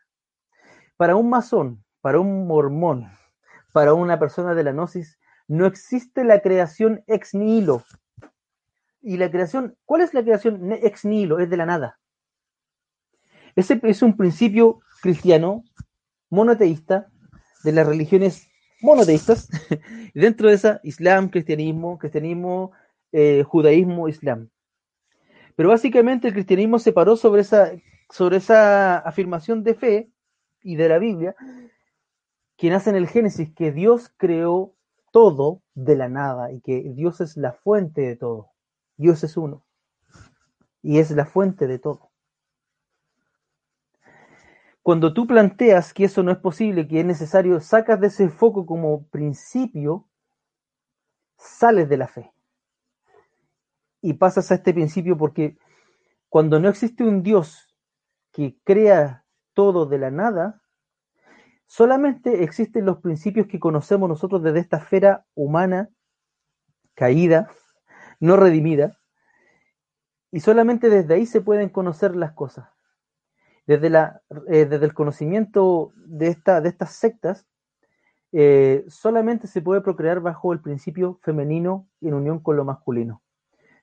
Para 1.02 1.16
un 1.16 1.30
masón, 1.30 1.84
para 2.00 2.20
un 2.20 2.46
mormón, 2.46 3.10
para 3.72 3.92
una 3.92 4.20
persona 4.20 4.54
de 4.54 4.62
la 4.62 4.70
gnosis, 4.70 5.18
no 5.48 5.66
existe 5.66 6.22
la 6.22 6.42
creación 6.42 7.02
ex 7.08 7.34
nihilo. 7.34 7.82
Y 9.00 9.16
la 9.16 9.28
creación, 9.28 9.76
¿cuál 9.84 10.02
es 10.02 10.14
la 10.14 10.22
creación 10.22 10.70
ex 10.70 11.04
nihilo? 11.04 11.40
Es 11.40 11.50
de 11.50 11.56
la 11.56 11.66
nada. 11.66 11.98
Ese 13.56 13.80
es 13.82 14.00
un 14.02 14.16
principio 14.16 14.78
cristiano 15.02 15.64
monoteísta 16.30 17.08
de 17.64 17.72
las 17.72 17.84
religiones 17.84 18.46
monoteístas. 18.80 19.48
Dentro 20.14 20.50
de 20.50 20.54
esa, 20.54 20.78
Islam, 20.84 21.30
cristianismo, 21.30 21.98
cristianismo, 21.98 22.70
eh, 23.10 23.42
judaísmo, 23.42 24.06
Islam. 24.06 24.50
Pero 25.56 25.70
básicamente 25.70 26.28
el 26.28 26.34
cristianismo 26.34 26.78
se 26.78 26.92
paró 26.92 27.16
sobre 27.16 27.40
esa, 27.40 27.72
sobre 28.08 28.36
esa 28.36 28.98
afirmación 28.98 29.64
de 29.64 29.74
fe 29.74 30.11
y 30.62 30.76
de 30.76 30.88
la 30.88 30.98
Biblia, 30.98 31.34
nace 32.70 32.90
en 32.90 32.96
el 32.96 33.08
Génesis, 33.08 33.52
que 33.54 33.72
Dios 33.72 34.12
creó 34.16 34.74
todo 35.10 35.62
de 35.74 35.96
la 35.96 36.08
nada 36.08 36.52
y 36.52 36.60
que 36.60 36.80
Dios 36.94 37.20
es 37.20 37.36
la 37.36 37.52
fuente 37.52 38.02
de 38.02 38.16
todo. 38.16 38.50
Dios 38.96 39.24
es 39.24 39.36
uno 39.36 39.64
y 40.82 40.98
es 40.98 41.10
la 41.10 41.26
fuente 41.26 41.66
de 41.66 41.78
todo. 41.78 42.10
Cuando 44.82 45.14
tú 45.14 45.26
planteas 45.26 45.94
que 45.94 46.04
eso 46.04 46.22
no 46.22 46.32
es 46.32 46.38
posible, 46.38 46.88
que 46.88 47.00
es 47.00 47.06
necesario, 47.06 47.60
sacas 47.60 48.00
de 48.00 48.08
ese 48.08 48.28
foco 48.28 48.66
como 48.66 49.06
principio, 49.08 50.08
sales 51.36 51.88
de 51.88 51.96
la 51.96 52.08
fe. 52.08 52.32
Y 54.00 54.14
pasas 54.14 54.50
a 54.50 54.56
este 54.56 54.74
principio 54.74 55.16
porque 55.16 55.56
cuando 56.28 56.58
no 56.58 56.68
existe 56.68 57.04
un 57.04 57.22
Dios 57.22 57.68
que 58.32 58.58
crea 58.64 59.21
todo 59.54 59.86
de 59.86 59.98
la 59.98 60.10
nada, 60.10 60.60
solamente 61.66 62.42
existen 62.44 62.84
los 62.84 62.98
principios 62.98 63.46
que 63.46 63.60
conocemos 63.60 64.08
nosotros 64.08 64.42
desde 64.42 64.60
esta 64.60 64.78
esfera 64.78 65.24
humana 65.34 65.90
caída, 66.94 67.48
no 68.20 68.36
redimida, 68.36 68.98
y 70.30 70.40
solamente 70.40 70.88
desde 70.88 71.14
ahí 71.14 71.26
se 71.26 71.40
pueden 71.40 71.68
conocer 71.68 72.16
las 72.16 72.32
cosas. 72.32 72.68
Desde, 73.66 73.88
eh, 74.48 74.68
el 74.70 74.94
conocimiento 74.94 75.92
de, 75.96 76.28
esta, 76.28 76.60
de 76.60 76.70
estas 76.70 76.94
sectas, 76.94 77.46
eh, 78.32 78.84
solamente 78.88 79.46
se 79.46 79.60
puede 79.60 79.82
procrear 79.82 80.20
bajo 80.20 80.52
el 80.52 80.60
principio 80.60 81.18
femenino 81.22 81.88
en 82.00 82.14
unión 82.14 82.40
con 82.40 82.56
lo 82.56 82.64
masculino. 82.64 83.22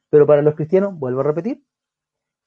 Pero 0.10 0.26
para 0.26 0.42
los 0.42 0.56
cristianos, 0.56 0.98
vuelvo 0.98 1.22
a 1.22 1.24
repetir, 1.24 1.64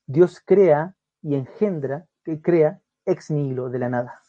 Dios 0.07 0.43
crea 0.45 0.97
y 1.23 1.37
engendra, 1.37 2.07
que 2.25 2.43
crea 2.43 2.81
ex 3.07 3.31
nihilo 3.31 3.71
de 3.71 3.79
la 3.79 3.89
nada. 3.89 4.21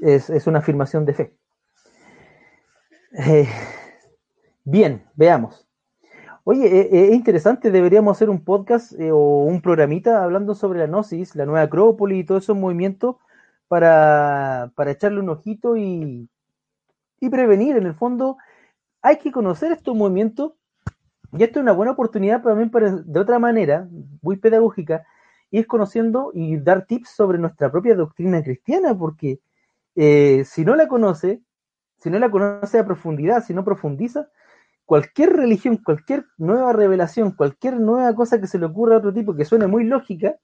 Es, 0.00 0.46
una 0.46 0.60
afirmación 0.60 1.04
de 1.04 1.14
fe. 1.14 1.36
Eh, 3.12 3.48
bien, 4.64 5.04
veamos. 5.14 5.66
Oye, 6.44 6.66
eh, 6.66 6.88
eh, 6.90 7.08
es 7.08 7.14
interesante, 7.14 7.70
deberíamos 7.70 8.16
hacer 8.16 8.30
un 8.30 8.42
podcast 8.42 8.92
o 9.12 9.44
un 9.44 9.60
programita 9.60 10.24
hablando 10.24 10.54
sobre 10.54 10.78
la 10.78 10.86
Gnosis, 10.86 11.36
la 11.36 11.44
nueva 11.44 11.62
Acrópolis 11.62 12.20
y 12.20 12.24
todos 12.24 12.44
esos 12.44 12.56
movimientos 12.56 13.16
para, 13.68 14.72
echarle 14.86 15.20
un 15.20 15.28
ojito 15.28 15.76
y, 15.76 16.28
y 17.20 17.28
prevenir. 17.28 17.76
En 17.76 17.86
el 17.86 17.94
fondo, 17.94 18.38
hay 19.02 19.18
que 19.18 19.32
conocer 19.32 19.72
estos 19.72 19.94
movimientos 19.94 20.52
y 21.32 21.44
esto 21.44 21.60
es 21.60 21.62
una 21.62 21.72
buena 21.72 21.92
oportunidad 21.92 22.42
también 22.42 22.70
para, 22.70 22.90
de 22.90 23.20
otra 23.20 23.38
manera, 23.38 23.88
muy 24.22 24.36
pedagógica, 24.36 25.04
ir 25.50 25.66
conociendo 25.66 26.30
y 26.34 26.56
dar 26.58 26.86
tips 26.86 27.10
sobre 27.10 27.38
nuestra 27.38 27.70
propia 27.70 27.94
doctrina 27.94 28.42
cristiana, 28.42 28.96
porque 28.96 29.40
eh, 29.96 30.44
si 30.44 30.64
no 30.64 30.76
la 30.76 30.88
conoce, 30.88 31.42
si 31.98 32.10
no 32.10 32.18
la 32.18 32.30
conoce 32.30 32.78
a 32.78 32.86
profundidad, 32.86 33.44
si 33.44 33.54
no 33.54 33.64
profundiza, 33.64 34.28
cualquier 34.84 35.32
religión, 35.34 35.76
cualquier 35.76 36.26
nueva 36.38 36.72
revelación, 36.72 37.32
cualquier 37.32 37.78
nueva 37.78 38.14
cosa 38.14 38.40
que 38.40 38.46
se 38.46 38.58
le 38.58 38.66
ocurra 38.66 38.96
a 38.96 38.98
otro 38.98 39.12
tipo 39.12 39.34
que 39.34 39.44
suene 39.44 39.66
muy 39.66 39.84
lógica, 39.84 40.36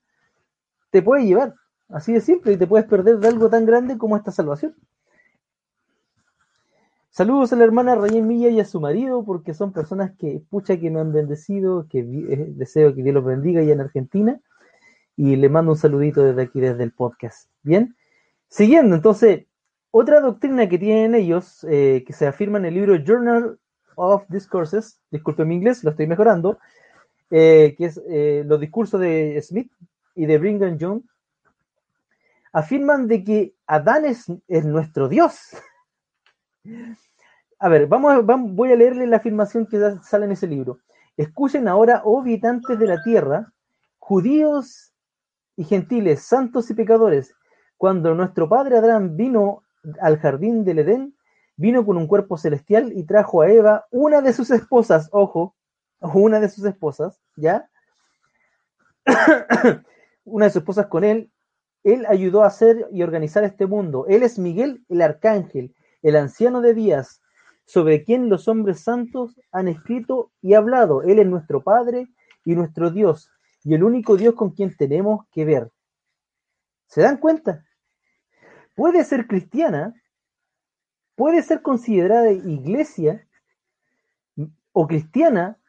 te 0.89 1.01
puede 1.01 1.25
llevar, 1.25 1.55
así 1.89 2.13
de 2.13 2.21
simple, 2.21 2.53
y 2.53 2.57
te 2.57 2.67
puedes 2.67 2.87
perder 2.87 3.19
de 3.19 3.27
algo 3.27 3.49
tan 3.49 3.65
grande 3.65 3.97
como 3.97 4.15
esta 4.15 4.31
salvación. 4.31 4.75
Saludos 7.09 7.51
a 7.51 7.55
la 7.55 7.63
hermana 7.63 7.95
Rayén 7.95 8.27
Milla 8.27 8.49
y 8.49 8.59
a 8.59 8.65
su 8.65 8.79
marido, 8.79 9.25
porque 9.25 9.55
son 9.55 9.73
personas 9.73 10.11
que, 10.17 10.43
pucha, 10.51 10.79
que 10.79 10.91
me 10.91 10.99
han 10.99 11.11
bendecido, 11.11 11.87
que 11.89 11.99
eh, 12.01 12.45
deseo 12.49 12.93
que 12.93 13.01
Dios 13.01 13.15
los 13.15 13.25
bendiga 13.25 13.61
allá 13.61 13.73
en 13.73 13.81
Argentina. 13.81 14.39
Y 15.17 15.35
le 15.35 15.49
mando 15.49 15.71
un 15.71 15.77
saludito 15.77 16.23
desde 16.23 16.43
aquí, 16.43 16.61
desde 16.61 16.83
el 16.83 16.93
podcast. 16.93 17.49
Bien, 17.63 17.97
siguiendo, 18.47 18.95
entonces, 18.95 19.45
otra 19.91 20.21
doctrina 20.21 20.69
que 20.69 20.77
tienen 20.77 21.15
ellos, 21.15 21.65
eh, 21.69 22.05
que 22.07 22.13
se 22.13 22.27
afirma 22.27 22.59
en 22.59 22.65
el 22.65 22.75
libro 22.75 22.95
Journal 22.95 23.59
of 23.95 24.23
Discourses, 24.29 25.01
disculpe 25.11 25.43
mi 25.43 25.55
inglés, 25.55 25.83
lo 25.83 25.89
estoy 25.89 26.07
mejorando, 26.07 26.59
eh, 27.31 27.75
que 27.77 27.85
es 27.85 28.01
los 28.45 28.59
discursos 28.61 29.01
de 29.01 29.41
Smith 29.41 29.71
y 30.15 30.25
de 30.25 30.37
Brigham 30.37 30.77
Young, 30.77 31.01
afirman 32.53 33.07
de 33.07 33.23
que 33.23 33.53
Adán 33.67 34.05
es, 34.05 34.25
es 34.47 34.65
nuestro 34.65 35.07
Dios. 35.07 35.39
A 37.59 37.69
ver, 37.69 37.87
vamos, 37.87 38.23
voy 38.55 38.71
a 38.71 38.75
leerle 38.75 39.07
la 39.07 39.17
afirmación 39.17 39.65
que 39.65 39.79
sale 40.03 40.25
en 40.25 40.31
ese 40.31 40.45
libro. 40.45 40.79
Escuchen 41.15 41.67
ahora, 41.67 42.01
oh 42.05 42.21
habitantes 42.21 42.77
de 42.77 42.85
la 42.85 43.01
tierra, 43.01 43.51
judíos 43.97 44.93
y 45.57 45.65
gentiles, 45.65 46.21
santos 46.21 46.69
y 46.69 46.75
pecadores, 46.75 47.35
cuando 47.75 48.15
nuestro 48.15 48.47
padre 48.47 48.77
Adán 48.77 49.17
vino 49.17 49.63
al 49.99 50.17
jardín 50.19 50.63
del 50.63 50.79
Edén, 50.79 51.15
vino 51.57 51.85
con 51.85 51.97
un 51.97 52.07
cuerpo 52.07 52.37
celestial 52.37 52.93
y 52.95 53.03
trajo 53.03 53.41
a 53.41 53.49
Eva, 53.49 53.85
una 53.91 54.21
de 54.21 54.31
sus 54.31 54.51
esposas, 54.51 55.09
ojo, 55.11 55.55
una 55.99 56.39
de 56.39 56.49
sus 56.49 56.63
esposas, 56.63 57.19
¿ya? 57.35 57.69
una 60.23 60.45
de 60.45 60.51
sus 60.51 60.61
esposas 60.61 60.87
con 60.87 61.03
él, 61.03 61.31
él 61.83 62.05
ayudó 62.07 62.43
a 62.43 62.47
hacer 62.47 62.87
y 62.91 63.01
organizar 63.01 63.43
este 63.43 63.65
mundo. 63.65 64.05
Él 64.07 64.21
es 64.21 64.37
Miguel 64.37 64.83
el 64.89 65.01
arcángel, 65.01 65.73
el 66.01 66.15
anciano 66.15 66.61
de 66.61 66.73
días, 66.73 67.21
sobre 67.65 68.03
quien 68.03 68.29
los 68.29 68.47
hombres 68.47 68.81
santos 68.81 69.39
han 69.51 69.67
escrito 69.67 70.31
y 70.41 70.53
hablado. 70.53 71.01
Él 71.01 71.19
es 71.19 71.27
nuestro 71.27 71.63
Padre 71.63 72.07
y 72.45 72.55
nuestro 72.55 72.91
Dios, 72.91 73.31
y 73.67 73.73
el 73.73 73.83
único 73.83 74.15
Dios 74.15 74.33
con 74.33 74.51
quien 74.51 74.73
tenemos 74.77 75.27
que 75.29 75.43
ver. 75.43 75.69
¿Se 76.85 77.01
dan 77.01 77.17
cuenta? 77.17 77.65
Puede 78.75 79.03
ser 79.03 79.27
cristiana, 79.27 79.93
puede 81.15 81.43
ser 81.43 81.61
considerada 81.61 82.31
iglesia 82.31 83.27
o 84.71 84.87
cristiana 84.87 85.59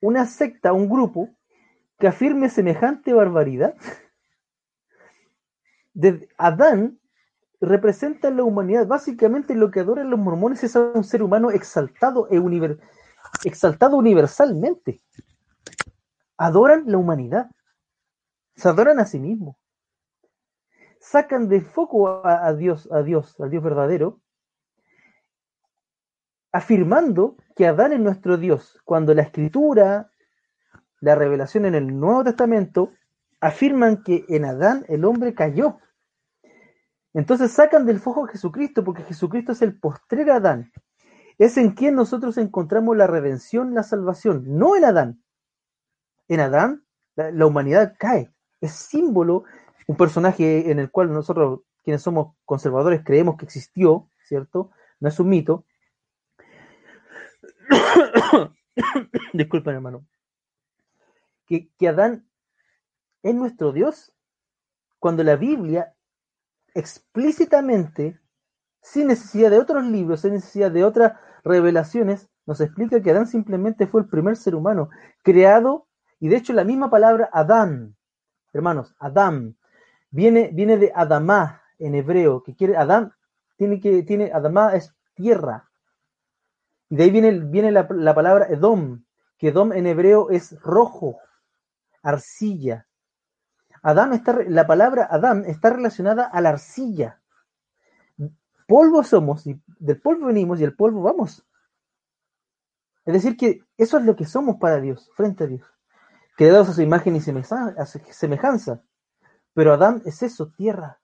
una 0.00 0.26
secta, 0.26 0.72
un 0.72 0.88
grupo 0.88 1.28
que 2.00 2.08
afirme 2.08 2.48
semejante 2.48 3.12
barbaridad. 3.12 3.76
Adán 6.36 6.98
representan 7.60 8.36
la 8.36 8.42
humanidad. 8.42 8.88
Básicamente 8.88 9.54
lo 9.54 9.70
que 9.70 9.78
adoran 9.78 10.10
los 10.10 10.18
mormones 10.18 10.64
es 10.64 10.74
a 10.74 10.80
un 10.80 11.04
ser 11.04 11.22
humano 11.22 11.52
exaltado, 11.52 12.26
e 12.28 12.42
exaltado 13.44 13.96
universalmente. 13.96 15.00
Adoran 16.42 16.84
la 16.86 16.98
humanidad. 16.98 17.50
Se 18.56 18.68
adoran 18.68 18.98
a 18.98 19.06
sí 19.06 19.18
mismos. 19.20 19.56
Sacan 21.00 21.48
de 21.48 21.60
foco 21.60 22.26
a, 22.26 22.52
Dios, 22.54 22.88
a 22.92 23.02
Dios, 23.02 23.38
al 23.40 23.50
Dios 23.50 23.62
verdadero, 23.62 24.20
afirmando 26.52 27.36
que 27.56 27.66
Adán 27.66 27.92
es 27.92 28.00
nuestro 28.00 28.36
Dios, 28.36 28.80
cuando 28.84 29.14
la 29.14 29.22
escritura, 29.22 30.10
la 31.00 31.14
revelación 31.14 31.64
en 31.66 31.74
el 31.74 31.98
Nuevo 31.98 32.24
Testamento, 32.24 32.92
afirman 33.40 34.02
que 34.02 34.24
en 34.28 34.44
Adán 34.44 34.84
el 34.88 35.04
hombre 35.04 35.34
cayó 35.34 35.78
entonces 37.14 37.52
sacan 37.52 37.84
del 37.84 38.00
foco 38.00 38.24
a 38.24 38.28
Jesucristo, 38.28 38.84
porque 38.84 39.02
Jesucristo 39.02 39.52
es 39.52 39.62
el 39.62 39.78
postrer 39.78 40.30
Adán. 40.30 40.72
Es 41.38 41.56
en 41.56 41.72
quien 41.72 41.94
nosotros 41.94 42.38
encontramos 42.38 42.96
la 42.96 43.06
redención, 43.06 43.74
la 43.74 43.82
salvación, 43.82 44.44
no 44.46 44.76
en 44.76 44.84
Adán. 44.84 45.22
En 46.32 46.40
Adán 46.40 46.82
la, 47.14 47.44
humanidad 47.44 47.94
cae. 47.98 48.32
Es 48.62 48.72
símbolo, 48.72 49.44
un 49.86 49.98
personaje 49.98 50.70
en 50.70 50.78
el 50.78 50.90
cual 50.90 51.12
nosotros, 51.12 51.60
quienes 51.84 52.00
somos 52.00 52.34
conservadores, 52.46 53.02
creemos 53.04 53.36
que 53.36 53.44
existió, 53.44 54.08
¿cierto? 54.24 54.70
No 54.98 55.08
es 55.10 55.20
un 55.20 55.28
mito. 55.28 55.66
Disculpen, 59.34 59.74
hermano. 59.74 60.06
Que, 61.46 61.68
que 61.78 61.88
Adán 61.88 62.26
es 63.22 63.34
nuestro 63.34 63.72
Dios, 63.72 64.16
cuando 64.98 65.22
la 65.24 65.36
Biblia 65.36 65.94
explícitamente, 66.72 68.18
sin 68.80 69.08
necesidad 69.08 69.50
de 69.50 69.58
otros 69.58 69.84
libros, 69.84 70.22
sin 70.22 70.32
necesidad 70.32 70.70
de 70.70 70.82
otras 70.82 71.12
revelaciones, 71.44 72.30
nos 72.46 72.62
explica 72.62 73.02
que 73.02 73.10
Adán 73.10 73.26
simplemente 73.26 73.86
fue 73.86 74.00
el 74.00 74.08
primer 74.08 74.38
ser 74.38 74.54
humano 74.54 74.88
creado, 75.22 75.88
y 76.22 76.28
de 76.28 76.36
hecho 76.36 76.52
la 76.52 76.62
misma 76.62 76.88
palabra 76.88 77.28
Adán, 77.32 77.96
hermanos, 78.52 78.94
Adán, 79.00 79.56
viene, 80.08 80.50
viene 80.52 80.78
de 80.78 80.92
Adamá 80.94 81.62
en 81.80 81.96
hebreo, 81.96 82.44
que 82.44 82.54
quiere, 82.54 82.76
Adán, 82.76 83.12
tiene 83.56 83.80
que, 83.80 84.04
tiene, 84.04 84.30
Adamá 84.32 84.76
es 84.76 84.94
tierra, 85.14 85.68
y 86.88 86.94
de 86.94 87.02
ahí 87.02 87.10
viene, 87.10 87.40
viene 87.40 87.72
la, 87.72 87.88
la 87.90 88.14
palabra 88.14 88.46
Edom, 88.46 89.02
que 89.36 89.48
Edom 89.48 89.72
en 89.72 89.84
hebreo 89.88 90.30
es 90.30 90.60
rojo, 90.60 91.18
arcilla. 92.04 92.86
Adán 93.82 94.12
está, 94.12 94.44
la 94.46 94.64
palabra 94.64 95.08
Adán 95.10 95.44
está 95.44 95.70
relacionada 95.70 96.26
a 96.26 96.40
la 96.40 96.50
arcilla. 96.50 97.20
Polvo 98.68 99.02
somos, 99.02 99.44
y 99.48 99.60
del 99.80 100.00
polvo 100.00 100.26
venimos 100.26 100.60
y 100.60 100.64
el 100.64 100.76
polvo 100.76 101.02
vamos. 101.02 101.44
Es 103.04 103.12
decir, 103.12 103.36
que 103.36 103.64
eso 103.76 103.98
es 103.98 104.04
lo 104.04 104.14
que 104.14 104.24
somos 104.24 104.58
para 104.58 104.80
Dios, 104.80 105.10
frente 105.16 105.42
a 105.42 105.46
Dios. 105.48 105.72
Creados 106.36 106.68
a 106.68 106.72
su 106.72 106.82
imagen 106.82 107.16
y 107.16 107.20
semejanza. 107.20 108.82
Pero 109.54 109.72
Adán 109.72 110.02
es 110.04 110.22
eso, 110.22 110.50
tierra. 110.56 111.00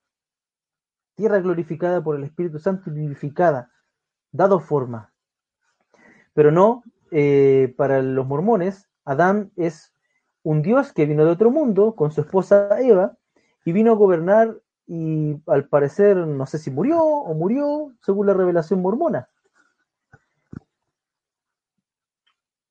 Tierra 1.14 1.40
glorificada 1.40 2.02
por 2.02 2.16
el 2.16 2.24
Espíritu 2.24 2.58
Santo 2.58 2.90
y 2.90 2.94
vivificada, 2.94 3.70
dado 4.30 4.60
forma. 4.60 5.12
Pero 6.32 6.52
no, 6.52 6.82
eh, 7.10 7.74
para 7.76 8.00
los 8.02 8.26
mormones, 8.26 8.88
Adán 9.04 9.50
es 9.56 9.92
un 10.42 10.62
dios 10.62 10.92
que 10.92 11.06
vino 11.06 11.24
de 11.24 11.32
otro 11.32 11.50
mundo 11.50 11.94
con 11.94 12.12
su 12.12 12.20
esposa 12.20 12.80
Eva 12.80 13.16
y 13.64 13.72
vino 13.72 13.92
a 13.92 13.96
gobernar 13.96 14.60
y 14.86 15.42
al 15.46 15.68
parecer 15.68 16.16
no 16.16 16.46
sé 16.46 16.58
si 16.58 16.70
murió 16.70 17.02
o 17.02 17.34
murió 17.34 17.92
según 18.02 18.28
la 18.28 18.34
revelación 18.34 18.80
mormona. 18.80 19.28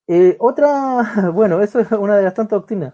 Eh, 0.08 0.38
otra, 0.40 1.32
bueno, 1.34 1.62
eso 1.62 1.80
es 1.80 1.92
una 1.92 2.18
de 2.18 2.24
las 2.24 2.34
tantas 2.34 2.60
doctrinas. 2.60 2.94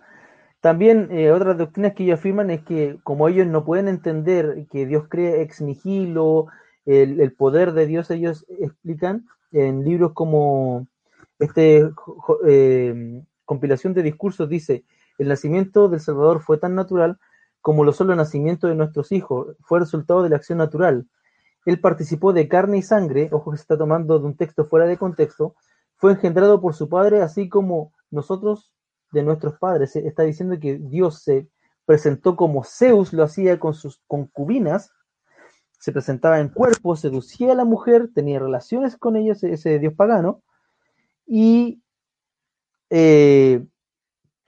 También 0.62 1.10
eh, 1.12 1.32
otras 1.32 1.58
doctrinas 1.58 1.94
que 1.94 2.04
ellos 2.04 2.20
afirman 2.20 2.50
es 2.50 2.64
que 2.64 2.98
como 3.04 3.28
ellos 3.28 3.48
no 3.48 3.66
pueden 3.66 3.88
entender 3.88 4.66
que 4.72 4.86
Dios 4.86 5.06
cree 5.10 5.42
ex 5.42 5.62
nihilo, 5.62 6.48
el, 6.86 7.34
poder 7.34 7.74
de 7.74 7.86
Dios, 7.86 8.10
ellos 8.12 8.46
explican 8.60 9.26
en 9.52 9.84
libros 9.84 10.14
como 10.14 10.88
este 11.40 11.90
eh, 12.48 13.24
compilación 13.46 13.94
de 13.94 14.04
discursos 14.04 14.50
dice, 14.50 14.86
el 15.18 15.28
nacimiento 15.28 15.90
del 15.90 16.00
Salvador 16.00 16.42
fue 16.42 16.58
tan 16.58 16.76
natural 16.76 17.20
como 17.62 17.84
lo 17.86 17.94
solo 17.94 18.12
el 18.12 18.18
nacimiento 18.18 18.68
de 18.68 18.76
nuestros 18.76 19.12
hijos, 19.12 19.56
fue 19.62 19.80
resultado 19.80 20.24
de 20.24 20.30
la 20.30 20.36
acción 20.36 20.58
natural. 20.58 21.08
Él 21.66 21.80
participó 21.80 22.34
de 22.34 22.50
carne 22.50 22.78
y 22.78 22.82
sangre, 22.82 23.30
ojo 23.32 23.52
que 23.52 23.58
se 23.58 23.62
está 23.62 23.78
tomando 23.78 24.20
de 24.20 24.26
un 24.26 24.36
texto 24.36 24.66
fuera 24.66 24.86
de 24.86 24.98
contexto, 24.98 25.56
fue 26.04 26.12
engendrado 26.12 26.60
por 26.60 26.74
su 26.74 26.90
padre, 26.90 27.22
así 27.22 27.48
como 27.48 27.94
nosotros 28.12 28.74
de 29.14 29.24
nuestros 29.24 29.58
padres. 29.58 29.96
Está 29.96 30.24
diciendo 30.24 30.60
que 30.60 30.78
Dios 30.78 31.24
se 31.24 31.48
presentó 31.86 32.36
como 32.36 32.66
Zeus 32.66 33.14
lo 33.14 33.24
hacía 33.24 33.58
con 33.58 33.74
sus 33.74 34.02
concubinas, 34.06 34.92
se 35.80 35.94
presentaba 35.94 36.42
en 36.42 36.50
cuerpo, 36.50 36.98
seducía 36.98 37.54
a 37.54 37.56
la 37.56 37.64
mujer, 37.64 38.10
tenía 38.14 38.38
relaciones 38.38 38.98
con 38.98 39.16
ella, 39.16 39.32
ese, 39.32 39.80
dios 39.80 39.94
pagano, 39.94 40.44
y 41.26 41.82
eh, 42.90 43.66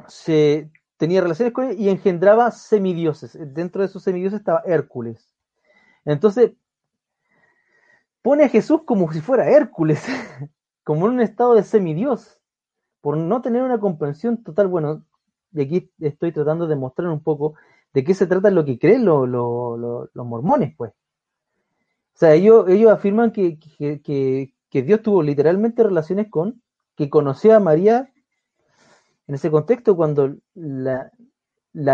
se 0.09 0.69
tenía 0.97 1.21
relaciones 1.21 1.53
con 1.53 1.69
ella 1.69 1.79
y 1.79 1.87
engendraba 1.87 2.51
semidioses. 2.51 3.37
Dentro 3.53 3.79
de 3.81 3.87
esos 3.87 4.03
semidioses 4.03 4.39
estaba 4.39 4.61
Hércules. 4.65 5.33
Entonces, 6.03 6.51
pone 8.21 8.43
a 8.43 8.49
Jesús 8.49 8.81
como 8.85 9.09
si 9.13 9.21
fuera 9.21 9.49
Hércules, 9.49 10.03
como 10.85 11.07
en 11.07 11.13
un 11.13 11.21
estado 11.21 11.55
de 11.55 11.63
semidios, 11.63 12.39
por 13.01 13.17
no 13.17 13.41
tener 13.41 13.63
una 13.63 13.79
comprensión 13.79 14.43
total. 14.43 14.67
Bueno, 14.67 15.03
y 15.51 15.61
aquí 15.61 15.91
estoy 15.99 16.31
tratando 16.31 16.67
de 16.67 16.75
mostrar 16.77 17.09
un 17.09 17.21
poco 17.21 17.55
de 17.91 18.03
qué 18.03 18.13
se 18.13 18.27
trata 18.27 18.51
lo 18.51 18.63
que 18.63 18.77
creen 18.79 19.03
los 19.03 19.27
mormones, 20.15 20.75
pues. 20.77 20.91
O 20.91 22.17
sea, 22.17 22.33
ellos, 22.33 22.69
ellos 22.69 22.91
afirman 22.91 23.31
que, 23.31 23.57
Dios 24.71 25.01
tuvo 25.01 25.23
literalmente 25.23 25.83
relaciones 25.83 26.29
con, 26.29 26.61
que 26.95 27.09
conoció 27.09 27.55
a 27.55 27.59
María 27.59 28.13
en 29.27 29.35
ese 29.35 29.49
contexto 29.49 29.95
cuando 29.95 30.35
la, 30.53 31.11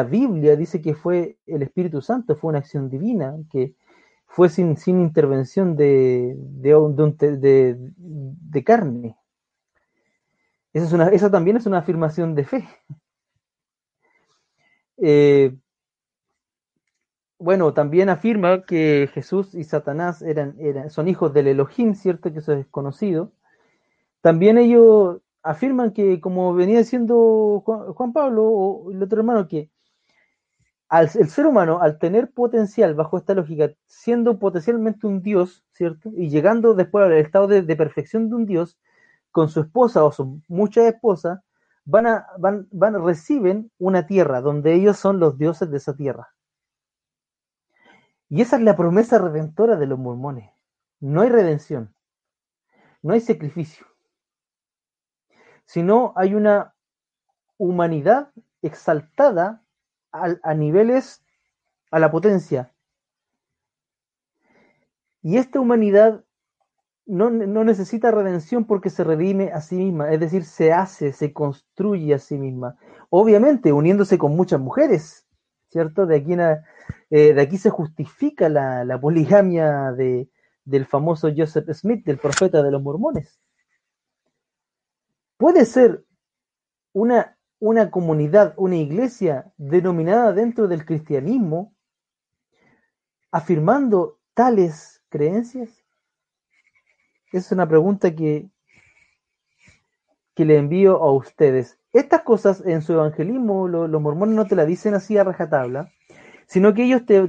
Biblia 0.03 0.57
dice 0.57 0.81
que 0.81 0.95
fue 0.95 1.37
el 1.45 1.63
Espíritu 1.63 2.01
Santo, 2.01 2.35
fue 2.35 2.49
una 2.49 2.59
acción 2.59 2.89
divina, 2.89 3.35
que 3.49 3.75
fue 4.33 4.49
sin, 4.49 4.77
sin 4.77 5.01
intervención 5.01 5.75
de, 5.75 6.35
de, 6.37 7.75
de, 7.77 8.63
carne. 8.63 9.17
Esa, 10.73 10.85
es 10.85 10.93
una, 10.93 11.09
esa 11.09 11.29
también 11.29 11.57
es 11.57 11.65
una 11.65 11.79
afirmación 11.79 12.35
de 12.35 12.45
fe. 12.45 12.67
Eh, 15.03 15.55
bueno, 17.39 17.73
también 17.73 18.09
afirma 18.09 18.65
que 18.67 19.09
Jesús 19.11 19.55
y 19.55 19.63
Satanás 19.63 20.21
eran, 20.21 20.55
eran, 20.59 20.91
son 20.91 21.07
hijos 21.07 21.33
del 21.33 21.47
Elohim, 21.47 21.95
¿cierto? 21.95 22.31
Que 22.31 22.37
eso 22.37 22.51
es 22.51 22.59
desconocido. 22.59 23.31
También 24.21 24.59
ellos 24.59 25.21
afirman 25.41 25.91
que, 25.91 26.21
como 26.21 26.53
venía 26.53 26.77
diciendo 26.77 27.63
Juan, 27.65 28.13
Pablo 28.13 28.43
o 28.45 28.91
el 28.91 29.01
otro 29.01 29.19
hermano, 29.21 29.47
que 29.47 29.71
al, 30.91 31.09
el 31.15 31.29
ser 31.29 31.45
humano, 31.45 31.79
al 31.81 31.97
tener 31.99 32.31
potencial 32.31 32.93
bajo 32.95 33.17
esta 33.17 33.33
lógica, 33.33 33.71
siendo 33.87 34.37
potencialmente 34.39 35.07
un 35.07 35.21
Dios, 35.21 35.63
¿cierto? 35.71 36.11
Y 36.17 36.29
llegando 36.29 36.73
después 36.73 37.05
al 37.05 37.13
estado 37.13 37.47
de, 37.47 37.75
perfección 37.77 38.27
de 38.27 38.35
un 38.35 38.45
Dios, 38.45 38.77
con 39.31 39.47
su 39.47 39.61
esposa 39.61 40.03
o 40.03 40.11
su 40.11 40.41
muchas 40.49 40.93
esposas, 40.93 41.39
van 41.85 42.07
a, 42.07 42.27
van, 42.37 42.67
van, 42.71 43.05
reciben 43.05 43.71
una 43.79 44.05
tierra 44.05 44.41
donde 44.41 44.73
ellos 44.73 44.97
son 44.97 45.21
los 45.21 45.37
dioses 45.37 45.71
de 45.71 45.77
esa 45.77 45.95
tierra. 45.95 46.35
Y 48.27 48.41
esa 48.41 48.57
es 48.57 48.61
la 48.61 48.75
promesa 48.75 49.17
redentora 49.17 49.77
de 49.77 49.87
los 49.87 49.97
mormones. 49.97 50.51
No 50.99 51.21
hay 51.21 51.29
redención, 51.29 51.95
no 53.01 53.13
hay 53.13 53.21
sacrificio, 53.21 53.85
sino 55.63 56.11
hay 56.17 56.35
una 56.35 56.75
humanidad 57.57 58.33
exaltada 58.61 59.60
a, 60.11 60.53
niveles, 60.53 61.23
a 61.91 61.99
la 61.99 62.11
potencia. 62.11 62.73
Y 65.21 65.37
esta 65.37 65.59
humanidad 65.59 66.23
no, 67.05 67.29
no, 67.29 67.63
necesita 67.63 68.11
redención 68.11 68.65
porque 68.65 68.89
se 68.89 69.03
redime 69.03 69.51
a 69.51 69.61
sí 69.61 69.75
misma, 69.75 70.11
es 70.11 70.19
decir, 70.19 70.43
se 70.43 70.73
hace, 70.73 71.13
se 71.13 71.33
construye 71.33 72.13
a 72.13 72.19
sí 72.19 72.37
misma. 72.37 72.77
Obviamente, 73.09 73.73
uniéndose 73.73 74.17
con 74.17 74.35
muchas 74.35 74.59
mujeres, 74.59 75.25
¿cierto? 75.69 76.05
De 76.05 76.17
aquí, 76.17 76.33
eh, 77.09 77.33
de 77.33 77.41
aquí 77.41 77.57
se 77.57 77.69
justifica 77.69 78.49
la, 78.49 78.99
poligamia 78.99 79.91
de, 79.91 80.29
del 80.63 80.85
famoso 80.85 81.29
Joseph 81.35 81.69
Smith, 81.73 82.05
del 82.05 82.17
profeta 82.17 82.63
de 82.63 82.71
los 82.71 82.81
mormones. 82.81 83.39
Puede 85.37 85.65
ser 85.65 86.05
una, 86.93 87.37
una 87.61 87.91
comunidad, 87.91 88.55
una 88.57 88.75
iglesia 88.75 89.53
denominada 89.55 90.33
dentro 90.33 90.67
del 90.67 90.83
cristianismo, 90.83 91.75
afirmando 93.31 94.19
tales 94.33 95.03
creencias? 95.09 95.69
Es 97.31 97.51
una 97.51 97.69
pregunta 97.69 98.15
que, 98.15 98.49
que 100.33 100.43
le 100.43 100.57
envío 100.57 101.03
a 101.03 101.13
ustedes. 101.13 101.79
Estas 101.93 102.23
cosas 102.23 102.63
en 102.65 102.81
su 102.81 102.93
evangelismo 102.93 103.67
los 103.67 104.01
mormones 104.01 104.35
no 104.35 104.47
te 104.47 104.55
la 104.55 104.65
dicen 104.65 104.95
así 104.95 105.19
a 105.19 105.23
rajatabla, 105.23 105.91
sino 106.47 106.73
que 106.73 106.85
ellos 106.85 107.05
te, 107.05 107.27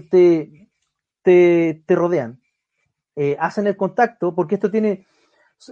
te, 1.23 1.85
te, 1.87 1.95
rodean, 1.95 2.41
eh, 3.17 3.37
hacen 3.39 3.67
el 3.67 3.77
contacto, 3.77 4.35
porque 4.35 4.55
esto 4.55 4.71
tiene, 4.71 5.07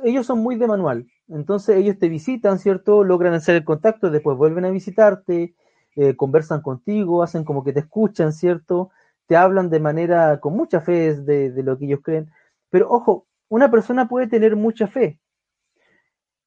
ellos 0.05 0.27
son 0.27 0.41
muy 0.41 0.57
de 0.57 0.67
manual, 0.67 1.07
entonces 1.31 1.77
ellos 1.77 1.99
te 1.99 2.09
visitan, 2.09 2.59
¿cierto? 2.59 3.05
Logran 3.05 3.35
hacer 3.35 3.57
el 3.57 3.65
contacto, 3.65 4.11
después 4.11 4.37
vuelven 4.37 4.65
a 4.65 4.71
visitarte, 4.71 5.55
eh, 5.97 6.17
conversan 6.17 6.61
contigo, 6.61 7.23
hacen 7.23 7.45
como 7.45 7.65
que 7.65 7.73
te 7.73 7.81
escuchan, 7.81 8.33
¿cierto? 8.33 8.91
Te 9.27 9.37
hablan 9.37 9.71
de 9.71 9.81
manera 9.81 10.41
con 10.41 10.57
mucha 10.57 10.81
fe 10.81 11.15
de, 11.15 11.63
lo 11.63 11.79
que 11.79 11.87
ellos 11.87 12.01
creen. 12.03 12.31
Pero 12.71 12.91
ojo, 12.91 13.27
una 13.49 13.71
persona 13.71 14.09
puede 14.09 14.27
tener 14.27 14.57
mucha 14.57 14.87
fe 14.87 15.21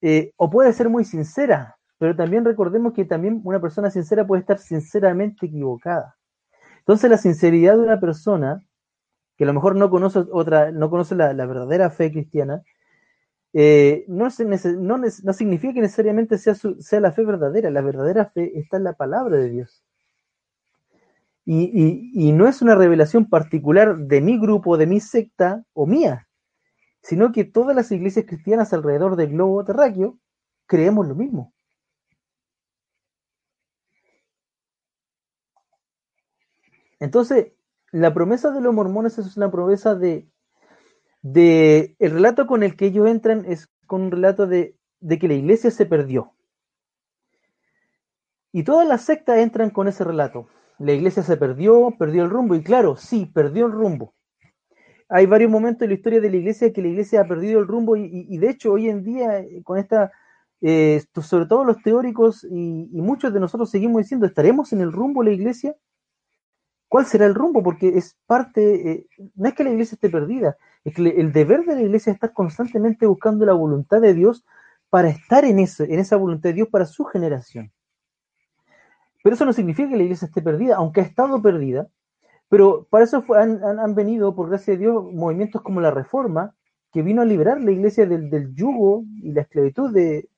eh, 0.02 0.34
o 0.38 0.50
puede 0.50 0.74
ser 0.74 0.90
muy 0.90 1.06
sincera, 1.06 1.78
pero 1.98 2.16
también 2.16 2.46
recordemos 2.46 2.94
que 2.94 3.06
también 3.06 3.42
una 3.44 3.62
persona 3.62 3.90
sincera 3.90 4.28
puede 4.28 4.42
estar 4.42 4.60
sinceramente 4.60 5.46
equivocada. 5.46 6.18
Entonces 6.80 7.10
la 7.10 7.18
sinceridad 7.18 7.78
de 7.78 7.84
una 7.84 8.00
persona 8.00 8.62
que 9.38 9.46
a 9.46 9.48
lo 9.48 9.54
mejor 9.54 9.76
no 9.76 9.90
conoce 9.90 10.20
otra, 10.32 10.72
no 10.72 10.90
conoce 10.90 11.16
la, 11.16 11.34
verdadera 11.34 11.90
fe 11.90 12.12
cristiana, 12.12 12.62
eh, 13.54 14.06
no, 14.08 14.30
significa 14.32 15.74
que 15.74 15.82
necesariamente 15.82 16.38
sea, 16.40 16.56
sea 16.56 17.00
la 17.00 17.12
fe 17.12 17.24
verdadera. 17.24 17.70
La 17.70 17.82
verdadera 17.82 18.26
fe 18.26 18.58
está 18.60 18.78
en 18.78 18.84
la 18.84 18.94
palabra 18.94 19.38
de 19.38 19.50
Dios. 19.50 19.84
Y, 21.46 22.12
y, 22.14 22.32
no 22.32 22.48
es 22.48 22.62
una 22.62 22.74
revelación 22.76 23.30
particular 23.30 23.98
de 23.98 24.22
mi 24.22 24.40
grupo, 24.40 24.78
de 24.78 24.88
mi 24.88 25.02
secta 25.02 25.66
o 25.74 25.86
mía, 25.86 26.28
sino 27.02 27.34
que 27.34 27.44
todas 27.46 27.76
las 27.76 27.92
iglesias 27.92 28.26
cristianas 28.26 28.74
alrededor 28.74 29.18
del 29.18 29.32
globo 29.32 29.64
terráqueo 29.66 30.18
creemos 30.68 31.08
lo 31.08 31.16
mismo. 31.16 31.54
Entonces, 37.00 37.52
la 37.92 38.14
promesa 38.14 38.52
de 38.52 38.62
los 38.62 38.74
mormones 38.74 39.18
es 39.20 39.36
una 39.38 39.52
promesa 39.52 39.96
de, 39.96 40.30
de 41.24 41.96
el 42.00 42.12
relato 42.12 42.46
con 42.46 42.62
el 42.62 42.76
que 42.76 42.86
ellos 42.86 43.08
entran 43.08 43.46
es 43.48 43.70
con 43.88 44.04
un 44.04 44.12
relato 44.12 44.46
de, 44.46 44.76
que 45.20 45.28
la 45.28 45.34
iglesia 45.34 45.72
se 45.72 45.86
perdió. 45.86 46.34
Y 48.52 48.64
todas 48.64 48.88
las 48.88 49.02
sectas 49.04 49.40
entran 49.40 49.72
con 49.72 49.88
ese 49.88 50.04
relato. 50.04 50.48
La 50.78 50.92
iglesia 50.92 51.24
se 51.24 51.38
perdió, 51.38 51.92
perdió 51.98 52.24
el 52.24 52.30
rumbo. 52.30 52.56
Y 52.56 52.62
claro, 52.62 52.98
sí, 52.98 53.26
perdió 53.26 53.66
el 53.66 53.72
rumbo. 53.72 54.14
Hay 55.10 55.26
varios 55.26 55.50
momentos 55.50 55.84
en 55.84 55.90
la 55.90 55.96
historia 55.96 56.22
de 56.22 56.30
la 56.30 56.38
iglesia 56.38 56.72
que 56.72 56.82
la 56.82 56.90
iglesia 56.90 57.22
ha 57.22 57.28
perdido 57.28 57.60
el 57.60 57.68
rumbo 57.68 57.96
y, 57.96 58.38
de 58.38 58.50
hecho 58.50 58.74
hoy 58.74 58.90
en 58.90 59.04
día 59.04 59.40
eh, 59.40 59.62
con 59.64 59.78
esta, 59.78 60.12
eh, 60.62 61.02
sobre 61.22 61.46
todo 61.46 61.64
los 61.64 61.82
teóricos 61.82 62.44
y, 62.44 62.90
y, 62.92 63.02
muchos 63.02 63.34
de 63.34 63.40
nosotros 63.40 63.70
seguimos 63.70 64.02
diciendo, 64.02 64.26
¿estaremos 64.26 64.74
en 64.74 64.82
el 64.82 64.92
rumbo 64.92 65.24
la 65.24 65.32
iglesia? 65.32 65.76
cuál 66.94 67.08
será 67.08 67.26
el 67.26 67.34
rumbo, 67.34 67.64
porque 67.64 67.88
es 67.88 68.16
parte, 68.28 68.92
eh, 68.92 69.08
no 69.34 69.48
es 69.48 69.56
que 69.56 69.64
la 69.64 69.72
iglesia 69.72 69.96
esté 69.96 70.12
perdida, 70.12 70.56
es 70.84 70.94
que 70.94 71.02
el 71.02 71.32
deber 71.32 71.66
de 71.66 71.76
la 71.76 71.82
iglesia 71.82 72.12
es 72.12 72.16
estar 72.16 72.34
constantemente 72.34 73.06
buscando 73.06 73.46
la 73.46 73.54
voluntad 73.54 74.02
de 74.02 74.14
Dios 74.14 74.46
para 74.90 75.10
estar 75.10 75.46
en, 75.46 75.60
en 75.60 76.00
esa 76.00 76.18
voluntad 76.18 76.50
de 76.50 76.54
Dios 76.54 76.68
para 76.70 76.86
su 76.86 77.06
generación. 77.06 77.72
Pero 79.24 79.36
eso 79.36 79.46
no 79.46 79.54
significa 79.54 79.90
que 79.90 79.98
la 79.98 80.04
iglesia 80.04 80.26
esté 80.26 80.42
perdida, 80.42 80.76
aunque 80.76 81.02
ha 81.02 81.04
estado 81.04 81.42
perdida, 81.42 81.88
pero 82.50 82.86
para 82.90 83.06
eso 83.06 83.24
han, 83.34 83.96
venido, 83.96 84.36
por 84.36 84.50
gracia 84.50 84.74
de 84.74 84.80
Dios, 84.82 85.04
movimientos 85.12 85.62
como 85.62 85.82
la 85.82 85.90
Reforma, 85.90 86.54
que 86.92 87.02
vino 87.02 87.22
a 87.22 87.26
liberar 87.26 87.60
la 87.60 87.72
iglesia 87.72 88.06
del, 88.06 88.54
yugo 88.54 89.06
y 89.24 89.32
la 89.32 89.42
esclavitud 89.42 89.92
de, 89.92 90.30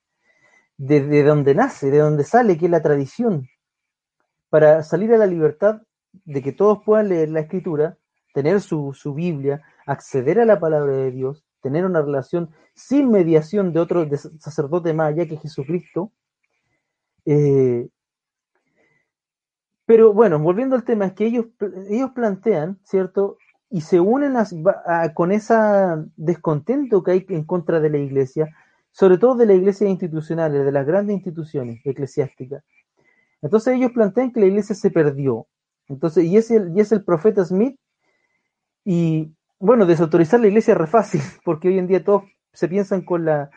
de 0.77 1.23
donde 1.23 1.55
nace, 1.55 1.91
de 1.91 1.97
donde 1.97 2.23
sale, 2.23 2.57
que 2.57 2.65
es 2.65 2.71
la 2.71 2.81
tradición, 2.81 3.49
para 4.49 4.83
salir 4.83 5.13
a 5.13 5.17
la 5.17 5.25
libertad 5.25 5.81
de 6.23 6.41
que 6.41 6.53
todos 6.53 6.79
puedan 6.85 7.09
leer 7.09 7.29
la 7.29 7.41
escritura, 7.41 7.97
tener 8.33 8.61
su, 8.61 9.13
Biblia, 9.13 9.61
acceder 9.85 10.39
a 10.39 10.45
la 10.45 10.59
palabra 10.59 10.93
de 10.93 11.11
Dios, 11.11 11.45
tener 11.61 11.85
una 11.85 12.01
relación 12.01 12.49
sin 12.73 13.09
mediación 13.09 13.73
de 13.73 13.79
otro 13.79 14.07
sacerdote 14.39 14.93
más 14.93 15.13
allá 15.13 15.27
que 15.27 15.37
Jesucristo. 15.37 16.11
Eh, 17.25 17.87
pero 19.85 20.13
bueno, 20.13 20.39
volviendo 20.39 20.75
al 20.75 20.83
tema, 20.83 21.05
es 21.05 21.13
que 21.13 21.25
ellos, 21.25 21.45
ellos 21.89 22.11
plantean, 22.11 22.79
¿cierto? 22.83 23.37
Y 23.69 23.81
se 23.81 23.99
unen 23.99 24.33
con 25.13 25.31
ese 25.31 25.55
descontento 26.15 27.03
que 27.03 27.11
hay 27.11 27.25
en 27.29 27.43
contra 27.43 27.79
de 27.79 27.89
la 27.89 27.97
iglesia, 27.97 28.49
sobre 28.91 29.17
todo 29.17 29.35
de 29.35 29.45
la 29.45 29.53
iglesia 29.53 29.87
institucional, 29.87 30.51
de 30.51 30.71
las 30.71 30.85
grandes 30.85 31.15
instituciones 31.15 31.81
eclesiásticas. 31.85 32.63
Entonces 33.41 33.75
ellos 33.75 33.91
plantean 33.91 34.31
que 34.31 34.39
la 34.39 34.47
iglesia 34.47 34.75
se 34.75 34.89
perdió. 34.89 35.47
Entonces, 35.87 36.23
y 36.25 36.37
es 36.37 36.49
el, 36.49 36.75
y 36.75 36.79
es 36.79 36.91
el 36.91 37.03
profeta 37.03 37.45
Smith, 37.45 37.77
y 38.83 39.35
bueno, 39.65 39.85
desautorizar 39.85 40.39
la 40.39 40.47
iglesia 40.47 40.73
es 40.73 40.77
re 40.77 40.87
fácil, 40.87 41.21
porque 41.43 41.67
hoy 41.69 41.79
en 41.79 41.87
día 41.87 42.03
todos 42.03 42.23
se 42.53 42.67
piensan 42.67 43.01
con 43.03 43.25
la 43.25 43.49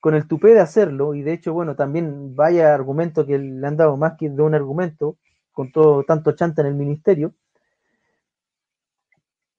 con 0.00 0.14
el 0.14 0.28
tupé 0.28 0.48
de 0.52 0.60
hacerlo, 0.60 1.14
y 1.14 1.22
de 1.22 1.32
hecho, 1.32 1.54
bueno, 1.54 1.76
también 1.76 2.36
vaya 2.36 2.74
argumento 2.74 3.24
que 3.24 3.38
le 3.38 3.66
han 3.66 3.78
dado 3.78 3.96
más 3.96 4.18
que 4.18 4.28
de 4.28 4.42
un 4.42 4.54
argumento, 4.54 5.16
con 5.50 5.72
todo 5.72 6.04
tanto 6.04 6.32
chanta 6.32 6.60
en 6.60 6.68
el 6.68 6.74
ministerio. 6.74 7.34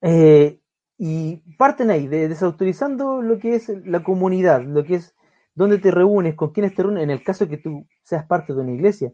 Eh, 0.02 0.60
y 0.98 1.38
parten 1.58 1.90
ahí, 1.90 2.06
de, 2.06 2.28
desautorizando 2.28 3.22
lo 3.22 3.40
que 3.40 3.56
es 3.56 3.68
la 3.86 4.04
comunidad, 4.04 4.62
lo 4.62 4.84
que 4.84 4.94
es 4.96 5.16
dónde 5.56 5.78
te 5.78 5.90
reúnes, 5.90 6.36
con 6.36 6.52
quiénes 6.52 6.76
te 6.76 6.84
reúnes, 6.84 7.02
en 7.02 7.10
el 7.10 7.24
caso 7.24 7.48
que 7.48 7.58
tú 7.58 7.84
seas 8.04 8.24
parte 8.26 8.54
de 8.54 8.60
una 8.60 8.72
iglesia. 8.72 9.12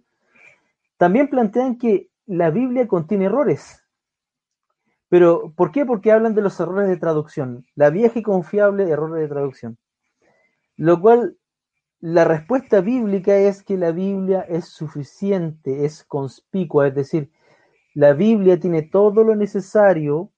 También 0.98 1.28
plantean 1.28 1.78
que 1.78 2.10
la 2.26 2.50
Biblia 2.50 2.86
contiene 2.86 3.24
errores. 3.24 3.81
Pero, 5.12 5.52
¿por 5.54 5.72
qué? 5.72 5.84
Porque 5.84 6.10
hablan 6.10 6.34
de 6.34 6.40
los 6.40 6.58
errores 6.58 6.88
de 6.88 6.96
traducción, 6.96 7.66
la 7.74 7.90
vieja 7.90 8.18
y 8.18 8.22
confiable 8.22 8.88
errores 8.88 9.20
de 9.20 9.28
traducción. 9.28 9.76
Lo 10.78 11.02
cual, 11.02 11.36
la 12.00 12.24
respuesta 12.24 12.80
bíblica 12.80 13.36
es 13.36 13.62
que 13.62 13.76
la 13.76 13.92
Biblia 13.92 14.40
es 14.48 14.64
suficiente, 14.64 15.84
es 15.84 16.02
conspicua, 16.04 16.88
es 16.88 16.94
decir, 16.94 17.30
la 17.92 18.14
Biblia 18.14 18.58
tiene 18.58 18.84
todo 18.84 19.22
lo 19.22 19.36
necesario 19.36 20.30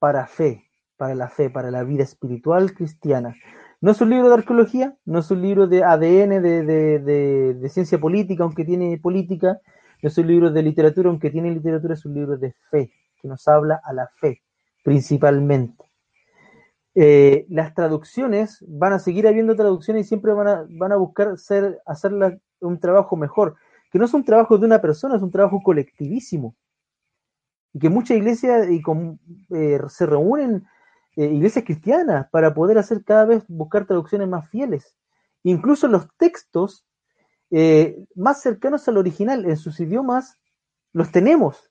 para 0.00 0.26
fe, 0.26 0.64
para 0.96 1.14
la 1.14 1.28
fe, 1.28 1.48
para 1.48 1.70
la 1.70 1.84
vida 1.84 2.02
espiritual 2.02 2.74
cristiana. 2.74 3.36
No 3.80 3.92
es 3.92 4.00
un 4.00 4.10
libro 4.10 4.30
de 4.30 4.34
arqueología, 4.34 4.96
no 5.04 5.20
es 5.20 5.30
un 5.30 5.42
libro 5.42 5.68
de 5.68 5.84
ADN, 5.84 6.42
de, 6.42 7.68
ciencia 7.70 8.00
política, 8.00 8.42
aunque 8.42 8.64
tiene 8.64 8.98
política, 8.98 9.60
no 10.02 10.08
es 10.08 10.18
un 10.18 10.26
libro 10.26 10.50
de 10.50 10.64
literatura, 10.64 11.08
aunque 11.08 11.30
tiene 11.30 11.52
literatura, 11.52 11.94
es 11.94 12.04
un 12.04 12.14
libro 12.14 12.36
de 12.36 12.52
fe, 12.68 12.90
nos 13.26 13.46
habla 13.48 13.80
a 13.84 13.92
la 13.92 14.08
fe, 14.20 14.42
principalmente. 14.82 15.86
Eh, 16.98 17.44
las 17.50 17.74
traducciones, 17.74 18.64
van 18.66 18.94
a 18.94 18.98
seguir 18.98 19.28
habiendo 19.28 19.54
traducciones 19.54 20.06
y 20.06 20.08
siempre 20.08 20.32
van 20.32 20.48
a, 20.48 20.66
van 20.70 20.92
a 20.92 20.96
buscar 20.96 21.36
ser, 21.36 21.78
hacer 21.84 22.12
un 22.60 22.80
trabajo 22.80 23.16
mejor, 23.16 23.56
que 23.92 23.98
no 23.98 24.06
es 24.06 24.14
un 24.14 24.24
trabajo 24.24 24.56
de 24.56 24.64
una 24.64 24.80
persona, 24.80 25.16
es 25.16 25.22
un 25.22 25.30
trabajo 25.30 25.60
colectivísimo. 25.62 26.56
Y 27.74 27.80
que 27.80 27.90
muchas 27.90 28.16
iglesias 28.16 28.68
y 28.70 28.82
eh, 29.50 29.78
se 29.88 30.06
reúnen 30.06 30.66
eh, 31.16 31.26
iglesias 31.26 31.66
cristianas 31.66 32.30
para 32.30 32.54
poder 32.54 32.78
hacer 32.78 33.04
cada 33.04 33.26
vez 33.26 33.44
buscar 33.46 33.86
traducciones 33.86 34.28
más 34.28 34.48
fieles. 34.48 34.96
Incluso 35.42 35.88
los 35.88 36.08
textos 36.16 36.86
más 38.16 38.42
cercanos 38.42 38.88
al 38.88 38.96
original 38.96 39.44
en 39.44 39.56
sus 39.56 39.78
idiomas 39.78 40.36
los 40.92 41.12
tenemos. 41.12 41.70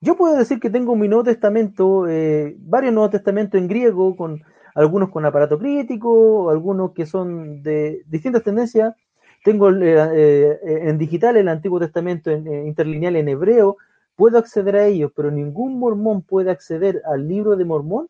Yo 0.00 0.16
puedo 0.16 0.36
decir 0.36 0.60
que 0.60 0.70
tengo 0.70 0.94
mi 0.94 1.08
Nuevo 1.08 1.24
Testamento, 1.24 2.06
eh, 2.06 2.54
varios 2.58 2.92
Nuevos 2.92 3.12
Testamentos 3.12 3.58
en 3.58 3.66
griego, 3.66 4.14
con 4.14 4.42
algunos 4.74 5.08
con 5.08 5.24
aparato 5.24 5.58
crítico, 5.58 6.50
algunos 6.50 6.92
que 6.92 7.06
son 7.06 7.62
de 7.62 8.02
distintas 8.06 8.42
tendencias. 8.42 8.94
Tengo 9.42 9.70
en 9.70 10.98
digital 10.98 11.36
el 11.36 11.48
Antiguo 11.48 11.78
Testamento 11.78 12.30
en, 12.30 12.66
interlineal 12.66 13.16
en 13.16 13.28
hebreo. 13.28 13.78
Puedo 14.16 14.38
acceder 14.38 14.76
a 14.76 14.86
ellos, 14.86 15.12
pero 15.16 15.30
ningún 15.30 15.78
mormón 15.78 16.22
puede 16.22 16.50
acceder 16.50 17.00
al 17.06 17.26
libro 17.26 17.56
de 17.56 17.64
Mormón 17.64 18.08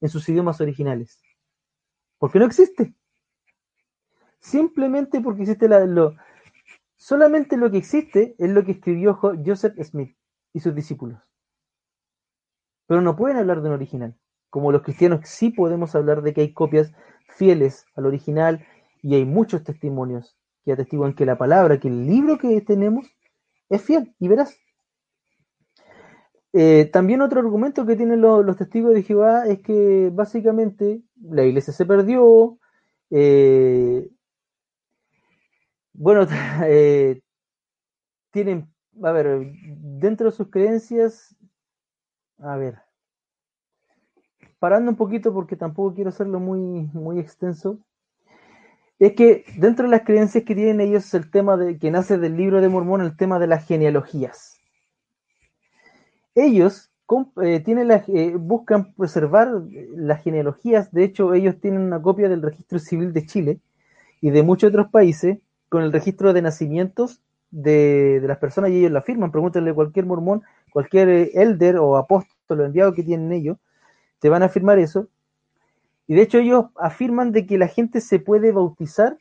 en 0.00 0.08
sus 0.08 0.28
idiomas 0.28 0.60
originales. 0.60 1.22
Porque 2.18 2.38
no 2.38 2.44
existe. 2.44 2.92
Simplemente 4.40 5.20
porque 5.20 5.42
existe 5.42 5.68
la, 5.68 5.86
lo, 5.86 6.16
solamente 6.96 7.56
lo 7.56 7.70
que 7.70 7.78
existe 7.78 8.34
es 8.38 8.50
lo 8.50 8.64
que 8.64 8.72
escribió 8.72 9.18
Joseph 9.44 9.80
Smith 9.82 10.14
y 10.52 10.60
sus 10.60 10.74
discípulos. 10.74 11.20
Pero 12.86 13.00
no 13.00 13.16
pueden 13.16 13.36
hablar 13.36 13.62
de 13.62 13.68
un 13.68 13.74
original. 13.74 14.16
Como 14.48 14.72
los 14.72 14.82
cristianos 14.82 15.20
sí 15.28 15.50
podemos 15.50 15.94
hablar 15.94 16.22
de 16.22 16.34
que 16.34 16.40
hay 16.40 16.52
copias 16.52 16.92
fieles 17.36 17.86
al 17.94 18.06
original 18.06 18.66
y 19.02 19.14
hay 19.14 19.24
muchos 19.24 19.62
testimonios 19.62 20.36
que 20.64 20.72
atestiguan 20.72 21.14
que 21.14 21.24
la 21.24 21.38
palabra, 21.38 21.78
que 21.78 21.88
el 21.88 22.06
libro 22.06 22.38
que 22.38 22.60
tenemos 22.60 23.06
es 23.68 23.82
fiel 23.82 24.14
y 24.18 24.28
verás. 24.28 24.56
Eh, 26.52 26.90
también 26.92 27.22
otro 27.22 27.40
argumento 27.40 27.86
que 27.86 27.94
tienen 27.94 28.20
los, 28.20 28.56
testigos 28.56 28.92
de 28.92 29.04
Jehová 29.04 29.46
es 29.46 29.62
que 29.62 30.10
básicamente 30.12 31.02
la 31.20 31.44
iglesia 31.44 31.72
se 31.72 31.86
perdió. 31.86 32.58
Eh, 33.10 34.08
bueno, 35.92 36.26
eh, 36.66 37.20
tienen, 38.32 38.72
a 39.02 39.12
ver, 39.12 39.52
dentro 39.98 40.30
de 40.30 40.36
sus 40.36 40.48
creencias, 40.48 41.34
a 42.38 42.56
ver, 42.56 42.78
parando 44.58 44.90
un 44.90 44.96
poquito 44.96 45.32
porque 45.32 45.56
tampoco 45.56 45.94
quiero 45.94 46.10
hacerlo 46.10 46.40
muy, 46.40 46.90
muy 46.92 47.18
extenso, 47.18 47.78
es 48.98 49.14
que 49.14 49.44
dentro 49.56 49.86
de 49.86 49.90
las 49.90 50.02
creencias 50.02 50.44
que 50.44 50.54
tienen 50.54 50.80
ellos 50.80 51.12
el 51.14 51.30
tema 51.30 51.56
de 51.56 51.78
que 51.78 51.90
nace 51.90 52.18
del 52.18 52.36
libro 52.36 52.60
de 52.60 52.68
Mormón, 52.68 53.00
el 53.00 53.16
tema 53.16 53.38
de 53.38 53.46
las 53.46 53.66
genealogías. 53.66 54.58
Ellos 56.34 56.90
eh, 57.42 57.64
eh, 57.66 58.34
buscan 58.36 58.92
preservar 58.92 59.48
las 59.96 60.22
genealogías, 60.22 60.92
de 60.92 61.04
hecho 61.04 61.34
ellos 61.34 61.58
tienen 61.60 61.80
una 61.80 62.00
copia 62.00 62.28
del 62.28 62.42
registro 62.42 62.78
civil 62.78 63.12
de 63.12 63.26
Chile 63.26 63.60
y 64.20 64.30
de 64.30 64.42
muchos 64.42 64.68
otros 64.68 64.90
países 64.90 65.38
con 65.70 65.82
el 65.82 65.92
registro 65.92 66.32
de 66.32 66.42
nacimientos 66.42 67.22
de, 67.50 68.20
las 68.24 68.38
personas 68.38 68.70
y 68.70 68.78
ellos 68.78 68.92
la 68.92 69.02
firman, 69.02 69.32
pregúntale 69.32 69.70
a 69.70 69.74
cualquier 69.74 70.06
mormón, 70.06 70.42
cualquier 70.72 71.08
eh, 71.08 71.30
elder 71.34 71.76
o 71.78 71.96
apóstol 71.96 72.60
o 72.60 72.64
enviado 72.64 72.94
que 72.94 73.02
tienen 73.02 73.32
ellos, 73.32 73.58
te 74.18 74.28
van 74.28 74.42
a 74.42 74.46
afirmar 74.46 74.78
eso. 74.78 75.08
Y 76.06 76.14
de 76.14 76.22
hecho 76.22 76.38
ellos 76.38 76.66
afirman 76.76 77.32
de 77.32 77.46
que 77.46 77.58
la 77.58 77.68
gente 77.68 78.00
se 78.00 78.18
puede 78.18 78.52
bautizar 78.52 79.18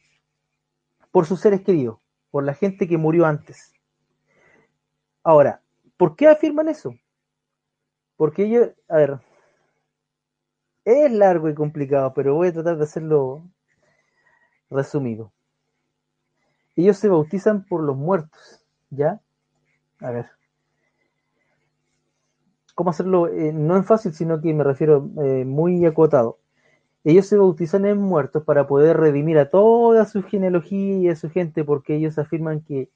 por 1.11 1.25
sus 1.25 1.41
seres 1.41 1.61
queridos, 1.61 1.99
por 2.31 2.43
la 2.43 2.53
gente 2.53 2.87
que 2.87 2.97
murió 2.97 3.25
antes. 3.25 3.73
Ahora, 5.23 5.61
¿Por 5.99 6.15
qué 6.15 6.29
afirman 6.29 6.69
eso? 6.69 6.95
Porque 8.15 8.45
ellos, 8.45 8.69
a 8.87 8.95
ver, 8.95 9.19
es 10.85 11.11
largo 11.11 11.49
y 11.49 11.53
complicado, 11.53 12.13
pero 12.13 12.35
voy 12.35 12.47
a 12.47 12.53
tratar 12.53 12.77
de 12.77 12.85
hacerlo 12.85 13.43
resumido. 14.69 15.33
Ellos 16.79 16.95
se 16.95 17.09
bautizan 17.09 17.65
por 17.65 17.83
los 17.83 17.97
muertos, 17.97 18.65
¿ya? 18.89 19.19
A 19.99 20.11
ver. 20.11 20.27
¿Cómo 22.73 22.91
hacerlo? 22.91 23.27
Eh, 23.27 23.51
no 23.51 23.75
es 23.75 23.85
fácil, 23.85 24.13
sino 24.13 24.39
que 24.39 24.53
me 24.53 24.63
refiero 24.63 25.09
eh, 25.21 25.43
muy 25.43 25.85
acotado. 25.85 26.39
Ellos 27.03 27.25
se 27.25 27.35
bautizan 27.35 27.85
en 27.85 27.97
muertos 27.97 28.45
para 28.45 28.65
poder 28.65 28.95
redimir 28.95 29.37
a 29.39 29.49
toda 29.49 30.05
su 30.05 30.23
genealogía 30.23 30.99
y 30.99 31.09
a 31.09 31.17
su 31.17 31.29
gente, 31.29 31.65
porque 31.65 31.95
ellos 31.95 32.17
afirman 32.17 32.61
que 32.61 32.89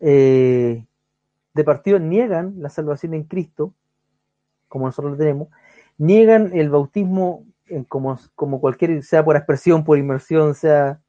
eh, 0.00 0.84
de 1.54 1.64
partido 1.64 2.00
niegan 2.00 2.54
la 2.58 2.70
salvación 2.70 3.14
en 3.14 3.22
Cristo, 3.22 3.72
como 4.66 4.86
nosotros 4.86 5.12
lo 5.12 5.16
tenemos, 5.16 5.46
niegan 5.96 6.50
el 6.54 6.70
bautismo 6.70 7.46
en 7.66 7.84
como, 7.84 8.18
como 8.34 8.60
cualquier, 8.60 9.04
sea 9.04 9.24
por 9.24 9.36
expresión, 9.36 9.84
por 9.84 9.96
inmersión, 9.96 10.56
sea 10.56 11.00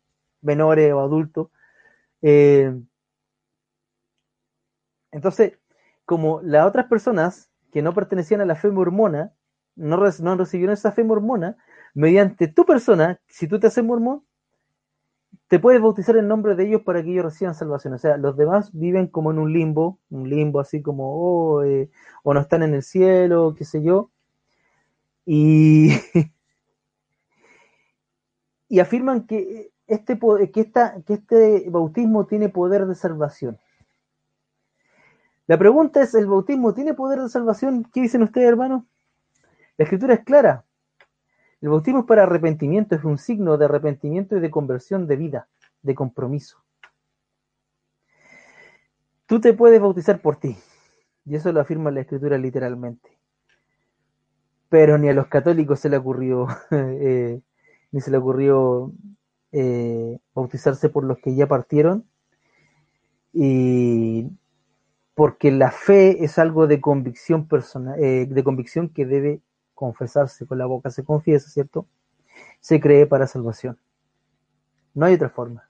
menores 0.44 0.94
o 0.94 1.00
adultos. 1.00 1.48
Eh, 2.22 2.74
entonces, 5.12 5.60
como 6.06 6.42
las 6.42 6.68
otras 6.68 6.88
personas 6.88 7.50
que 7.72 7.82
no 7.82 7.94
pertenecían 7.94 8.42
a 8.42 8.46
la 8.46 8.56
fe 8.56 8.70
mormona, 8.72 9.34
no, 9.76 9.98
recibieron 9.98 10.74
esa 10.74 10.92
fe 10.92 11.04
mormona, 11.04 11.58
mediante 11.94 12.48
tu 12.48 12.66
persona, 12.66 13.20
si 13.28 13.48
tú 13.48 13.60
te 13.60 13.68
haces 13.68 13.84
mormón, 13.84 14.24
te 15.48 15.60
puedes 15.60 15.82
bautizar 15.82 16.16
en 16.18 16.28
nombre 16.28 16.56
de 16.56 16.68
ellos 16.68 16.82
para 16.82 17.04
que 17.04 17.12
ellos 17.12 17.26
reciban 17.26 17.56
salvación. 17.56 17.94
O 17.94 17.98
sea, 17.98 18.18
los 18.18 18.38
demás 18.38 18.72
viven 18.74 19.08
como 19.08 19.32
en 19.32 19.40
un 19.40 19.52
limbo, 19.52 20.00
un 20.10 20.30
limbo 20.30 20.60
así 20.60 20.82
como, 20.82 21.14
oh, 21.16 21.64
eh, 21.64 21.90
o 22.24 22.34
no 22.34 22.40
están 22.40 22.64
en 22.64 22.74
el 22.74 22.84
cielo, 22.84 23.54
qué 23.58 23.66
sé 23.66 23.84
yo. 23.84 24.12
Y 25.26 25.90
afirman 28.80 29.26
que 29.28 29.72
este, 29.92 30.18
que, 30.54 30.72
este 31.14 31.70
bautismo 31.70 32.26
tiene 32.26 32.48
poder 32.48 32.86
de 32.86 32.96
salvación. 32.96 33.60
La 35.48 35.58
pregunta 35.58 36.02
es, 36.02 36.16
¿el 36.16 36.28
bautismo 36.28 36.74
tiene 36.74 36.94
poder 36.94 37.20
de 37.20 37.28
salvación? 37.28 37.86
¿Qué 37.94 38.02
dicen 38.02 38.24
ustedes, 38.24 38.48
hermanos? 38.48 38.84
La 39.78 39.84
escritura 39.84 40.14
es 40.14 40.24
clara. 40.24 40.64
El 41.60 41.70
bautismo 41.70 42.00
es 42.00 42.06
para 42.06 42.24
arrepentimiento, 42.24 42.96
es 42.96 43.04
un 43.04 43.18
signo 43.18 43.58
de 43.58 43.66
arrepentimiento 43.66 44.38
y 44.38 44.40
de 44.40 44.50
conversión 44.50 45.08
de 45.08 45.18
vida, 45.18 45.50
de 45.82 45.94
compromiso. 45.94 46.64
Tú 49.26 49.42
te 49.42 49.54
puedes 49.54 49.82
bautizar 49.82 50.22
por 50.22 50.38
ti, 50.38 50.56
y 51.26 51.36
eso 51.36 51.52
lo 51.52 51.60
afirma 51.60 51.92
la 51.92 52.02
escritura 52.02 52.38
literalmente. 52.38 53.10
Pero 54.70 54.98
ni 54.98 55.10
a 55.10 55.14
los 55.14 55.28
católicos 55.28 55.82
se 55.82 55.90
le 55.90 55.98
ocurrió, 55.98 56.48
eh, 56.72 57.42
ni 57.92 58.00
se 58.00 58.10
le 58.10 58.18
ocurrió 58.18 58.94
eh, 59.52 60.20
bautizarse 60.34 60.90
por 60.90 61.04
los 61.04 61.18
que 61.20 61.36
ya 61.36 61.48
partieron, 61.48 62.06
y 63.34 64.30
porque 65.14 65.52
la 65.52 65.72
fe 65.72 66.24
es 66.24 66.40
algo 66.40 66.68
de 66.68 66.80
convicción 66.82 67.48
personal, 67.48 68.02
eh, 68.02 68.26
de 68.28 68.44
convicción 68.44 68.90
que 68.90 69.06
debe 69.06 69.42
confesarse 69.74 70.46
con 70.46 70.58
la 70.58 70.66
boca, 70.66 70.90
se 70.90 71.04
confiesa, 71.04 71.50
¿cierto? 71.50 71.88
Se 72.60 72.80
cree 72.80 73.06
para 73.06 73.28
salvación. 73.28 73.78
No 74.94 75.06
hay 75.06 75.16
otra 75.16 75.30
forma. 75.30 75.70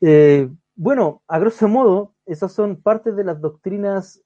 Eh, 0.00 0.48
bueno, 0.74 1.22
a 1.28 1.38
grosso 1.38 1.68
modo, 1.68 2.14
esas 2.26 2.52
son 2.52 2.80
partes 2.80 3.14
de 3.14 3.24
las 3.24 3.40
doctrinas. 3.40 4.22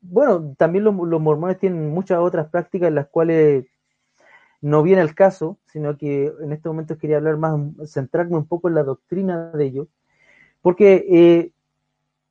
Bueno, 0.00 0.54
también 0.56 0.84
los, 0.84 0.94
mormones 0.94 1.58
tienen 1.58 1.88
muchas 1.90 2.18
otras 2.18 2.48
prácticas 2.48 2.88
en 2.88 2.94
las 2.94 3.08
cuales 3.08 3.66
no 4.60 4.82
viene 4.82 5.02
al 5.02 5.14
caso, 5.14 5.58
sino 5.66 5.96
que 5.96 6.32
en 6.40 6.52
este 6.52 6.68
momento 6.68 6.98
quería 6.98 7.18
hablar 7.18 7.36
más, 7.36 7.60
centrarme 7.86 8.36
un 8.36 8.46
poco 8.46 8.68
en 8.68 8.74
la 8.74 8.82
doctrina 8.82 9.50
de 9.50 9.64
ellos, 9.64 9.88
porque 10.62 11.06
eh, 11.08 11.52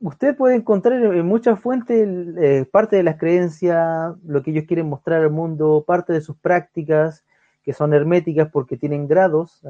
usted 0.01 0.35
puede 0.35 0.55
encontrar 0.55 1.01
en 1.01 1.25
muchas 1.25 1.59
fuentes 1.59 2.07
eh, 2.37 2.65
parte 2.69 2.97
de 2.97 3.03
las 3.03 3.17
creencias, 3.17 4.15
lo 4.25 4.43
que 4.43 4.51
ellos 4.51 4.65
quieren 4.67 4.89
mostrar 4.89 5.21
al 5.21 5.31
mundo, 5.31 5.83
parte 5.87 6.13
de 6.13 6.21
sus 6.21 6.35
prácticas, 6.37 7.23
que 7.63 7.73
son 7.73 7.93
herméticas 7.93 8.49
porque 8.51 8.77
tienen 8.77 9.07
grados, 9.07 9.61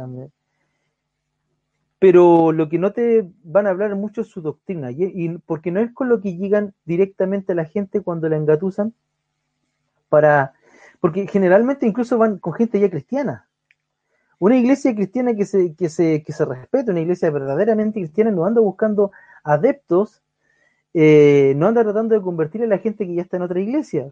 pero 1.99 2.51
lo 2.51 2.69
que 2.69 2.77
no 2.77 2.91
te 2.91 3.27
van 3.43 3.65
a 3.65 3.71
hablar 3.71 3.95
mucho 3.95 4.21
es 4.21 4.27
su 4.27 4.41
doctrina, 4.41 4.91
y, 4.91 5.37
porque 5.45 5.71
no 5.71 5.79
es 5.79 5.91
con 5.93 6.09
lo 6.09 6.21
que 6.21 6.35
llegan 6.35 6.73
directamente 6.85 7.53
a 7.53 7.55
la 7.55 7.65
gente 7.65 8.01
cuando 8.01 8.29
la 8.29 8.37
engatusan, 8.37 8.93
para, 10.09 10.53
porque 10.99 11.27
generalmente 11.27 11.85
incluso 11.85 12.17
van 12.17 12.39
con 12.39 12.53
gente 12.53 12.79
ya 12.79 12.89
cristiana. 12.89 13.47
Una 14.39 14.55
iglesia 14.55 14.93
cristiana 14.93 15.35
que 15.35 15.45
se, 15.45 15.73
que 15.75 15.89
se, 15.89 16.23
que 16.23 16.31
se 16.31 16.45
respete, 16.45 16.91
una 16.91 17.01
iglesia 17.01 17.31
verdaderamente 17.31 17.99
cristiana, 17.99 18.31
no 18.31 18.45
anda 18.45 18.61
buscando 18.61 19.11
adeptos, 19.43 20.21
eh, 20.93 21.53
no 21.55 21.67
anda 21.67 21.83
tratando 21.83 22.15
de 22.15 22.21
convertir 22.21 22.63
a 22.63 22.67
la 22.67 22.77
gente 22.77 23.05
que 23.07 23.15
ya 23.15 23.23
está 23.23 23.37
en 23.37 23.43
otra 23.43 23.59
iglesia. 23.59 24.11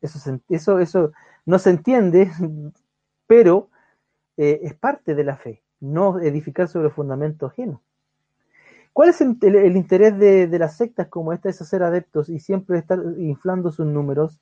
Eso, 0.00 0.40
eso, 0.48 0.78
eso 0.78 1.12
no 1.44 1.58
se 1.58 1.70
entiende, 1.70 2.30
pero 3.26 3.68
eh, 4.36 4.60
es 4.62 4.74
parte 4.74 5.14
de 5.14 5.24
la 5.24 5.36
fe, 5.36 5.62
no 5.80 6.18
edificar 6.18 6.68
sobre 6.68 6.90
fundamento 6.90 7.46
ajeno. 7.46 7.82
¿Cuál 8.94 9.10
es 9.10 9.20
el 9.20 9.76
interés 9.76 10.18
de, 10.18 10.46
de, 10.46 10.58
las 10.58 10.78
sectas 10.78 11.08
como 11.08 11.34
esta? 11.34 11.50
Es 11.50 11.60
hacer 11.60 11.82
adeptos 11.82 12.30
y 12.30 12.40
siempre 12.40 12.78
estar 12.78 12.98
inflando 13.18 13.70
sus 13.70 13.84
números 13.84 14.40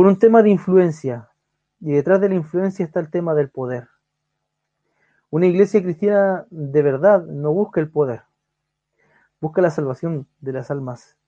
por 0.00 0.06
un 0.06 0.18
tema 0.18 0.42
de 0.42 0.48
influencia. 0.48 1.28
Y 1.78 1.92
detrás 1.92 2.22
de 2.22 2.30
la 2.30 2.34
influencia 2.34 2.86
está 2.86 3.00
el 3.00 3.10
tema 3.10 3.34
del 3.34 3.50
poder. 3.50 3.88
Una 5.28 5.44
iglesia 5.44 5.82
cristiana 5.82 6.46
de 6.48 6.80
verdad 6.80 7.26
no 7.26 7.52
busca 7.52 7.82
el 7.82 7.90
poder, 7.90 8.22
busca 9.42 9.60
la 9.60 9.68
salvación 9.68 10.26
de 10.40 10.54
las 10.54 10.70
almas, 10.70 11.18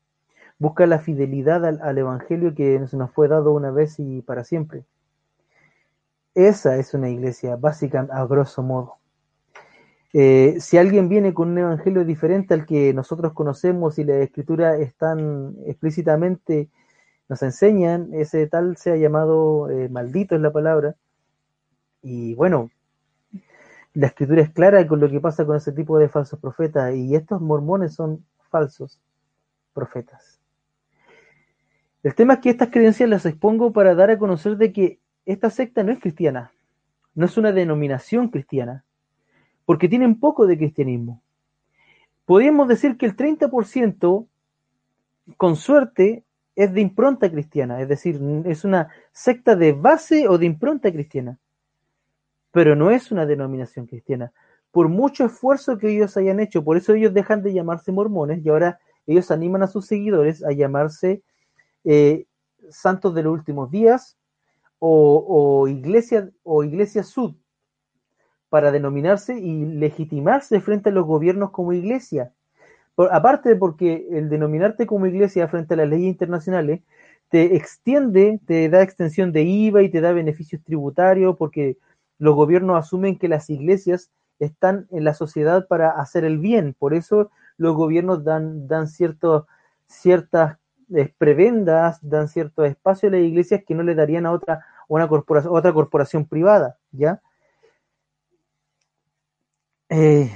busca 0.59 0.87
la 0.87 1.01
fidelidad 1.01 1.67
al, 1.67 1.99
Evangelio 1.99 2.55
que 2.55 2.87
se 2.87 2.97
nos 2.97 3.11
fue 3.11 3.29
dado 3.29 3.53
una 3.53 3.71
vez 3.71 3.99
y 3.99 4.23
para 4.23 4.43
siempre. 4.43 4.87
Esa 6.35 6.79
es 6.79 6.95
una 6.95 7.11
iglesia 7.11 7.57
básica 7.57 8.09
a 8.11 8.25
grosso 8.25 8.63
modo. 8.63 8.97
Eh, 10.15 10.57
si 10.61 10.79
alguien 10.79 11.11
viene 11.11 11.35
con 11.35 11.51
un 11.51 11.59
evangelio 11.59 12.07
diferente 12.07 12.55
al 12.55 12.65
que 12.65 12.95
nosotros 12.95 13.35
conocemos 13.35 13.99
y 13.99 14.05
la 14.05 14.17
escritura 14.21 14.79
están 14.79 15.57
explícitamente 15.67 16.71
nos 17.33 17.43
enseñan, 17.43 18.11
ese 18.13 18.47
tal 18.47 18.77
sea 18.77 18.95
llamado 18.95 19.71
eh, 19.71 19.89
maldito 19.89 20.35
es 20.35 20.43
la 20.43 20.53
palabra. 20.53 20.97
Y 22.03 22.35
bueno, 22.35 22.71
la 23.95 24.09
escritura 24.09 24.43
es 24.43 24.51
clara 24.51 24.87
con 24.87 25.01
lo 25.01 25.09
que 25.09 25.19
pasa 25.19 25.47
con 25.47 25.57
ese 25.57 25.73
tipo 25.73 25.99
de 25.99 26.11
falsos 26.11 26.39
profetas 26.39 26.95
y 26.95 27.15
estos 27.15 27.41
mormones 27.41 27.95
son 27.95 28.23
falsos 28.51 29.01
profetas. 29.73 30.43
El 32.03 32.15
tema 32.15 32.35
es 32.35 32.41
que 32.41 32.51
estas 32.51 32.69
creencias 32.69 33.09
las 33.09 33.25
expongo 33.25 33.73
para 33.73 33.95
dar 33.95 34.11
a 34.11 34.19
conocer 34.19 34.59
de 34.59 34.71
que 34.71 35.01
esta 35.25 35.49
secta 35.49 35.83
no 35.83 35.91
es 35.91 36.01
cristiana, 36.01 36.53
no 37.15 37.25
es 37.25 37.39
una 37.39 37.51
denominación 37.51 38.29
cristiana, 38.29 38.85
porque 39.65 39.89
tienen 39.89 40.21
poco 40.21 40.47
de 40.47 40.59
cristianismo. 40.59 41.23
Podríamos 42.27 42.69
decir 42.69 42.99
que 42.99 43.07
el 43.07 43.17
30%, 43.17 44.27
con 45.39 45.57
suerte, 45.57 46.27
es 46.55 46.73
de 46.73 46.81
impronta 46.81 47.31
cristiana, 47.31 47.81
es 47.81 47.89
decir, 47.89 48.21
es 48.45 48.65
una 48.65 48.89
secta 49.13 49.57
de 49.57 49.73
base 49.73 50.29
o 50.29 50.39
de 50.39 50.47
impronta 50.47 50.93
cristiana 50.93 51.39
pero 52.53 52.77
no 52.77 52.91
es 52.91 53.11
una 53.11 53.27
denominación 53.27 53.87
cristiana. 53.87 54.33
Por 54.71 54.89
mucho 54.89 55.25
esfuerzo 55.25 55.79
que 55.79 55.91
ellos 55.91 56.17
hayan 56.17 56.39
hecho, 56.39 56.63
por 56.63 56.77
eso 56.77 56.93
ellos 56.95 57.13
dejan 57.13 57.43
de 57.43 57.53
llamarse 57.53 57.91
mormones 57.91 58.45
y 58.45 58.49
ahora 58.49 58.79
ellos 59.07 59.31
animan 59.31 59.65
a 59.65 59.67
sus 59.67 59.87
seguidores 59.87 60.45
a 60.45 60.53
llamarse 60.53 61.23
eh, 61.85 62.27
santos 62.71 63.15
de 63.15 63.25
los 63.25 63.33
últimos 63.33 63.71
días 63.71 64.17
o, 64.79 65.25
o, 65.27 65.69
iglesia 65.69 66.31
o 66.45 66.63
iglesia 66.63 67.03
sud 67.03 67.35
para 68.49 68.71
denominarse 68.71 69.39
y 69.39 69.65
legitimarse 69.65 70.61
frente 70.61 70.91
a 70.91 70.93
los 70.93 71.07
gobiernos 71.07 71.51
como 71.51 71.73
iglesia. 71.73 72.33
Por, 72.95 73.15
aparte 73.15 73.57
porque 73.57 74.07
el 74.11 74.29
denominarte 74.29 74.87
como 74.87 75.07
iglesia 75.07 75.49
frente 75.49 75.75
a 75.75 75.79
las 75.79 75.89
leyes 75.89 76.09
internacionales 76.09 76.83
te 77.29 77.57
extiende, 77.57 78.41
te 78.47 78.69
da 78.69 78.83
extensión 78.83 79.33
de 79.33 79.43
IVA 79.43 79.83
y 79.83 79.89
te 79.89 80.03
da 80.03 80.13
beneficios 80.13 80.63
tributarios 80.63 81.37
porque 81.39 81.79
los 82.19 82.35
gobiernos 82.35 82.77
asumen 82.77 83.19
que 83.19 83.29
las 83.29 83.49
iglesias 83.49 84.11
están 84.39 84.87
en 84.91 85.05
la 85.05 85.15
sociedad 85.15 85.67
para 85.67 85.91
hacer 85.91 86.25
el 86.25 86.39
bien, 86.39 86.75
por 86.79 86.95
eso 86.95 87.31
los 87.57 87.75
gobiernos 87.75 88.25
dan, 88.25 88.69
ciertas 89.87 90.59
eh, 90.95 91.15
prebendas, 91.17 91.99
dan 92.03 92.29
cierto 92.29 92.65
espacio 92.65 93.09
a 93.09 93.13
las 93.13 93.23
iglesias 93.23 93.63
que 93.67 93.75
no 93.75 93.83
le 93.83 93.95
darían 93.95 94.27
a 94.27 94.33
otra, 94.33 94.67
una 94.89 95.09
corporación, 95.09 95.55
otra 95.57 95.73
corporación 95.73 96.27
privada, 96.27 96.77
¿ya? 96.91 97.23
Eh, 99.89 100.31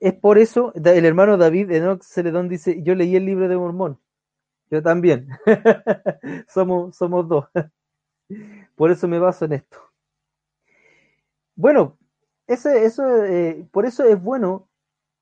es 0.00 0.14
por 0.14 0.38
eso, 0.38 0.72
el 0.74 1.04
hermano 1.04 1.36
David 1.36 1.70
Enoch 1.72 2.02
Celedón 2.02 2.48
dice, 2.48 2.82
yo 2.82 2.94
leí 2.94 3.16
el 3.16 3.26
libro 3.26 3.48
de 3.48 3.56
Mormón. 3.56 3.98
Yo 4.70 4.82
también. 4.82 5.28
somos, 6.48 6.96
somos 6.96 7.28
dos. 7.28 7.46
Por 8.76 8.90
eso 8.90 9.08
me 9.08 9.18
baso 9.18 9.46
en 9.46 9.54
esto. 9.54 9.78
Bueno, 11.56 11.96
ese, 12.46 12.84
eso, 12.84 13.24
eh, 13.24 13.66
por 13.72 13.84
eso 13.84 14.04
es 14.04 14.22
bueno 14.22 14.68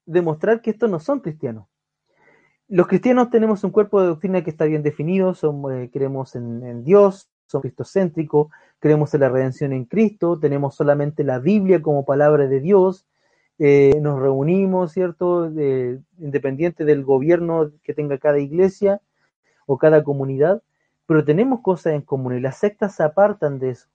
demostrar 0.05 0.61
que 0.61 0.71
estos 0.71 0.91
no 0.91 1.01
son 1.01 1.21
cristianos. 1.21 1.67
Los 2.69 2.89
cristianos 2.89 3.31
tenemos 3.31 3.65
un 3.65 3.71
cuerpo 3.71 4.01
de 4.01 4.09
doctrina 4.09 4.45
que 4.45 4.51
está 4.51 4.67
bien 4.67 4.83
definido, 4.83 5.35
somos, 5.35 5.73
eh, 5.73 5.89
creemos 5.93 6.35
en, 6.35 6.65
en, 6.67 6.85
Dios, 6.85 7.31
somos 7.47 7.63
cristocéntricos, 7.63 8.49
creemos 8.81 9.15
en 9.15 9.21
la 9.21 9.29
redención 9.29 9.73
en 9.73 9.87
Cristo, 9.87 10.39
tenemos 10.39 10.75
solamente 10.75 11.25
la 11.25 11.39
Biblia 11.39 11.81
como 11.81 12.05
palabra 12.05 12.49
de 12.49 12.61
Dios, 12.61 13.07
eh, 13.59 13.99
nos 14.01 14.21
reunimos, 14.21 14.93
¿cierto? 14.93 15.47
independiente 16.19 16.85
del 16.85 17.05
gobierno 17.05 17.73
que 17.83 17.95
tenga 17.95 18.19
cada 18.19 18.39
iglesia 18.39 19.01
o 19.67 19.79
cada 19.79 20.05
comunidad, 20.05 20.63
pero 21.07 21.25
tenemos 21.25 21.61
cosas 21.61 21.95
en 21.95 22.03
común 22.03 22.37
y 22.37 22.41
las 22.41 22.59
sectas 22.59 22.95
se 22.97 23.03
apartan 23.03 23.59
de 23.59 23.71
eso, 23.71 23.89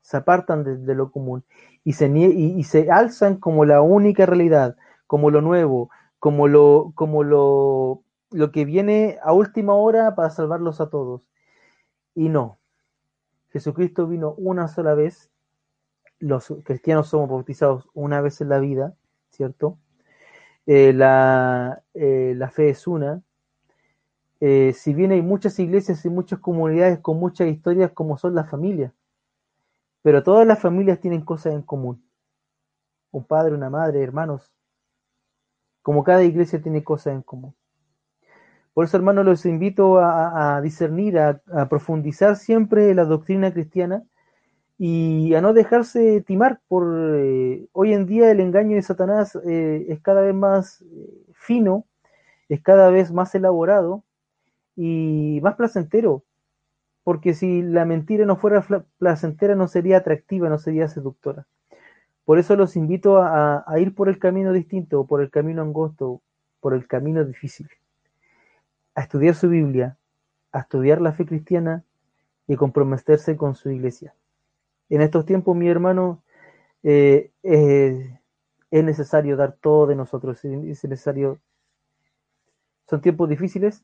se 0.00 0.16
apartan 0.16 0.84
de, 0.84 0.94
lo 0.94 1.10
común 1.10 1.44
y 1.84 1.94
se, 1.94 2.08
y 2.08 2.64
se 2.64 2.90
alzan 2.90 3.36
como 3.36 3.64
la 3.64 3.82
única 3.82 4.26
realidad, 4.26 4.76
como 5.06 5.30
lo 5.30 5.40
nuevo, 5.40 5.90
como 6.18 6.46
lo, 6.46 6.92
como 6.94 7.24
lo, 7.24 8.04
lo 8.30 8.52
que 8.52 8.64
viene 8.64 9.18
a 9.24 9.32
última 9.32 9.74
hora 9.74 10.14
para 10.14 10.30
salvarlos 10.30 10.80
a 10.80 10.88
todos. 10.88 11.28
Y 12.14 12.28
no, 12.28 12.60
Jesucristo 13.50 14.06
vino 14.06 14.34
una 14.38 14.68
sola 14.68 14.94
vez, 14.94 15.31
los 16.22 16.54
cristianos 16.64 17.08
somos 17.08 17.28
bautizados 17.28 17.88
una 17.94 18.20
vez 18.20 18.40
en 18.40 18.48
la 18.48 18.60
vida, 18.60 18.94
¿cierto? 19.30 19.78
Eh, 20.66 20.92
la, 20.92 21.82
eh, 21.94 22.34
la 22.36 22.50
fe 22.50 22.70
es 22.70 22.86
una, 22.86 23.22
eh, 24.40 24.72
si 24.72 24.94
bien 24.94 25.12
hay 25.12 25.22
muchas 25.22 25.58
iglesias 25.58 26.04
y 26.04 26.10
muchas 26.10 26.38
comunidades 26.38 27.00
con 27.00 27.18
muchas 27.18 27.48
historias 27.48 27.92
como 27.92 28.18
son 28.18 28.34
las 28.34 28.48
familias, 28.48 28.92
pero 30.02 30.22
todas 30.22 30.46
las 30.46 30.60
familias 30.60 31.00
tienen 31.00 31.24
cosas 31.24 31.54
en 31.54 31.62
común. 31.62 32.04
Un 33.10 33.24
padre, 33.24 33.54
una 33.54 33.70
madre, 33.70 34.02
hermanos. 34.02 34.52
Como 35.82 36.02
cada 36.02 36.24
iglesia 36.24 36.60
tiene 36.60 36.82
cosas 36.82 37.14
en 37.14 37.22
común. 37.22 37.54
Por 38.74 38.84
eso, 38.84 38.96
hermanos, 38.96 39.24
los 39.24 39.46
invito 39.46 39.98
a, 40.00 40.60
discernir, 40.60 41.18
a, 41.18 41.40
profundizar 41.68 42.34
siempre 42.34 42.94
la 42.94 43.04
doctrina 43.04 43.52
cristiana 43.52 44.02
y 44.84 45.32
a 45.36 45.40
no 45.40 45.52
dejarse 45.52 46.22
timar 46.22 46.60
por 46.66 47.14
eh, 47.14 47.68
hoy 47.70 47.92
en 47.92 48.04
día 48.04 48.32
el 48.32 48.40
engaño 48.40 48.74
de 48.74 48.82
Satanás 48.82 49.38
eh, 49.46 49.86
es 49.88 50.00
cada 50.00 50.22
vez 50.22 50.34
más 50.34 50.82
eh, 50.82 51.24
fino, 51.34 51.86
es 52.48 52.60
cada 52.62 52.90
vez 52.90 53.12
más 53.12 53.32
elaborado 53.36 54.02
y 54.74 55.38
más 55.40 55.54
placentero, 55.54 56.24
porque 57.04 57.32
si 57.32 57.62
la 57.62 57.84
mentira 57.84 58.26
no 58.26 58.34
fuera 58.34 58.66
placentera 58.98 59.54
no 59.54 59.68
sería 59.68 59.98
atractiva, 59.98 60.48
no 60.48 60.58
sería 60.58 60.88
seductora. 60.88 61.46
Por 62.24 62.40
eso 62.40 62.56
los 62.56 62.74
invito 62.74 63.22
a, 63.22 63.64
ir 63.78 63.94
por 63.94 64.08
el 64.08 64.18
camino 64.18 64.52
distinto, 64.52 65.06
por 65.06 65.22
el 65.22 65.30
camino 65.30 65.62
angosto, 65.62 66.22
por 66.58 66.74
el 66.74 66.88
camino 66.88 67.24
difícil, 67.24 67.68
a 68.96 69.02
estudiar 69.02 69.36
su 69.36 69.48
Biblia, 69.48 69.96
a 70.50 70.58
estudiar 70.58 71.00
la 71.00 71.12
fe 71.12 71.24
cristiana 71.24 71.84
y 72.48 72.56
comprometerse 72.56 73.36
con 73.36 73.54
su 73.54 73.70
iglesia. 73.70 74.12
En 74.92 75.00
estos 75.00 75.24
tiempos, 75.24 75.56
mi 75.56 75.70
hermano, 75.70 76.22
eh, 76.82 77.30
es 77.42 78.84
necesario 78.84 79.38
dar 79.38 79.56
todo 79.58 79.86
de 79.86 79.96
nosotros, 79.96 80.44
es 80.44 80.84
necesario, 80.84 81.40
son 82.90 83.00
tiempos 83.00 83.26
difíciles 83.30 83.82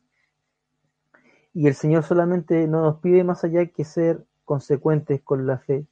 y 1.54 1.66
el 1.66 1.72
Señor 1.72 2.02
solamente 2.02 2.66
no 2.66 2.82
nos 2.82 2.98
pide 3.00 3.24
más 3.24 3.42
allá 3.42 3.64
que 3.64 3.84
ser 3.84 4.26
consecuentes 4.44 5.22
con 5.22 5.46
la 5.46 5.56
fe 5.56 5.86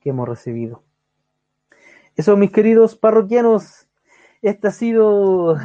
que 0.00 0.08
hemos 0.08 0.26
recibido. 0.26 0.82
Eso, 2.16 2.34
mis 2.38 2.50
queridos 2.50 2.96
parroquianos, 2.96 3.86
este 4.40 4.68
ha 4.68 4.70
sido 4.70 5.58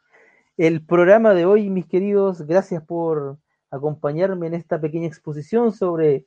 el 0.56 0.82
programa 0.82 1.34
de 1.34 1.44
hoy, 1.44 1.68
mis 1.68 1.84
queridos. 1.84 2.40
Gracias 2.46 2.82
por 2.82 3.36
acompañarme 3.70 4.46
en 4.46 4.54
esta 4.54 4.80
pequeña 4.80 5.08
exposición 5.08 5.74
sobre 5.74 6.24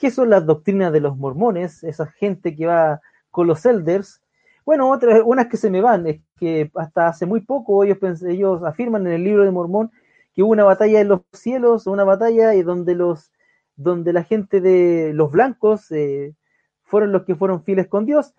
qué 0.00 0.10
son 0.10 0.30
las 0.30 0.46
doctrinas 0.46 0.92
de 0.92 1.00
los 1.00 1.16
mormones, 1.16 1.84
esa 1.84 2.06
gente 2.06 2.56
que 2.56 2.66
va 2.66 3.00
con 3.30 3.46
los 3.46 3.66
elders. 3.66 4.22
Bueno, 4.64 4.90
otras, 4.90 5.20
unas 5.24 5.46
que 5.46 5.58
se 5.58 5.70
me 5.70 5.82
van, 5.82 6.06
es 6.06 6.20
que 6.38 6.70
hasta 6.74 7.08
hace 7.08 7.26
muy 7.26 7.40
poco 7.40 7.84
ellos, 7.84 7.98
ellos 8.22 8.62
afirman 8.64 9.06
en 9.06 9.12
el 9.12 9.24
libro 9.24 9.44
de 9.44 9.50
Mormón 9.50 9.90
que 10.34 10.42
hubo 10.42 10.52
una 10.52 10.64
batalla 10.64 11.00
en 11.00 11.08
los 11.08 11.20
cielos, 11.32 11.86
una 11.86 12.04
batalla 12.04 12.52
donde 12.62 12.94
los 12.94 13.30
donde 13.76 14.12
la 14.12 14.24
gente 14.24 14.60
de 14.60 15.12
los 15.14 15.30
blancos 15.32 15.90
eh, 15.90 16.34
fueron 16.82 17.12
los 17.12 17.24
que 17.24 17.34
fueron 17.34 17.64
fieles 17.64 17.88
con 17.88 18.04
Dios 18.04 18.34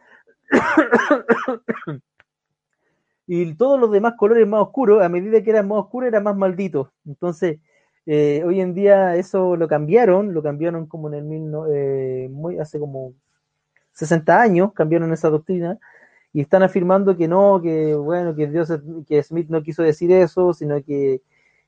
y 3.28 3.54
todos 3.56 3.80
los 3.80 3.92
demás 3.92 4.14
colores 4.18 4.48
más 4.48 4.62
oscuros, 4.62 5.02
a 5.02 5.10
medida 5.10 5.42
que 5.42 5.50
eran 5.50 5.68
más 5.68 5.80
oscuros, 5.80 6.10
eran 6.10 6.24
más 6.24 6.36
malditos. 6.36 6.90
Entonces, 7.06 7.60
eh, 8.06 8.44
hoy 8.46 8.62
en 8.62 8.74
día 8.74 9.16
eso 9.16 9.56
lo 9.56 9.68
cambiaron, 9.68 10.34
lo 10.34 10.42
cambiaron 10.42 10.88
como 10.88 11.08
en 11.10 11.14
el 11.16 11.24
mil, 11.24 11.52
eh, 11.70 12.28
muy, 12.32 12.60
hace 12.60 12.80
como 12.80 13.14
60 13.94 14.42
años, 14.42 14.74
cambiaron 14.74 15.14
esa 15.14 15.30
doctrina 15.30 15.80
y 16.34 16.42
están 16.42 16.64
afirmando 16.64 17.18
que 17.18 17.28
no, 17.28 17.62
que 17.62 17.96
bueno, 17.96 18.36
que 18.36 18.48
Dios, 18.48 18.72
que 19.08 19.24
Smith 19.24 19.50
no 19.50 19.64
quiso 19.64 19.84
decir 19.84 20.12
eso, 20.12 20.54
sino 20.54 20.82
que, 20.84 21.22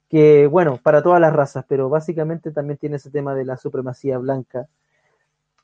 que 0.09 0.47
bueno, 0.47 0.79
para 0.81 1.03
todas 1.03 1.21
las 1.21 1.34
razas, 1.34 1.65
pero 1.67 1.89
básicamente 1.89 2.51
también 2.51 2.77
tiene 2.77 2.97
ese 2.97 3.11
tema 3.11 3.36
de 3.36 3.45
la 3.45 3.57
supremacía 3.57 4.17
blanca. 4.17 4.67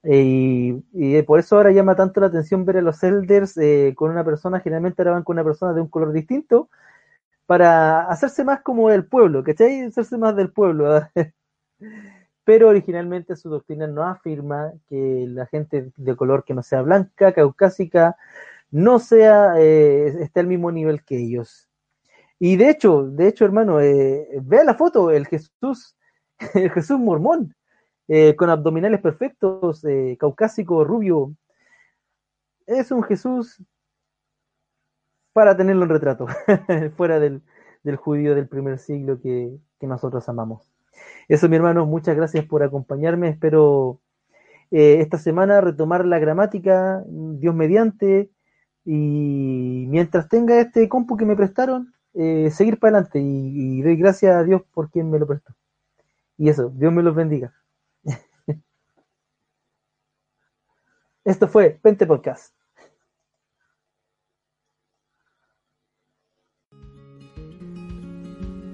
y, 0.04 0.74
por 1.24 1.40
eso 1.40 1.58
ahora 1.58 1.72
llama 1.72 1.96
tanto 1.96 2.22
la 2.22 2.28
atención 2.28 2.66
ver 2.66 2.78
a 2.78 2.82
los 2.82 3.04
elders 3.04 3.58
eh, 3.58 3.94
con 3.96 4.12
una 4.12 4.24
persona, 4.24 4.60
generalmente 4.62 5.02
ahora 5.02 5.12
van 5.14 5.24
con 5.24 5.36
una 5.36 5.44
persona 5.44 5.74
de 5.74 5.82
un 5.82 5.88
color 5.90 6.14
distinto, 6.14 6.70
para 7.50 8.02
hacerse 8.02 8.44
más 8.44 8.62
como 8.62 8.92
del 8.92 9.08
pueblo, 9.08 9.44
¿cachai? 9.44 9.82
Hacerse 9.82 10.20
más 10.20 10.36
del 10.36 10.52
pueblo. 10.52 11.02
Pero 12.44 12.70
originalmente 12.70 13.36
su 13.36 13.50
doctrina 13.50 13.88
no 13.88 14.04
afirma 14.04 14.72
que 14.88 15.26
la 15.28 15.48
gente 15.48 15.92
de 15.98 16.16
color 16.16 16.44
que 16.44 16.54
no 16.54 16.62
sea 16.62 16.84
blanca, 16.84 17.34
caucásica, 17.34 18.16
no 18.70 19.00
sea, 19.00 19.54
eh, 19.58 20.22
esté 20.22 20.42
al 20.42 20.46
mismo 20.46 20.72
nivel 20.72 21.04
que 21.04 21.18
ellos. 21.18 21.68
Y 22.38 22.56
de 22.56 22.70
hecho, 22.70 23.08
de 23.08 23.28
hecho, 23.28 23.46
hermano, 23.46 23.82
eh, 23.82 24.28
vea 24.44 24.64
la 24.64 24.76
foto, 24.76 25.10
el 25.10 25.26
Jesús, 25.26 25.98
el 26.54 26.70
Jesús 26.70 27.00
mormón, 27.00 27.56
eh, 28.08 28.36
con 28.36 28.52
abdominales 28.52 29.02
perfectos, 29.02 29.84
eh, 29.86 30.18
caucásico, 30.20 30.84
rubio. 30.84 31.34
Es 32.68 32.92
un 32.92 33.02
Jesús 33.02 33.60
para 35.34 35.56
tenerlo 35.56 35.84
en 35.84 35.90
retrato, 35.90 36.28
fuera 36.98 37.20
del, 37.20 37.42
judío 37.98 38.36
del 38.36 38.48
primer 38.48 38.80
siglo 38.80 39.20
que, 39.22 39.58
nosotros 39.82 40.28
amamos. 40.28 40.70
Eso, 41.28 41.48
mi 41.48 41.56
hermano, 41.56 41.86
muchas 41.86 42.16
gracias 42.16 42.46
por 42.46 42.64
acompañarme. 42.64 43.30
Espero 43.30 44.02
eh, 44.72 44.98
esta 45.00 45.18
semana 45.18 45.62
retomar 45.62 46.06
la 46.06 46.20
gramática, 46.20 47.04
Dios 47.08 47.56
mediante, 47.56 48.30
y 48.84 49.86
mientras 49.88 50.28
tenga 50.28 50.60
este 50.60 50.90
compu 50.90 51.16
que 51.16 51.26
me 51.26 51.36
prestaron, 51.36 51.94
eh, 52.14 52.50
seguir 52.52 52.80
para 52.80 52.98
adelante 52.98 53.20
y, 53.20 53.80
y, 53.80 53.82
doy 53.82 53.96
gracias 53.96 54.36
a 54.36 54.44
Dios 54.44 54.64
por 54.74 54.90
quien 54.90 55.10
me 55.10 55.20
lo 55.20 55.28
prestó. 55.28 55.54
Y 56.38 56.50
eso, 56.50 56.70
Dios 56.76 56.92
me 56.92 57.04
los 57.04 57.16
bendiga. 57.16 57.54
Esto 61.24 61.48
fue 61.48 61.80
Pente 61.82 62.08
Podcast. 62.08 62.59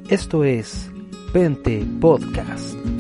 Esto 0.10 0.44
es 0.44 0.92
Pente 1.34 1.84
Podcast. 2.00 2.95